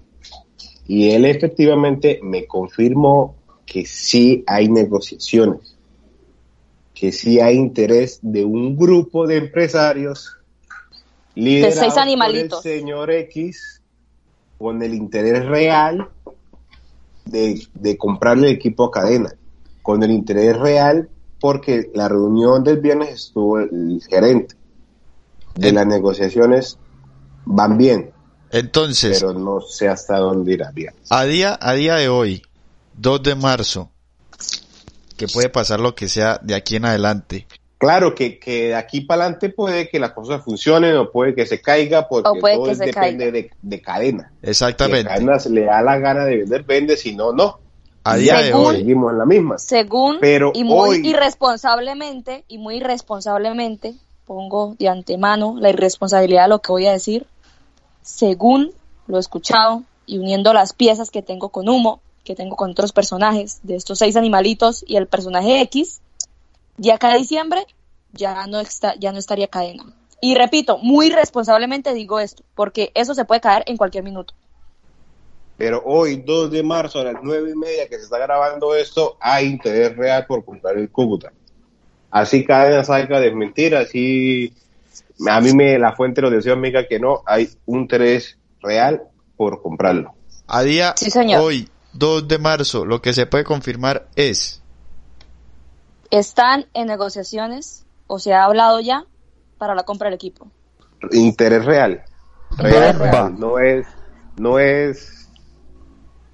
y 0.88 1.12
él 1.12 1.26
efectivamente 1.26 2.20
me 2.22 2.46
confirmó 2.46 3.36
que 3.66 3.86
sí 3.86 4.44
hay 4.46 4.68
negociaciones, 4.68 5.78
que 6.94 7.12
sí 7.12 7.40
hay 7.40 7.56
interés 7.56 8.20
de 8.22 8.44
un 8.44 8.76
grupo 8.76 9.26
de 9.26 9.38
empresarios 9.38 10.38
liderados 11.36 11.80
seis 11.80 11.94
por 11.94 12.02
el 12.04 12.08
animalitos. 12.10 12.62
señor 12.62 13.12
X 13.12 13.82
con 14.58 14.82
el 14.84 14.94
interés 14.94 15.46
real 15.46 16.10
de, 17.26 17.62
de 17.74 17.98
comprarle 17.98 18.50
el 18.50 18.56
equipo 18.56 18.86
a 18.86 18.92
cadena, 18.92 19.34
con 19.82 20.04
el 20.04 20.12
interés 20.12 20.58
real 20.58 21.10
porque 21.40 21.90
la 21.96 22.08
reunión 22.08 22.64
del 22.64 22.80
viernes 22.80 23.10
estuvo 23.10 23.60
el 23.60 24.02
gerente 24.08 24.56
de 25.56 25.72
las 25.72 25.88
negociaciones 25.88 26.78
van 27.46 27.78
bien, 27.78 28.12
Entonces, 28.52 29.20
pero 29.20 29.34
no 29.34 29.60
sé 29.62 29.88
hasta 29.88 30.18
dónde 30.20 30.54
irá 30.54 30.72
bien. 30.72 30.94
a 31.10 31.24
día, 31.26 31.58
a 31.60 31.74
día 31.74 31.96
de 31.96 32.08
hoy, 32.10 32.44
2 32.98 33.24
de 33.24 33.36
marzo, 33.36 33.92
que 35.18 35.28
puede 35.28 35.50
pasar 35.50 35.80
lo 35.80 35.96
que 35.96 36.08
sea 36.08 36.40
de 36.44 36.54
aquí 36.56 36.76
en 36.76 36.86
adelante. 36.86 37.48
Claro 37.82 38.14
que, 38.14 38.38
que 38.40 38.68
de 38.68 38.76
aquí 38.76 39.02
para 39.02 39.24
adelante 39.24 39.50
puede 39.50 39.90
que 39.90 40.00
las 40.00 40.12
cosas 40.12 40.44
funcionen 40.44 40.96
o 40.98 41.12
puede 41.12 41.34
que 41.34 41.48
se 41.48 41.60
caiga 41.62 42.08
porque 42.08 42.30
O 42.30 42.36
puede 42.40 42.56
todo 42.56 42.66
que 42.66 42.72
es- 42.74 42.78
se 42.78 42.86
depende 42.86 43.32
caiga. 43.32 43.32
de, 43.32 43.52
de 43.62 43.82
cadena. 43.82 44.32
Si 44.44 44.50
Exactamente. 44.52 45.04
cadena 45.10 45.40
se 45.40 45.50
le 45.50 45.66
da 45.66 45.82
la 45.82 45.98
gana 45.98 46.24
de 46.26 46.38
vender, 46.38 46.64
vende, 46.64 46.96
si 46.96 47.16
no, 47.16 47.34
no. 47.34 47.58
A 48.04 48.16
día 48.18 48.34
ya 48.36 48.40
de 48.42 48.46
Según- 48.48 48.66
hoy. 48.68 48.78
seguimos 48.78 49.12
en 49.12 49.18
la 49.18 49.26
misma. 49.26 49.58
Según 49.58 50.18
Pero 50.22 50.52
y 50.54 50.64
muy 50.64 50.90
hoy- 51.00 51.08
irresponsablemente, 51.08 52.46
y 52.48 52.60
muy 52.60 52.76
irresponsablemente, 52.78 53.96
pongo 54.28 54.76
de 54.78 54.88
antemano 54.88 55.56
la 55.60 55.70
irresponsabilidad 55.72 56.44
de 56.44 56.50
lo 56.50 56.60
que 56.62 56.72
voy 56.72 56.86
a 56.86 56.92
decir, 56.94 57.26
según 58.02 58.72
lo 59.08 59.18
he 59.18 59.20
escuchado 59.20 59.84
y 60.06 60.18
uniendo 60.20 60.54
las 60.54 60.74
piezas 60.74 61.10
que 61.10 61.22
tengo 61.22 61.50
con 61.50 61.68
Humo, 61.70 62.00
que 62.24 62.36
tengo 62.36 62.56
con 62.56 62.72
otros 62.72 62.92
personajes 62.94 63.60
de 63.64 63.76
estos 63.76 64.00
seis 64.00 64.16
animalitos 64.16 64.84
y 64.88 64.96
el 64.98 65.08
personaje 65.08 65.62
X, 65.62 66.02
ya 66.82 66.98
cada 66.98 67.16
diciembre 67.16 67.66
ya 68.12 68.48
no, 68.48 68.60
está, 68.60 68.96
ya 69.00 69.12
no 69.12 69.20
estaría 69.20 69.48
cadena. 69.48 69.86
Y 70.20 70.36
repito, 70.36 70.78
muy 70.80 71.10
responsablemente 71.10 71.94
digo 71.94 72.20
esto, 72.20 72.44
porque 72.56 72.92
eso 72.96 73.14
se 73.14 73.26
puede 73.26 73.40
caer 73.40 73.64
en 73.68 73.78
cualquier 73.78 74.04
minuto. 74.04 74.34
Pero 75.58 75.84
hoy, 75.86 76.24
2 76.26 76.52
de 76.52 76.64
marzo, 76.64 77.00
a 77.00 77.04
las 77.04 77.16
9 77.22 77.52
y 77.52 77.56
media 77.56 77.88
que 77.88 77.98
se 77.98 78.06
está 78.06 78.18
grabando 78.18 78.76
esto, 78.76 79.16
hay 79.20 79.46
interés 79.46 79.96
real 79.96 80.26
por 80.26 80.44
comprar 80.44 80.78
el 80.78 80.90
Cúcuta. 80.90 81.32
Así 82.10 82.44
cadena 82.44 82.84
salga 82.84 83.18
a 83.18 83.22
desmentir, 83.22 83.76
así 83.76 84.54
a 85.28 85.40
mí 85.40 85.54
me 85.54 85.78
la 85.78 85.96
fuente 85.96 86.22
lo 86.22 86.32
decía 86.32 86.54
amiga 86.54 86.88
que 86.88 87.00
no, 87.00 87.22
hay 87.28 87.48
un 87.68 87.82
interés 87.82 88.38
real 88.60 89.04
por 89.38 89.62
comprarlo. 89.62 90.14
A 90.48 90.64
día 90.64 90.94
Sí, 90.98 91.12
señor. 91.12 91.42
hoy, 91.42 91.70
2 91.94 92.28
de 92.28 92.40
marzo, 92.40 92.86
lo 92.86 93.02
que 93.02 93.14
se 93.14 93.28
puede 93.28 93.44
confirmar 93.44 94.08
es 94.16 94.61
Están 96.12 96.68
en 96.74 96.88
negociaciones, 96.88 97.86
o 98.08 98.20
se 98.20 98.34
ha 98.34 98.44
hablado 98.44 98.80
ya, 98.80 99.06
para 99.58 99.76
la 99.76 99.84
compra 99.84 100.08
del 100.08 100.16
equipo. 100.16 100.52
Interés 101.12 101.66
real. 101.66 102.04
Real. 102.58 103.40
No 103.40 103.58
es, 103.60 103.88
no 104.38 104.60
es 104.60 105.30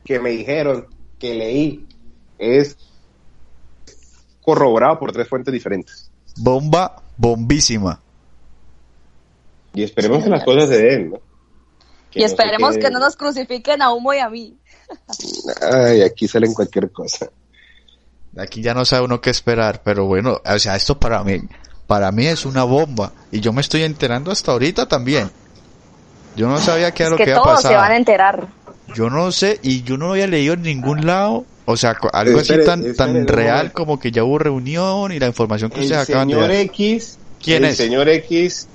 que 0.04 0.20
me 0.20 0.32
dijeron, 0.32 0.88
que 1.20 1.34
leí, 1.34 1.88
es 2.38 2.78
corroborado 4.42 5.00
por 5.00 5.12
tres 5.12 5.28
fuentes 5.28 5.54
diferentes. 5.54 6.10
bomba 6.38 7.04
bombísima. 7.18 8.02
Y 9.74 9.84
esperemos 9.84 10.20
Sí, 10.20 10.24
que 10.24 10.30
las 10.30 10.44
cosas 10.44 10.70
se 10.70 10.78
den, 10.82 11.12
¿no? 11.12 11.18
Que 12.12 12.20
y 12.20 12.22
no 12.22 12.28
esperemos 12.28 12.78
que 12.78 12.90
no 12.90 13.00
nos 13.00 13.16
crucifiquen 13.16 13.82
a 13.82 13.92
Humo 13.92 14.14
y 14.14 14.20
a 14.20 14.30
mí. 14.30 14.58
Ay, 15.62 16.02
aquí 16.02 16.28
salen 16.28 16.54
cualquier 16.54 16.92
cosa. 16.92 17.30
Aquí 18.40 18.62
ya 18.62 18.74
no 18.74 18.86
sabe 18.86 19.06
uno 19.06 19.22
qué 19.22 19.30
esperar, 19.30 19.82
pero 19.84 20.06
bueno, 20.06 20.40
o 20.46 20.60
sea, 20.60 20.76
esto 20.76 21.00
para 21.00 21.24
mí, 21.24 21.42
para 21.88 22.12
mí 22.12 22.28
es 22.28 22.46
una 22.46 22.64
bomba. 22.64 23.12
Y 23.32 23.40
yo 23.40 23.52
me 23.54 23.62
estoy 23.62 23.84
enterando 23.84 24.32
hasta 24.32 24.52
ahorita 24.52 24.88
también. 24.88 25.32
Yo 26.36 26.48
no 26.48 26.60
sabía 26.60 26.92
qué 26.92 27.04
era 27.04 27.08
Es 27.08 27.12
lo 27.12 27.18
que 27.18 27.24
que 27.26 27.32
había 27.32 27.44
todos 27.44 27.62
se 27.62 27.68
van 27.70 27.76
a 27.76 27.80
pasado. 27.80 27.98
enterar. 27.98 28.48
Yo 28.94 29.10
no 29.10 29.32
sé, 29.32 29.60
y 29.64 29.84
yo 29.84 29.98
no 29.98 30.12
había 30.12 30.28
leído 30.28 30.54
en 30.54 30.62
ningún 30.62 31.06
lado, 31.06 31.46
o 31.66 31.76
sea, 31.76 31.98
algo 32.14 32.40
Espere, 32.40 32.62
así 32.62 32.66
tan, 32.70 32.80
espere, 32.86 32.96
tan 32.96 33.28
real 33.28 33.72
como 33.74 34.00
que 34.00 34.12
ya 34.12 34.24
hubo 34.24 34.38
reunión 34.40 35.12
y 35.12 35.20
la 35.20 35.28
información 35.28 35.70
que 35.72 35.80
El 35.80 35.84
ustedes 35.86 36.04
acaban 36.10 36.28
de 36.30 36.36
señor 36.36 36.50
dar. 36.50 36.58
X. 36.58 37.18
¿Quién 37.44 37.66
el 37.66 37.72
es? 37.72 37.78
señor 37.78 38.08
X. 38.08 38.68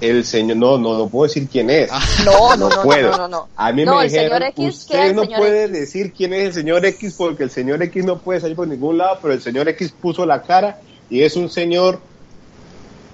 El 0.00 0.24
señor, 0.24 0.56
no, 0.58 0.76
no, 0.76 0.98
no 0.98 1.08
puedo 1.08 1.26
decir 1.26 1.48
quién 1.50 1.70
es. 1.70 1.90
No, 2.24 2.54
no, 2.56 2.68
no, 2.68 2.82
puedo. 2.82 3.10
no, 3.12 3.16
no, 3.18 3.28
no. 3.28 3.48
A 3.56 3.72
mí 3.72 3.84
No, 3.84 3.96
me 3.96 4.04
el 4.04 4.10
señor 4.10 4.24
dijeron, 4.24 4.48
X, 4.48 4.54
¿qué 4.56 4.68
usted 4.68 4.98
es 5.04 5.10
el 5.10 5.16
no 5.16 5.22
señor 5.22 5.38
puede 5.40 5.62
X? 5.64 5.72
decir 5.72 6.12
quién 6.12 6.32
es 6.34 6.44
el 6.48 6.52
señor 6.52 6.84
X 6.84 7.14
porque 7.16 7.42
el 7.44 7.50
señor 7.50 7.82
X 7.82 8.04
no 8.04 8.18
puede 8.18 8.40
salir 8.40 8.56
por 8.56 8.68
ningún 8.68 8.98
lado, 8.98 9.18
pero 9.22 9.32
el 9.32 9.40
señor 9.40 9.68
X 9.70 9.92
puso 10.00 10.26
la 10.26 10.42
cara 10.42 10.80
y 11.08 11.22
es 11.22 11.34
un 11.36 11.48
señor 11.48 11.98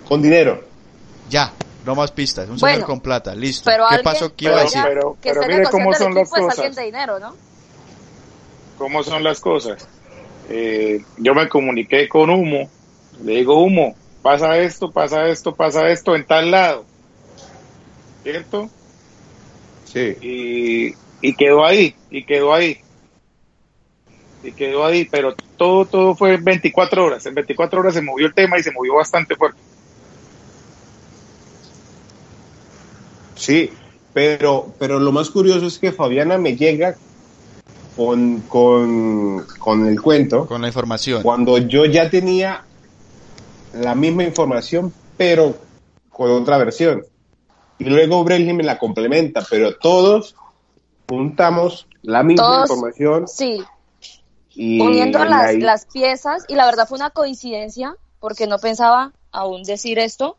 con 0.09 0.21
dinero. 0.23 0.65
Ya, 1.31 1.53
no 1.87 1.95
más 1.95 2.11
pistas, 2.11 2.49
un 2.49 2.57
Bueno, 2.59 2.75
señor 2.77 2.87
con 2.89 3.01
plata, 3.01 3.35
listo. 3.35 3.63
Pero 3.71 3.85
¿Qué 3.89 3.95
alguien, 3.97 4.13
pasó? 4.13 4.35
¿Qué 4.35 4.45
iba 4.47 4.59
a 4.59 4.63
decir? 4.63 4.83
pero- 4.85 5.17
pero 5.23 5.43
mire 5.47 5.65
cómo 5.71 5.95
son 5.95 6.15
las 6.15 6.31
cosas. 6.31 6.75
de 6.77 6.83
dinero, 6.83 7.19
¿no? 7.21 7.35
cómo 8.79 9.05
son 9.05 9.23
las 9.23 9.39
cosas. 9.41 9.87
Eh, 10.49 11.01
yo 11.19 11.35
me 11.35 11.49
comuniqué 11.49 12.09
con 12.09 12.29
Humo, 12.31 12.69
le 13.23 13.33
digo, 13.37 13.63
Humo, 13.63 13.95
pasa 14.23 14.59
esto, 14.59 14.91
pasa 14.91 15.27
esto, 15.29 15.55
pasa 15.55 15.89
esto 15.89 16.15
en 16.15 16.25
tal 16.27 16.51
lado. 16.51 16.85
¿Cierto? 18.23 18.71
Sí. 19.85 20.17
Y, 20.23 20.95
y 21.21 21.35
quedó 21.35 21.65
ahí, 21.65 21.95
y 22.11 22.25
quedó 22.25 22.55
ahí. 22.55 22.79
Y 24.45 24.53
quedó 24.53 24.85
ahí, 24.85 25.05
pero 25.05 25.35
todo, 25.57 25.85
todo 25.85 26.15
fue 26.17 26.35
en 26.35 26.45
24 26.45 27.05
horas. 27.05 27.27
En 27.27 27.35
24 27.35 27.81
horas 27.81 27.95
se 27.95 28.03
movió 28.03 28.27
el 28.27 28.35
tema 28.35 28.59
y 28.59 28.63
se 28.63 28.73
movió 28.73 28.95
bastante 28.97 29.37
fuerte. 29.37 29.59
Sí, 33.37 33.71
pero, 34.13 34.73
pero 34.79 34.99
lo 35.01 35.13
más 35.13 35.31
curioso 35.31 35.67
es 35.67 35.79
que 35.79 35.93
Fabiana 35.93 36.39
me 36.39 36.57
llega 36.57 36.97
con, 37.97 38.41
con, 38.43 39.45
con 39.59 39.87
el 39.87 40.01
cuento 40.01 40.47
Con 40.47 40.63
la 40.63 40.69
información. 40.69 41.23
cuando 41.23 41.59
yo 41.59 41.85
ya 41.85 42.09
tenía 42.09 42.65
la 43.75 43.95
misma 43.95 44.25
información, 44.25 44.93
pero 45.17 45.55
con 46.11 46.31
otra 46.31 46.59
versión. 46.59 47.05
Y 47.79 47.85
luego 47.85 48.23
Brelli 48.25 48.53
me 48.53 48.63
la 48.63 48.79
complementa, 48.79 49.45
pero 49.49 49.77
todos 49.77 50.37
juntamos 51.09 51.87
la 52.03 52.23
misma 52.23 52.45
Todos, 52.45 52.71
información 52.71 53.29
Sí, 53.29 53.63
y 54.55 54.81
uniendo 54.81 55.25
las, 55.25 55.55
las 55.57 55.87
piezas, 55.87 56.45
y 56.49 56.55
la 56.55 56.67
verdad 56.67 56.87
fue 56.87 56.97
una 56.97 57.11
coincidencia, 57.11 57.97
porque 58.21 58.47
no 58.47 58.59
pensaba 58.59 59.13
aún 59.31 59.63
decir 59.63 59.99
esto, 59.99 60.37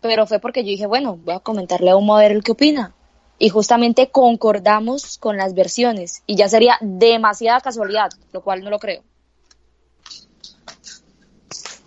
pero 0.00 0.26
fue 0.26 0.38
porque 0.38 0.64
yo 0.64 0.70
dije, 0.70 0.86
bueno, 0.86 1.16
voy 1.16 1.34
a 1.34 1.40
comentarle 1.40 1.90
a 1.90 1.96
Humo 1.96 2.16
a 2.16 2.20
ver 2.20 2.32
el 2.32 2.42
qué 2.42 2.52
opina. 2.52 2.94
Y 3.38 3.48
justamente 3.48 4.10
concordamos 4.10 5.18
con 5.18 5.36
las 5.36 5.54
versiones, 5.54 6.22
y 6.26 6.36
ya 6.36 6.48
sería 6.48 6.76
demasiada 6.80 7.60
casualidad, 7.60 8.10
lo 8.32 8.42
cual 8.42 8.62
no 8.62 8.70
lo 8.70 8.78
creo. 8.78 9.02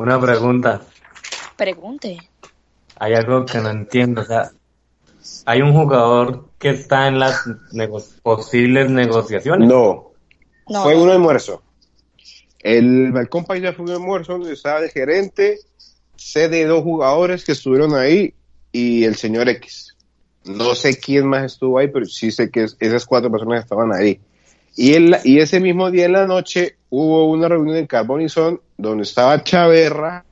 Una 0.04 0.20
pregunta. 0.20 0.82
Pregunte. 1.56 2.18
Hay 3.00 3.14
algo 3.14 3.46
que 3.46 3.60
no 3.60 3.70
entiendo. 3.70 4.20
O 4.22 4.26
sea, 4.26 4.52
hay 5.46 5.62
un 5.62 5.72
jugador 5.72 6.50
que 6.60 6.72
está 6.72 7.08
en 7.08 7.20
las 7.20 7.46
nego- 7.72 8.04
posibles 8.22 8.90
negociaciones. 8.90 9.70
No, 9.70 10.12
No, 10.68 10.84
fue 10.84 10.98
un 10.98 11.10
almuerzo. 11.10 11.64
El 12.60 13.14
Balcón 13.14 13.46
Paisa 13.46 13.72
fue 13.72 13.86
un 13.86 13.92
almuerzo 13.92 14.34
donde 14.34 14.52
estaba 14.52 14.80
el 14.80 14.90
gerente, 14.90 15.60
sé 16.18 16.50
de 16.50 16.66
dos 16.66 16.84
jugadores 16.84 17.46
que 17.46 17.54
estuvieron 17.54 17.96
ahí 17.96 18.34
y 18.74 19.06
el 19.06 19.16
señor 19.16 19.48
X. 19.48 19.96
no 20.44 20.76
sé 20.76 21.00
quién 21.00 21.26
más 21.28 21.46
estuvo 21.46 21.80
ahí, 21.80 21.88
pero 21.88 22.06
sí 22.06 22.30
sé 22.30 22.52
que 22.52 22.64
es- 22.66 22.76
esas 22.82 23.06
cuatro 23.06 23.32
personas 23.32 23.64
estaban 23.64 23.94
ahí. 23.94 24.20
Y, 24.76 24.96
el, 24.96 25.16
y 25.24 25.40
ese 25.40 25.62
mismo 25.62 25.90
día 25.92 26.08
en 26.08 26.12
la 26.12 26.28
noche 26.28 26.76
hubo 26.96 27.26
una 27.26 27.48
reunión 27.48 27.76
en 27.78 27.88
Carbonizón 27.88 28.62
donde 28.78 29.02
estaba 29.02 29.44
Chaverra, 29.44 30.24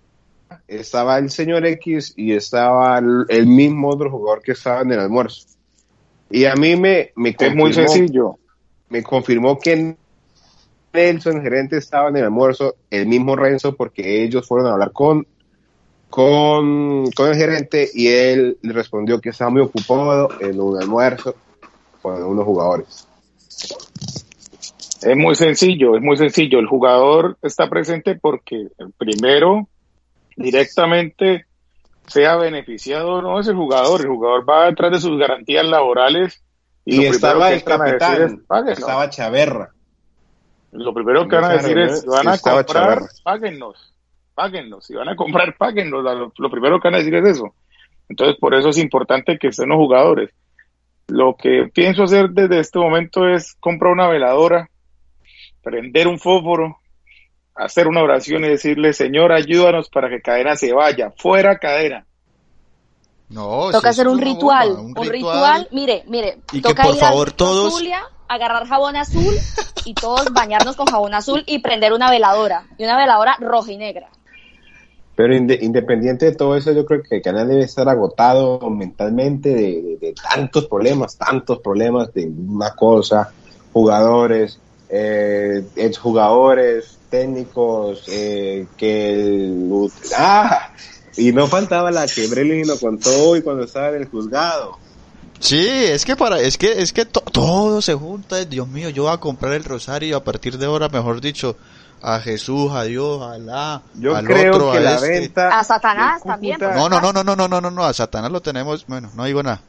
estaba 0.68 1.18
el 1.18 1.32
señor 1.32 1.66
X 1.66 2.14
y 2.16 2.34
estaba 2.34 3.00
el, 3.00 3.26
el 3.30 3.48
mismo 3.48 3.90
otro 3.90 4.12
jugador 4.12 4.44
que 4.44 4.52
estaba 4.52 4.82
en 4.82 4.92
el 4.92 5.00
almuerzo. 5.00 5.48
Y 6.30 6.46
a 6.46 6.54
mí 6.54 6.76
me, 6.76 7.12
me 7.16 7.30
Es 7.38 7.56
muy 7.56 7.72
confirmó- 7.72 7.88
sencillo. 7.88 8.36
me 8.90 9.02
confirmó 9.02 9.58
que 9.60 9.96
Nelson, 10.94 11.38
el 11.38 11.42
gerente, 11.42 11.78
estaba 11.78 12.10
en 12.10 12.18
el 12.18 12.26
almuerzo, 12.26 12.76
el 12.92 13.08
mismo 13.08 13.36
Renzo, 13.36 13.76
porque 13.76 14.24
ellos 14.24 14.48
fueron 14.48 14.68
a 14.68 14.74
hablar 14.74 14.92
con, 14.92 15.26
con, 16.12 17.10
con 17.12 17.28
el 17.30 17.36
gerente 17.38 17.90
y 17.92 18.08
él 18.10 18.60
le 18.62 18.74
respondió 18.74 19.20
que 19.20 19.30
estaba 19.30 19.50
muy 19.50 19.62
ocupado 19.62 20.30
en 20.40 20.60
un 20.62 20.80
almuerzo 20.80 21.34
con 22.04 22.22
unos 22.22 22.46
jugadores. 22.46 23.08
Es 25.02 25.18
muy 25.18 25.36
sencillo, 25.36 25.96
es 25.96 26.02
muy 26.02 26.18
sencillo. 26.18 26.60
El 26.60 26.68
jugador 26.68 27.38
está 27.42 27.70
presente 27.70 28.16
porque 28.16 28.68
el 28.78 28.92
primero 28.98 29.68
directamente 30.36 31.46
sea 32.08 32.36
beneficiado 32.36 33.14
o 33.14 33.22
no 33.22 33.40
es 33.40 33.48
el 33.48 33.56
jugador. 33.56 34.02
El 34.02 34.08
jugador 34.10 34.48
va 34.50 34.66
detrás 34.66 34.92
de 34.92 35.00
sus 35.00 35.18
garantías 35.18 35.66
laborales 35.66 36.44
y, 36.86 37.02
Y, 37.02 37.06
estaba 37.06 37.52
el 37.52 37.64
capitán, 37.64 38.22
es, 38.22 38.34
"Páguenos". 38.48 38.80
estaba 38.80 39.10
Chaverra. 39.10 39.70
Lo 40.72 40.94
primero 40.94 41.28
que 41.28 41.36
van 41.36 41.46
a 41.46 41.54
decir 41.54 41.78
es, 41.78 42.06
van 42.06 42.28
a 42.28 42.38
comprar, 42.38 42.66
Chavarra. 42.66 43.08
páguennos, 43.24 43.94
páguennos. 44.34 44.86
Si 44.86 44.94
van 44.96 45.10
a 45.10 45.16
comprar, 45.16 45.56
páguennos. 45.58 46.04
Lo, 46.04 46.32
lo 46.36 46.50
primero 46.50 46.80
que 46.80 46.88
van 46.88 46.96
a 46.96 47.00
decir 47.00 47.16
es 47.16 47.26
eso. 47.38 47.54
Entonces, 48.08 48.38
por 48.40 48.54
eso 48.56 48.70
es 48.70 48.78
importante 48.78 49.38
que 49.38 49.48
estén 49.48 49.70
los 49.70 49.78
jugadores. 49.78 50.32
Lo 51.08 51.36
que 51.36 51.70
pienso 51.74 52.04
hacer 52.04 52.30
desde 52.30 52.60
este 52.60 52.80
momento 52.80 53.28
es 53.28 53.56
comprar 53.60 53.92
una 53.92 54.08
veladora, 54.08 54.70
prender 55.62 56.08
un 56.08 56.20
fósforo, 56.20 56.78
hacer 57.56 57.88
una 57.88 58.02
oración 58.02 58.44
y 58.46 58.50
decirle, 58.50 58.94
Señor, 58.94 59.32
ayúdanos 59.32 59.90
para 59.90 60.10
que 60.10 60.22
Cadena 60.22 60.56
se 60.56 60.74
vaya, 60.74 61.12
fuera 61.18 61.58
Cadena. 61.60 62.06
No, 63.30 63.72
Toca 63.72 63.90
hacer 63.90 64.08
un 64.10 64.20
ritual, 64.20 64.74
bomba, 64.76 65.02
un, 65.02 65.08
ritual. 65.10 65.68
Mire, 65.72 66.04
mire, 66.08 66.40
Y 66.52 66.62
que 66.62 66.70
toca 66.70 66.84
por 66.84 66.96
ir 66.96 67.00
favor 67.00 67.30
a 67.30 67.32
todos- 67.32 67.74
Zulia, 67.78 68.02
agarrar 68.28 68.68
jabón 68.68 68.96
azul 68.98 69.34
y 69.86 69.94
todos 69.94 70.26
bañarnos 70.34 70.76
con 70.76 70.86
jabón 70.88 71.14
azul 71.14 71.44
y 71.48 71.60
prender 71.60 71.94
una 71.94 72.10
veladora, 72.12 72.66
y 72.78 72.84
una 72.84 72.98
veladora 72.98 73.38
roja 73.40 73.72
y 73.72 73.78
negra. 73.78 74.10
Pero 75.16 75.34
inde- 75.36 75.60
independiente 75.62 76.26
de 76.26 76.36
todo 76.36 76.58
eso, 76.58 76.72
yo 76.74 76.86
creo 76.86 77.04
que 77.04 77.18
el 77.18 77.22
canal 77.22 77.48
debe 77.48 77.64
estar 77.64 77.88
agotado 77.88 78.60
mentalmente 78.70 79.50
de, 79.50 79.82
de- 79.82 79.98
de 79.98 80.14
tantos 80.14 80.68
problemas, 80.68 81.18
tantos 81.18 81.60
problemas 81.60 82.14
de 82.14 82.28
una 82.28 82.74
cosa, 82.76 83.32
jugadores, 83.72 84.60
eh, 84.92 85.64
exjugadores, 85.76 86.98
técnicos, 87.10 88.04
eh, 88.10 88.68
que 88.78 89.14
el... 89.14 89.90
¡Ah! 90.18 90.72
Y 91.18 91.32
no 91.34 91.48
faltaba 91.48 91.92
la 91.92 92.08
que 92.08 92.28
Brelin 92.28 92.68
lo 92.68 92.80
contó 92.80 93.10
hoy 93.30 93.42
cuando 93.42 93.64
estaba 93.64 93.90
en 93.90 93.96
el 93.96 94.10
juzgado. 94.10 94.78
Sí, 95.40 95.68
es 95.68 96.06
que 96.06 96.16
para, 96.16 96.40
es 96.40 96.58
que, 96.58 96.82
es 96.82 96.94
que 96.94 97.06
to- 97.06 97.22
todo 97.22 97.82
se 97.82 97.96
junta, 97.96 98.44
Dios 98.46 98.68
mío, 98.68 98.90
yo 98.90 99.04
voy 99.04 99.14
a 99.14 99.18
comprar 99.18 99.54
el 99.54 99.64
rosario 99.64 100.16
a 100.16 100.24
partir 100.24 100.58
de 100.58 100.68
ahora, 100.68 100.88
mejor 100.88 101.20
dicho, 101.20 101.58
a 102.02 102.20
Jesús, 102.20 102.72
a 102.72 102.84
Dios, 102.84 103.22
a 103.22 103.34
Alá, 103.34 103.82
Yo 103.96 104.16
al 104.16 104.26
creo 104.26 104.54
otro, 104.56 104.72
que 104.72 104.78
a 104.78 104.82
la 104.82 104.96
este. 104.96 105.20
venta... 105.20 105.60
A 105.60 105.64
Satanás 105.64 106.24
también. 106.24 106.58
No, 106.60 106.88
no, 106.90 107.02
no, 107.02 107.12
no, 107.12 107.24
no, 107.24 107.36
no, 107.36 107.48
no, 107.48 107.62
no, 107.62 107.72
no, 107.72 107.84
a 107.84 107.94
Satanás 107.94 108.32
lo 108.32 108.42
tenemos, 108.42 108.86
bueno, 108.88 109.10
no 109.16 109.26
digo 109.26 109.42
nada. 109.42 109.62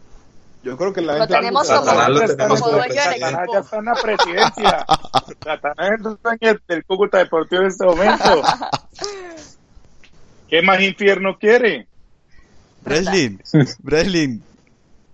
Yo 0.63 0.77
creo 0.77 0.93
que 0.93 1.01
la 1.01 1.15
Lo 1.15 1.19
venta... 1.21 1.41
tenemos 1.41 1.69
como- 1.69 2.09
lo 2.09 2.21
tenemos 2.37 2.61
como. 2.61 2.73
Satanás 2.79 2.95
ya 3.53 3.59
está 3.61 3.79
en 3.79 3.85
la 3.85 3.95
presidencia. 3.95 4.87
Satanás 5.45 5.91
es 5.91 6.07
el 6.07 6.17
dueño 6.23 6.61
del 6.69 6.85
Cúcuta 6.85 7.19
Deportivo 7.19 7.63
en 7.63 7.69
este 7.69 7.85
momento. 7.85 8.43
¿Qué 10.49 10.63
más 10.63 10.81
infierno 10.81 11.37
quiere? 11.39 11.87
Breslin, 12.83 13.41
Breslin, 13.79 14.43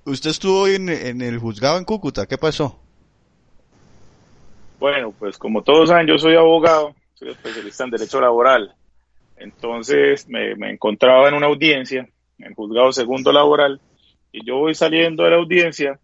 usted 0.05 0.31
estuvo 0.31 0.61
hoy 0.63 0.75
en, 0.77 0.89
en 0.89 1.21
el 1.23 1.39
juzgado 1.39 1.79
en 1.79 1.85
Cúcuta, 1.85 2.27
¿qué 2.27 2.39
pasó? 2.39 2.79
Bueno, 4.79 5.13
pues 5.19 5.37
como 5.39 5.63
todos 5.63 5.89
saben, 5.91 6.07
yo 6.07 6.19
soy 6.19 6.35
abogado, 6.37 6.95
soy 7.15 7.31
especialista 7.31 7.85
en 7.85 7.91
derecho 7.91 8.21
laboral. 8.21 8.75
Entonces 9.37 10.27
me, 10.29 10.55
me 10.57 10.71
encontraba 10.73 11.29
en 11.29 11.35
una 11.35 11.47
audiencia, 11.47 12.09
en 12.39 12.47
el 12.47 12.55
juzgado 12.55 12.91
segundo 12.93 13.33
laboral, 13.33 13.81
y 14.33 14.45
yo 14.45 14.59
voy 14.59 14.75
saliendo 14.75 15.25
de 15.25 15.31
la 15.31 15.37
audiencia, 15.37 15.99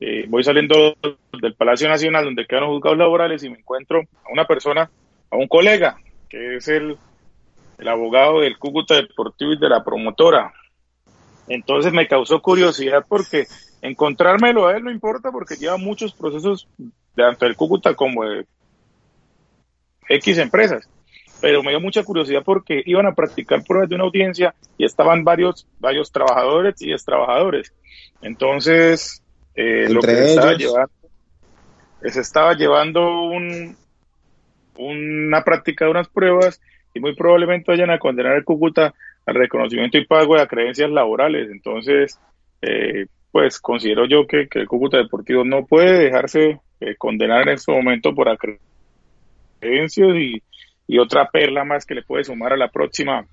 eh, 0.00 0.26
voy 0.28 0.44
saliendo 0.44 0.96
del 1.40 1.54
Palacio 1.54 1.88
Nacional 1.88 2.24
donde 2.24 2.46
quedan 2.46 2.64
los 2.64 2.72
juzgados 2.74 2.98
laborales 2.98 3.42
y 3.42 3.50
me 3.50 3.58
encuentro 3.58 4.00
a 4.00 4.32
una 4.32 4.46
persona, 4.46 4.90
a 5.30 5.36
un 5.36 5.48
colega, 5.48 5.96
que 6.28 6.56
es 6.56 6.68
el, 6.68 6.96
el 7.78 7.88
abogado 7.88 8.40
del 8.40 8.58
Cúcuta 8.58 8.96
Deportivo 8.96 9.52
y 9.52 9.58
de 9.58 9.68
la 9.68 9.84
promotora. 9.84 10.52
Entonces 11.48 11.92
me 11.92 12.08
causó 12.08 12.40
curiosidad 12.40 13.04
porque 13.08 13.46
encontrármelo 13.80 14.68
a 14.68 14.76
él 14.76 14.84
no 14.84 14.90
importa 14.90 15.32
porque 15.32 15.56
lleva 15.56 15.76
muchos 15.76 16.12
procesos 16.12 16.68
tanto 17.14 17.44
del 17.44 17.56
Cúcuta 17.56 17.94
como 17.94 18.24
de 18.24 18.46
X 20.08 20.38
empresas. 20.38 20.88
Pero 21.42 21.62
me 21.62 21.70
dio 21.70 21.80
mucha 21.80 22.04
curiosidad 22.04 22.42
porque 22.44 22.82
iban 22.86 23.06
a 23.06 23.14
practicar 23.14 23.62
pruebas 23.64 23.88
de 23.88 23.96
una 23.96 24.04
audiencia 24.04 24.54
y 24.78 24.84
estaban 24.84 25.24
varios, 25.24 25.66
varios 25.80 26.10
trabajadores 26.10 26.80
y 26.80 26.92
extrabajadores. 26.92 27.74
Entonces, 28.22 29.22
eh, 29.54 29.88
lo 29.90 30.00
que 30.00 30.14
se 30.14 30.30
estaba 30.30 30.54
llevando, 30.54 30.92
se 32.02 32.20
estaba 32.20 32.54
llevando 32.54 33.22
un, 33.24 33.76
una 34.78 35.44
práctica 35.44 35.84
de 35.84 35.90
unas 35.90 36.08
pruebas 36.08 36.60
y 36.94 37.00
muy 37.00 37.14
probablemente 37.14 37.72
vayan 37.72 37.90
a 37.90 37.98
condenar 37.98 38.32
al 38.32 38.44
Cúcuta 38.44 38.94
al 39.26 39.34
reconocimiento 39.34 39.98
y 39.98 40.06
pago 40.06 40.36
de 40.36 40.46
creencias 40.46 40.90
laborales. 40.90 41.50
Entonces, 41.50 42.18
eh, 42.60 43.06
pues 43.30 43.60
considero 43.60 44.06
yo 44.06 44.26
que, 44.26 44.48
que 44.48 44.60
el 44.60 44.68
Cúcuta 44.68 44.98
Deportivo 44.98 45.44
no 45.44 45.66
puede 45.66 46.04
dejarse 46.04 46.60
eh, 46.80 46.94
condenar 46.96 47.42
en 47.42 47.54
este 47.54 47.72
momento 47.72 48.14
por 48.14 48.28
creencias 49.60 50.16
y, 50.16 50.42
y 50.92 50.98
otra 50.98 51.30
perla 51.30 51.64
más 51.64 51.86
que 51.86 51.94
le 51.94 52.02
puede 52.02 52.24
sumar 52.24 52.52
a 52.52 52.56
la 52.58 52.68
próxima 52.68 53.24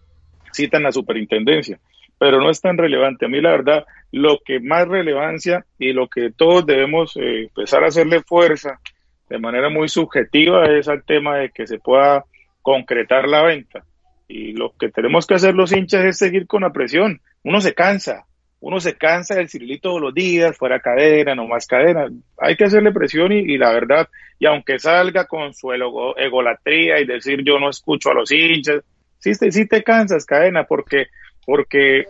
cita 0.54 0.78
en 0.78 0.84
la 0.84 0.94
superintendencia. 0.94 1.78
Pero 2.18 2.40
no 2.40 2.50
es 2.50 2.62
tan 2.62 2.78
relevante. 2.78 3.26
A 3.26 3.28
mí, 3.28 3.42
la 3.42 3.52
verdad, 3.52 3.86
lo 4.14 4.40
que 4.46 4.62
más 4.62 4.88
relevancia 4.88 5.66
y 5.78 5.92
lo 5.92 6.08
que 6.08 6.32
todos 6.32 6.66
debemos 6.66 7.18
eh, 7.18 7.42
empezar 7.44 7.84
a 7.84 7.88
hacerle 7.88 8.24
fuerza 8.24 8.80
de 9.28 9.40
manera 9.40 9.68
muy 9.68 9.90
subjetiva 9.90 10.68
es 10.68 10.88
al 10.88 11.04
tema 11.04 11.36
de 11.36 11.50
que 11.50 11.68
se 11.68 11.80
pueda 11.80 12.24
concretar 12.62 13.28
la 13.28 13.44
venta. 13.44 13.84
Y 14.30 14.54
lo 14.54 14.72
que 14.80 14.88
tenemos 14.88 15.28
que 15.28 15.34
hacer 15.34 15.54
los 15.54 15.74
hinchas 15.74 16.06
es 16.06 16.18
seguir 16.18 16.48
con 16.48 16.62
la 16.62 16.72
presión. 16.72 17.20
Uno 17.44 17.60
se 17.60 17.74
cansa, 17.74 18.26
uno 18.62 18.80
se 18.80 18.96
cansa 18.96 19.36
del 19.36 19.48
cirilito 19.48 19.90
todos 19.90 20.02
los 20.02 20.14
días, 20.14 20.58
fuera 20.58 20.80
cadena, 20.80 21.34
no 21.34 21.48
más 21.48 21.66
cadena. 21.66 22.08
Hay 22.38 22.56
que 22.58 22.66
hacerle 22.66 22.92
presión 22.92 23.32
y, 23.32 23.58
la 23.58 23.72
verdad, 23.72 24.10
y 24.38 24.46
aunque 24.48 24.80
salga 24.80 25.26
con 25.26 25.54
su 25.54 25.72
ego- 25.72 26.18
egolatría 26.18 27.00
y 27.00 27.06
decir 27.06 27.42
yo 27.44 27.58
no 27.58 27.70
escucho 27.70 28.12
a 28.12 28.14
los 28.16 28.32
hinchas, 28.32 28.84
sí 29.20 29.32
te, 29.38 29.52
sí 29.52 29.66
te 29.66 29.82
cansas, 29.84 30.26
cadena, 30.26 30.66
porque, 30.66 31.08
porque 31.46 32.06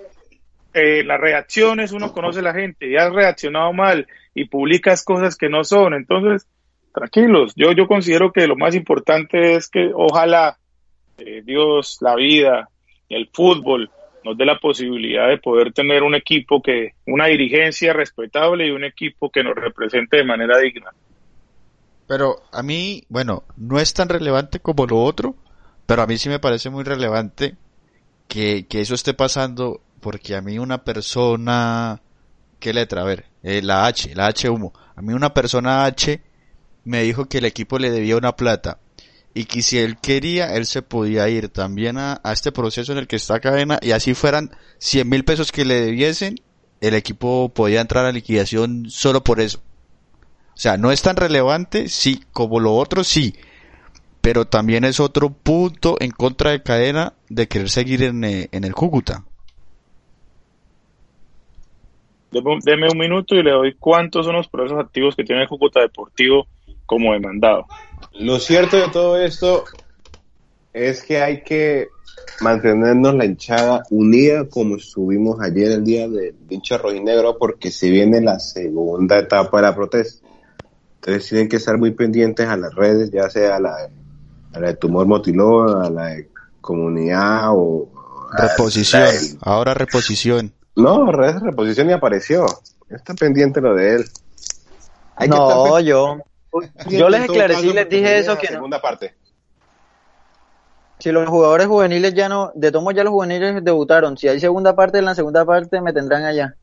eh, 0.73 1.03
las 1.03 1.19
reacciones 1.19 1.91
uno 1.91 2.11
conoce 2.11 2.41
la 2.41 2.53
gente 2.53 2.87
y 2.87 2.95
has 2.95 3.13
reaccionado 3.13 3.71
mal 3.73 4.07
y 4.33 4.45
publicas 4.45 5.03
cosas 5.03 5.35
que 5.35 5.49
no 5.49 5.63
son. 5.63 5.93
Entonces, 5.93 6.47
tranquilos, 6.93 7.53
yo, 7.55 7.73
yo 7.73 7.87
considero 7.87 8.31
que 8.31 8.47
lo 8.47 8.55
más 8.55 8.73
importante 8.73 9.53
es 9.53 9.69
que 9.69 9.91
ojalá 9.93 10.57
eh, 11.19 11.43
Dios, 11.45 11.99
la 12.01 12.15
vida, 12.15 12.69
el 13.07 13.29
fútbol 13.31 13.91
nos 14.23 14.37
dé 14.37 14.45
la 14.45 14.59
posibilidad 14.59 15.27
de 15.27 15.37
poder 15.37 15.73
tener 15.73 16.03
un 16.03 16.15
equipo 16.15 16.61
que, 16.61 16.93
una 17.07 17.27
dirigencia 17.27 17.93
respetable 17.93 18.67
y 18.67 18.71
un 18.71 18.83
equipo 18.83 19.29
que 19.29 19.43
nos 19.43 19.55
represente 19.55 20.17
de 20.17 20.23
manera 20.23 20.57
digna. 20.59 20.91
Pero 22.07 22.37
a 22.51 22.63
mí, 22.63 23.03
bueno, 23.09 23.43
no 23.55 23.79
es 23.79 23.93
tan 23.93 24.09
relevante 24.09 24.59
como 24.59 24.85
lo 24.85 24.99
otro, 24.99 25.35
pero 25.85 26.01
a 26.01 26.07
mí 26.07 26.17
sí 26.17 26.29
me 26.29 26.39
parece 26.39 26.69
muy 26.69 26.83
relevante 26.83 27.55
que, 28.27 28.65
que 28.67 28.81
eso 28.81 28.95
esté 28.95 29.13
pasando, 29.13 29.81
porque 30.01 30.35
a 30.35 30.41
mí 30.41 30.57
una 30.57 30.83
persona, 30.83 32.01
¿qué 32.59 32.73
letra? 32.73 33.01
A 33.01 33.05
ver, 33.05 33.25
eh, 33.43 33.61
la 33.61 33.85
H, 33.85 34.13
la 34.15 34.27
H 34.27 34.49
humo. 34.49 34.73
A 34.95 35.01
mí 35.01 35.13
una 35.13 35.33
persona 35.33 35.85
H 35.85 36.21
me 36.83 37.03
dijo 37.03 37.27
que 37.27 37.37
el 37.37 37.45
equipo 37.45 37.77
le 37.77 37.91
debía 37.91 38.17
una 38.17 38.35
plata 38.35 38.79
y 39.33 39.45
que 39.45 39.61
si 39.61 39.77
él 39.77 39.97
quería, 39.99 40.55
él 40.55 40.65
se 40.65 40.81
podía 40.81 41.29
ir 41.29 41.49
también 41.49 41.97
a, 41.97 42.19
a 42.23 42.33
este 42.33 42.51
proceso 42.51 42.91
en 42.91 42.97
el 42.97 43.07
que 43.07 43.15
está 43.15 43.39
cadena 43.39 43.79
y 43.81 43.91
así 43.91 44.13
fueran 44.13 44.51
100 44.79 45.07
mil 45.07 45.23
pesos 45.23 45.51
que 45.51 45.65
le 45.65 45.81
debiesen, 45.81 46.35
el 46.81 46.93
equipo 46.93 47.49
podía 47.49 47.81
entrar 47.81 48.05
a 48.05 48.11
liquidación 48.11 48.89
solo 48.89 49.23
por 49.23 49.39
eso. 49.39 49.59
O 50.59 50.61
sea, 50.61 50.77
no 50.77 50.91
es 50.91 51.01
tan 51.01 51.15
relevante, 51.15 51.87
sí, 51.87 52.21
como 52.33 52.59
lo 52.59 52.75
otro, 52.75 53.03
sí. 53.03 53.33
Pero 54.19 54.45
también 54.45 54.83
es 54.83 54.99
otro 54.99 55.29
punto 55.29 55.95
en 56.01 56.11
contra 56.11 56.51
de 56.51 56.61
cadena 56.61 57.13
de 57.29 57.47
querer 57.47 57.69
seguir 57.69 58.03
en, 58.03 58.23
eh, 58.25 58.49
en 58.51 58.65
el 58.65 58.73
Cúcuta. 58.73 59.23
Deme, 62.31 62.89
un 62.91 62.97
minuto 62.97 63.35
y 63.35 63.43
le 63.43 63.51
doy 63.51 63.75
cuántos 63.79 64.25
son 64.25 64.35
los 64.35 64.47
procesos 64.49 64.79
activos 64.79 65.15
que 65.15 65.23
tiene 65.23 65.43
el 65.43 65.47
Cúcuta 65.47 65.79
Deportivo 65.79 66.45
como 66.85 67.13
demandado. 67.13 67.65
Lo 68.13 68.39
cierto 68.39 68.77
de 68.77 68.89
todo 68.89 69.17
esto 69.17 69.63
es 70.73 71.03
que 71.03 71.21
hay 71.21 71.43
que 71.43 71.89
mantenernos 72.41 73.15
la 73.15 73.25
hinchada 73.25 73.83
unida 73.89 74.47
como 74.47 74.77
estuvimos 74.77 75.41
ayer 75.41 75.71
el 75.71 75.83
día 75.83 76.07
del 76.07 76.35
hincha 76.49 76.77
rojinegro 76.77 77.37
porque 77.37 77.71
se 77.71 77.89
viene 77.89 78.21
la 78.21 78.39
segunda 78.39 79.19
etapa 79.19 79.57
de 79.57 79.63
la 79.63 79.75
protesta. 79.75 80.27
Entonces 80.95 81.29
tienen 81.29 81.47
que 81.47 81.57
estar 81.57 81.77
muy 81.77 81.91
pendientes 81.91 82.47
a 82.47 82.57
las 82.57 82.73
redes, 82.75 83.11
ya 83.11 83.29
sea 83.29 83.55
a 83.55 83.59
la, 83.59 83.89
a 84.53 84.59
la 84.59 84.67
de 84.67 84.75
Tumor 84.75 85.07
Motiló, 85.07 85.81
a 85.81 85.89
la 85.89 86.05
de 86.07 86.29
Comunidad 86.61 87.51
o... 87.53 87.89
Reposición, 88.31 89.39
ahora 89.41 89.73
reposición. 89.73 90.53
No, 90.75 91.11
redes 91.11 91.35
de 91.35 91.47
reposición 91.47 91.89
y 91.89 91.93
apareció. 91.93 92.45
Está 92.89 93.13
pendiente 93.13 93.59
lo 93.59 93.73
de 93.73 93.95
él. 93.95 94.05
Hay 95.15 95.29
que 95.29 95.35
estar 95.35 95.49
No, 95.49 95.79
yo, 95.79 96.17
yo 96.89 97.09
les 97.09 97.21
esclarecí, 97.21 97.73
les 97.73 97.89
dije 97.89 98.19
eso 98.19 98.37
que 98.37 98.47
no. 98.47 98.53
segunda 98.53 98.81
parte. 98.81 99.15
Si 100.99 101.11
los 101.11 101.29
jugadores 101.29 101.67
juveniles 101.67 102.13
ya 102.13 102.27
no, 102.27 102.51
de 102.55 102.71
todos 102.71 102.83
modos 102.83 102.97
ya 102.97 103.03
los 103.03 103.11
juveniles 103.11 103.63
debutaron. 103.63 104.17
Si 104.17 104.27
hay 104.27 104.39
segunda 104.39 104.75
parte, 104.75 104.97
en 104.99 105.05
la 105.05 105.15
segunda 105.15 105.45
parte 105.45 105.79
me 105.81 105.93
tendrán 105.93 106.25
allá. 106.25 106.55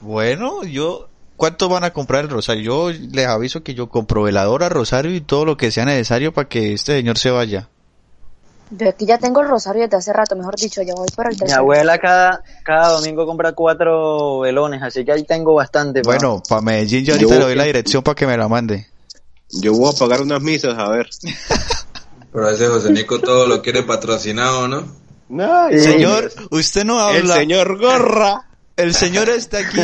Bueno, 0.00 0.64
yo... 0.64 1.08
¿Cuánto 1.36 1.68
van 1.68 1.82
a 1.82 1.92
comprar 1.92 2.22
el 2.24 2.30
Rosario? 2.30 2.62
Yo 2.62 2.98
les 3.10 3.26
aviso 3.26 3.64
que 3.64 3.74
yo 3.74 3.88
compro 3.88 4.22
veladora, 4.22 4.68
Rosario 4.68 5.12
y 5.12 5.20
todo 5.20 5.44
lo 5.44 5.56
que 5.56 5.72
sea 5.72 5.84
necesario 5.84 6.32
para 6.32 6.48
que 6.48 6.74
este 6.74 6.96
señor 6.96 7.18
se 7.18 7.32
vaya. 7.32 7.68
Yo 8.76 8.88
aquí 8.88 9.06
ya 9.06 9.18
tengo 9.18 9.40
el 9.40 9.48
rosario 9.48 9.82
desde 9.82 9.96
hace 9.96 10.12
rato, 10.12 10.34
mejor 10.36 10.56
dicho, 10.56 10.82
ya 10.82 10.94
voy 10.94 11.06
por 11.14 11.26
el 11.26 11.32
Mi 11.32 11.38
tercero. 11.38 11.60
abuela 11.60 11.98
cada, 11.98 12.42
cada 12.64 12.88
domingo 12.90 13.26
compra 13.26 13.52
cuatro 13.52 14.40
velones, 14.40 14.82
así 14.82 15.04
que 15.04 15.12
ahí 15.12 15.22
tengo 15.24 15.54
bastante. 15.54 16.02
pa. 16.02 16.10
Bueno, 16.12 16.42
para 16.48 16.60
Medellín 16.60 17.04
yo 17.04 17.14
Yo 17.14 17.20
ahorita 17.28 17.34
le 17.38 17.44
doy 17.44 17.54
la 17.54 17.64
dirección 17.64 18.02
para 18.02 18.14
que 18.14 18.26
me 18.26 18.36
la 18.36 18.48
mande. 18.48 18.86
Yo 19.50 19.72
voy 19.74 19.92
a 19.94 19.98
pagar 19.98 20.22
unas 20.22 20.40
misas, 20.42 20.76
a 20.78 20.88
ver. 20.88 21.08
Pero 22.32 22.50
ese 22.50 22.66
José 22.66 22.90
Nico 22.90 23.20
todo 23.20 23.46
lo 23.46 23.62
quiere 23.62 23.82
patrocinado, 23.84 24.66
¿no? 24.66 24.84
No, 25.28 25.68
Sí. 25.70 25.78
Señor, 25.80 26.32
usted 26.50 26.84
no 26.84 26.94
el 27.10 27.22
habla. 27.22 27.34
señor 27.36 27.78
Gorra. 27.78 28.48
El 28.76 28.92
señor 28.92 29.28
está 29.28 29.58
aquí, 29.58 29.78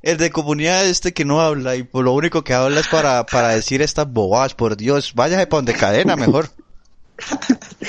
el 0.00 0.16
de 0.16 0.30
comunidad 0.30 0.86
este 0.86 1.12
que 1.12 1.24
no 1.24 1.40
habla 1.40 1.74
y 1.74 1.82
por 1.82 2.04
lo 2.04 2.12
único 2.12 2.44
que 2.44 2.54
habla 2.54 2.78
es 2.78 2.86
para, 2.86 3.26
para 3.26 3.48
decir 3.48 3.82
estas 3.82 4.08
bobadas, 4.08 4.54
por 4.54 4.76
Dios, 4.76 5.12
váyase 5.16 5.48
para 5.48 5.58
donde 5.58 5.74
cadena 5.74 6.14
mejor. 6.14 6.48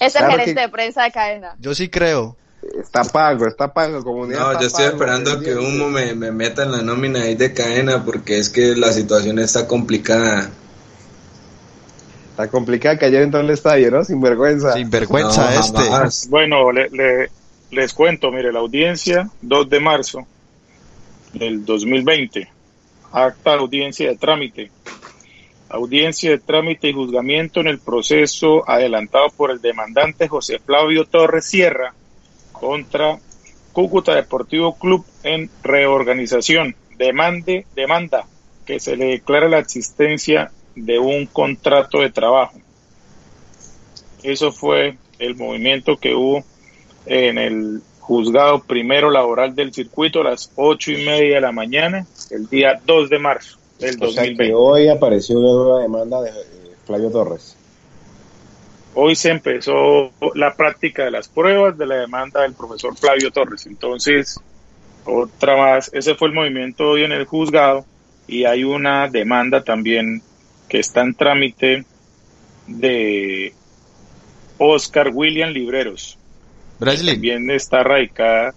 el 0.00 0.10
Claro 0.12 0.30
gerente 0.30 0.54
que- 0.54 0.60
de 0.60 0.68
prensa 0.68 1.02
de 1.04 1.10
cadena. 1.12 1.54
Yo 1.58 1.74
sí 1.74 1.88
creo. 1.88 2.36
Está 2.80 3.04
pago, 3.04 3.46
está 3.46 3.72
pago, 3.72 4.02
comunidad. 4.02 4.40
No, 4.40 4.46
está 4.52 4.60
yo 4.62 4.66
estoy 4.66 4.84
pago, 4.86 4.96
esperando 4.96 5.40
que. 5.40 5.54
Humo 5.54 5.88
me, 5.88 6.14
me 6.14 6.32
meta 6.32 6.64
en 6.64 6.72
la 6.72 6.82
nómina 6.82 7.22
ahí 7.22 7.34
de 7.34 7.52
cadena 7.54 8.04
porque 8.04 8.38
es 8.38 8.50
que 8.50 8.74
la 8.76 8.92
situación 8.92 9.38
está 9.38 9.66
complicada. 9.66 10.50
Está 12.30 12.48
complicado 12.48 12.98
que 12.98 13.06
ayer 13.06 13.22
entró 13.22 13.40
al 13.40 13.50
estadio, 13.50 13.90
¿no? 13.90 14.04
Sin 14.04 14.20
vergüenza. 14.20 14.72
Sin 14.74 14.90
vergüenza 14.90 15.50
No, 15.50 15.60
este. 15.60 15.78
jamás. 15.90 16.26
Bueno, 16.28 16.70
le- 16.72 16.88
le- 16.90 17.30
les 17.70 17.92
cuento, 17.92 18.30
mire, 18.30 18.52
la 18.52 18.60
audiencia 18.60 19.28
2 19.42 19.68
de 19.68 19.80
marzo 19.80 20.26
del 21.32 21.64
2020, 21.64 22.48
acta 23.12 23.50
de 23.52 23.56
audiencia 23.58 24.08
de 24.08 24.16
trámite, 24.16 24.70
audiencia 25.70 26.30
de 26.30 26.38
trámite 26.38 26.88
y 26.88 26.92
juzgamiento 26.92 27.60
en 27.60 27.68
el 27.68 27.78
proceso 27.78 28.68
adelantado 28.68 29.28
por 29.36 29.50
el 29.50 29.60
demandante 29.60 30.28
José 30.28 30.58
Flavio 30.58 31.04
Torres 31.04 31.46
Sierra 31.46 31.94
contra 32.52 33.18
Cúcuta 33.72 34.14
Deportivo 34.14 34.76
Club 34.78 35.04
en 35.22 35.50
reorganización. 35.62 36.74
Demande, 36.96 37.66
demanda 37.76 38.24
que 38.66 38.80
se 38.80 38.96
le 38.96 39.06
declara 39.06 39.48
la 39.48 39.58
existencia 39.58 40.50
de 40.74 40.98
un 40.98 41.26
contrato 41.26 42.00
de 42.00 42.10
trabajo. 42.10 42.58
Eso 44.22 44.52
fue 44.52 44.96
el 45.18 45.36
movimiento 45.36 45.96
que 45.96 46.14
hubo 46.14 46.44
en 47.06 47.38
el 47.38 47.82
juzgado 48.00 48.62
primero 48.62 49.10
laboral 49.10 49.54
del 49.54 49.72
circuito 49.72 50.20
a 50.20 50.30
las 50.30 50.50
ocho 50.56 50.90
y 50.92 51.04
media 51.04 51.36
de 51.36 51.40
la 51.40 51.52
mañana, 51.52 52.06
el 52.30 52.48
día 52.48 52.80
2 52.84 53.10
de 53.10 53.18
marzo 53.18 53.58
del 53.78 53.96
O 54.02 54.10
sea 54.10 54.24
2020. 54.24 54.44
que 54.46 54.54
hoy 54.54 54.88
apareció 54.88 55.38
una 55.38 55.52
nueva 55.52 55.82
demanda 55.82 56.22
de 56.22 56.32
Flavio 56.86 57.10
Torres. 57.10 57.56
Hoy 58.94 59.14
se 59.14 59.30
empezó 59.30 60.10
la 60.34 60.54
práctica 60.54 61.04
de 61.04 61.10
las 61.10 61.28
pruebas 61.28 61.78
de 61.78 61.86
la 61.86 61.96
demanda 61.96 62.42
del 62.42 62.54
profesor 62.54 62.96
Flavio 62.96 63.30
Torres. 63.30 63.66
Entonces, 63.66 64.40
otra 65.04 65.56
más, 65.56 65.90
ese 65.94 66.14
fue 66.14 66.28
el 66.28 66.34
movimiento 66.34 66.88
hoy 66.90 67.04
en 67.04 67.12
el 67.12 67.24
juzgado 67.24 67.84
y 68.26 68.44
hay 68.44 68.64
una 68.64 69.08
demanda 69.08 69.62
también 69.62 70.22
que 70.68 70.80
está 70.80 71.02
en 71.02 71.14
trámite 71.14 71.84
de 72.66 73.54
Oscar 74.58 75.10
William 75.12 75.50
Libreros. 75.50 76.18
que 76.78 76.84
También 77.14 77.50
está 77.50 77.82
radicada 77.82 78.54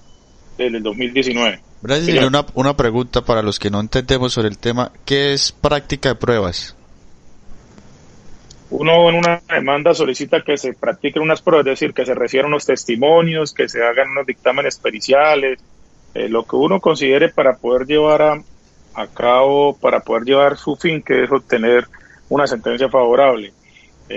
desde 0.58 0.78
el 0.78 0.84
2019. 0.84 1.62
Señor. 1.88 2.26
una, 2.26 2.46
una 2.54 2.78
pregunta 2.78 3.22
para 3.22 3.42
los 3.42 3.60
que 3.60 3.70
no 3.70 3.80
entendemos 3.80 4.34
sobre 4.34 4.50
el 4.50 4.58
tema. 4.58 4.92
¿Qué 5.06 5.34
es 5.34 5.52
práctica 5.52 6.10
de 6.10 6.16
pruebas? 6.16 6.76
Uno 8.70 9.10
en 9.10 9.16
una 9.16 9.42
demanda 9.50 9.94
solicita 9.94 10.42
que 10.42 10.58
se 10.58 10.74
practiquen 10.74 11.22
unas 11.22 11.42
pruebas, 11.42 11.68
es 11.68 11.80
decir, 11.80 11.94
que 11.94 12.06
se 12.06 12.16
recibieran 12.16 12.52
unos 12.52 12.66
testimonios, 12.66 13.54
que 13.54 13.68
se 13.68 13.84
hagan 13.84 14.12
unos 14.12 14.26
dictámenes 14.26 14.78
periciales, 14.78 15.60
eh, 16.14 16.30
lo 16.30 16.46
que 16.46 16.56
uno 16.56 16.80
considere 16.80 17.30
para 17.30 17.58
poder 17.58 17.86
llevar 17.86 18.22
a, 18.22 18.44
a 18.94 19.08
cabo, 19.08 19.76
para 19.78 20.00
poder 20.00 20.24
llevar 20.24 20.58
su 20.58 20.76
fin, 20.76 21.02
que 21.02 21.24
es 21.24 21.32
obtener 21.32 21.88
una 22.30 22.48
sentencia 22.48 22.88
favorable. 22.90 23.54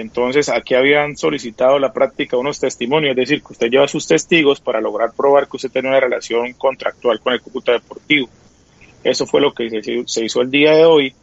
Entonces, 0.01 0.49
aquí 0.49 0.75
habían 0.75 1.17
solicitado 1.17 1.79
la 1.79 1.93
práctica 1.93 2.37
unos 2.37 2.59
testimonios, 2.61 3.11
es 3.13 3.17
decir, 3.17 3.43
que 3.43 3.53
usted 3.53 3.71
lleva 3.71 3.87
sus 3.89 4.07
testigos 4.07 4.61
para 4.61 4.81
lograr 4.81 5.13
probar 5.17 5.47
que 5.49 5.57
usted 5.57 5.71
tiene 5.71 5.89
una 5.89 6.01
relación 6.01 6.53
contractual 6.55 7.21
con 7.21 7.33
el 7.33 7.41
Cúcuta 7.41 7.73
Deportivo. 7.73 8.29
Eso 9.03 9.27
fue 9.27 9.41
lo 9.41 9.53
que 9.53 9.69
se, 9.71 10.03
se 10.07 10.25
hizo 10.25 10.41
el 10.41 10.51
día 10.51 10.73
de 10.73 10.85
hoy 10.85 11.15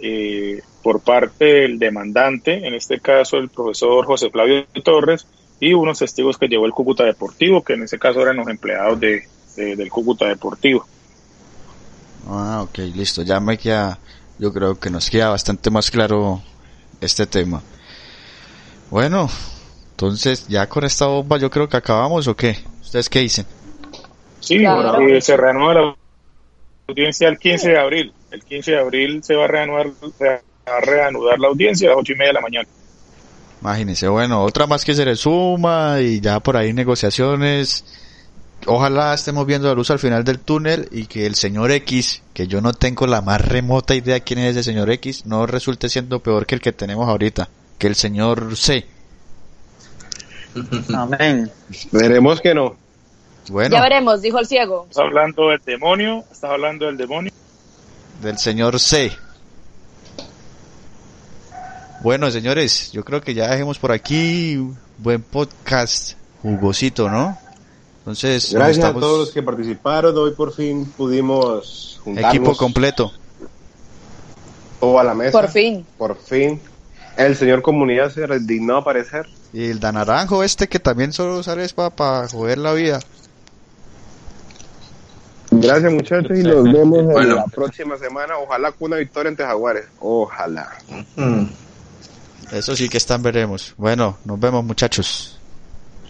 eh, 0.00 0.60
por 0.82 1.00
parte 1.00 1.44
del 1.44 1.78
demandante, 1.78 2.66
en 2.66 2.74
este 2.74 2.98
caso 3.00 3.36
el 3.36 3.48
profesor 3.48 4.04
José 4.06 4.30
Flavio 4.30 4.64
Torres, 4.84 5.26
y 5.60 5.72
unos 5.72 5.98
testigos 5.98 6.36
que 6.36 6.48
llevó 6.48 6.66
el 6.66 6.72
Cúcuta 6.72 7.04
Deportivo, 7.04 7.62
que 7.62 7.74
en 7.74 7.84
ese 7.84 7.98
caso 7.98 8.20
eran 8.20 8.36
los 8.36 8.48
empleados 8.48 8.98
de, 9.00 9.22
de- 9.56 9.76
del 9.76 9.88
Cúcuta 9.90 10.26
Deportivo. 10.26 10.86
Ah, 12.28 12.62
ok, 12.62 12.78
listo. 12.94 13.22
Ya 13.22 13.38
me 13.40 13.56
queda, 13.56 13.98
yo 14.38 14.52
creo 14.52 14.78
que 14.78 14.90
nos 14.90 15.08
queda 15.08 15.30
bastante 15.30 15.70
más 15.70 15.90
claro 15.90 16.42
este 17.00 17.26
tema. 17.26 17.62
Bueno, 18.90 19.28
entonces 19.90 20.46
ya 20.48 20.68
con 20.68 20.84
esta 20.84 21.06
bomba 21.06 21.38
yo 21.38 21.50
creo 21.50 21.68
que 21.68 21.76
acabamos 21.76 22.26
o 22.28 22.36
qué? 22.36 22.56
¿Ustedes 22.82 23.08
qué 23.10 23.20
dicen? 23.20 23.46
Sí, 24.40 24.58
Claro. 24.60 25.00
eh, 25.00 25.20
se 25.20 25.36
reanuda 25.36 25.74
la 25.74 25.96
audiencia 26.88 27.28
el 27.28 27.38
15 27.38 27.70
de 27.70 27.78
abril. 27.78 28.12
El 28.30 28.44
15 28.44 28.70
de 28.72 28.78
abril 28.78 29.24
se 29.24 29.34
va 29.34 29.44
a 29.44 29.48
reanudar, 29.48 29.88
se 30.16 30.24
va 30.24 30.40
a 30.66 30.80
reanudar 30.80 31.38
la 31.38 31.48
audiencia 31.48 31.88
a 31.88 31.90
las 31.92 32.00
ocho 32.00 32.12
y 32.12 32.16
media 32.16 32.28
de 32.28 32.34
la 32.34 32.40
mañana. 32.40 32.68
Imagínense, 33.60 34.06
bueno, 34.08 34.42
otra 34.42 34.66
más 34.66 34.84
que 34.84 34.94
se 34.94 35.04
le 35.04 35.16
suma 35.16 36.00
y 36.00 36.20
ya 36.20 36.38
por 36.40 36.56
ahí 36.56 36.72
negociaciones. 36.72 37.84
Ojalá 38.66 39.14
estemos 39.14 39.46
viendo 39.46 39.68
la 39.68 39.74
luz 39.74 39.90
al 39.90 39.98
final 39.98 40.24
del 40.24 40.38
túnel 40.40 40.88
y 40.92 41.06
que 41.06 41.26
el 41.26 41.34
señor 41.34 41.70
X, 41.72 42.22
que 42.34 42.46
yo 42.46 42.60
no 42.60 42.72
tengo 42.72 43.06
la 43.06 43.20
más 43.22 43.40
remota 43.40 43.94
idea 43.94 44.20
quién 44.20 44.40
es 44.40 44.52
ese 44.56 44.62
señor 44.64 44.90
X, 44.90 45.26
no 45.26 45.46
resulte 45.46 45.88
siendo 45.88 46.20
peor 46.20 46.46
que 46.46 46.54
el 46.56 46.60
que 46.60 46.72
tenemos 46.72 47.08
ahorita, 47.08 47.48
que 47.78 47.86
el 47.86 47.94
señor 47.94 48.56
C. 48.56 48.86
Amén. 50.94 51.50
Veremos 51.92 52.40
que 52.40 52.54
no. 52.54 52.76
Bueno, 53.48 53.76
Ya 53.76 53.82
veremos, 53.82 54.22
dijo 54.22 54.38
el 54.38 54.46
ciego. 54.46 54.86
Estás 54.90 55.04
hablando 55.04 55.50
del 55.50 55.60
demonio, 55.64 56.24
estás 56.32 56.50
hablando 56.50 56.86
del 56.86 56.96
demonio. 56.96 57.32
del 58.22 58.38
señor 58.38 58.80
C. 58.80 59.12
Bueno, 62.02 62.30
señores, 62.30 62.92
yo 62.92 63.04
creo 63.04 63.20
que 63.20 63.34
ya 63.34 63.48
dejemos 63.50 63.78
por 63.78 63.92
aquí 63.92 64.58
buen 64.98 65.22
podcast 65.22 66.14
jugosito, 66.42 67.08
¿no? 67.08 67.38
Entonces, 68.00 68.52
Gracias 68.52 68.84
a 68.84 68.92
todos 68.92 69.18
los 69.18 69.30
que 69.32 69.42
participaron. 69.42 70.16
Hoy 70.16 70.32
por 70.32 70.52
fin 70.52 70.84
pudimos 70.96 72.00
juntarnos 72.04 72.34
equipo 72.34 72.56
completo. 72.56 73.12
todo 74.78 74.98
a 75.00 75.04
la 75.04 75.14
mesa. 75.14 75.32
Por 75.32 75.50
fin. 75.50 75.84
Por 75.98 76.16
fin. 76.16 76.60
El 77.16 77.36
señor 77.36 77.62
comunidad 77.62 78.10
se 78.10 78.26
dignó 78.40 78.76
a 78.76 78.80
aparecer. 78.80 79.26
Y 79.52 79.70
el 79.70 79.80
da 79.80 79.90
naranjo 79.92 80.42
este 80.44 80.68
que 80.68 80.78
también 80.78 81.12
solo 81.12 81.42
sale 81.42 81.66
para 81.70 82.28
joder 82.28 82.58
la 82.58 82.72
vida. 82.74 83.00
Gracias 85.50 85.92
muchachos 85.92 86.38
y 86.38 86.42
nos 86.42 86.64
vemos 86.72 86.98
en 86.98 87.06
Bueno. 87.06 87.34
la 87.36 87.46
próxima 87.46 87.96
semana. 87.96 88.36
Ojalá 88.36 88.72
con 88.72 88.88
una 88.92 88.96
victoria 88.96 89.30
ante 89.30 89.44
Jaguares. 89.44 89.86
Ojalá. 90.00 90.70
Mm. 91.16 91.44
Eso 92.52 92.76
sí 92.76 92.88
que 92.88 92.98
están 92.98 93.22
veremos. 93.22 93.74
Bueno, 93.76 94.18
nos 94.24 94.38
vemos 94.38 94.64
muchachos. 94.64 95.38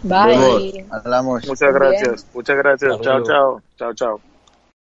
Bye. 0.03 0.85
Hablamos. 0.91 1.47
Muchas 1.47 1.73
gracias, 1.73 2.27
muchas 2.35 2.57
gracias. 2.57 3.01
Chao, 3.01 3.23
chao. 3.25 3.63
Chao, 3.79 3.95
chao. 3.95 4.36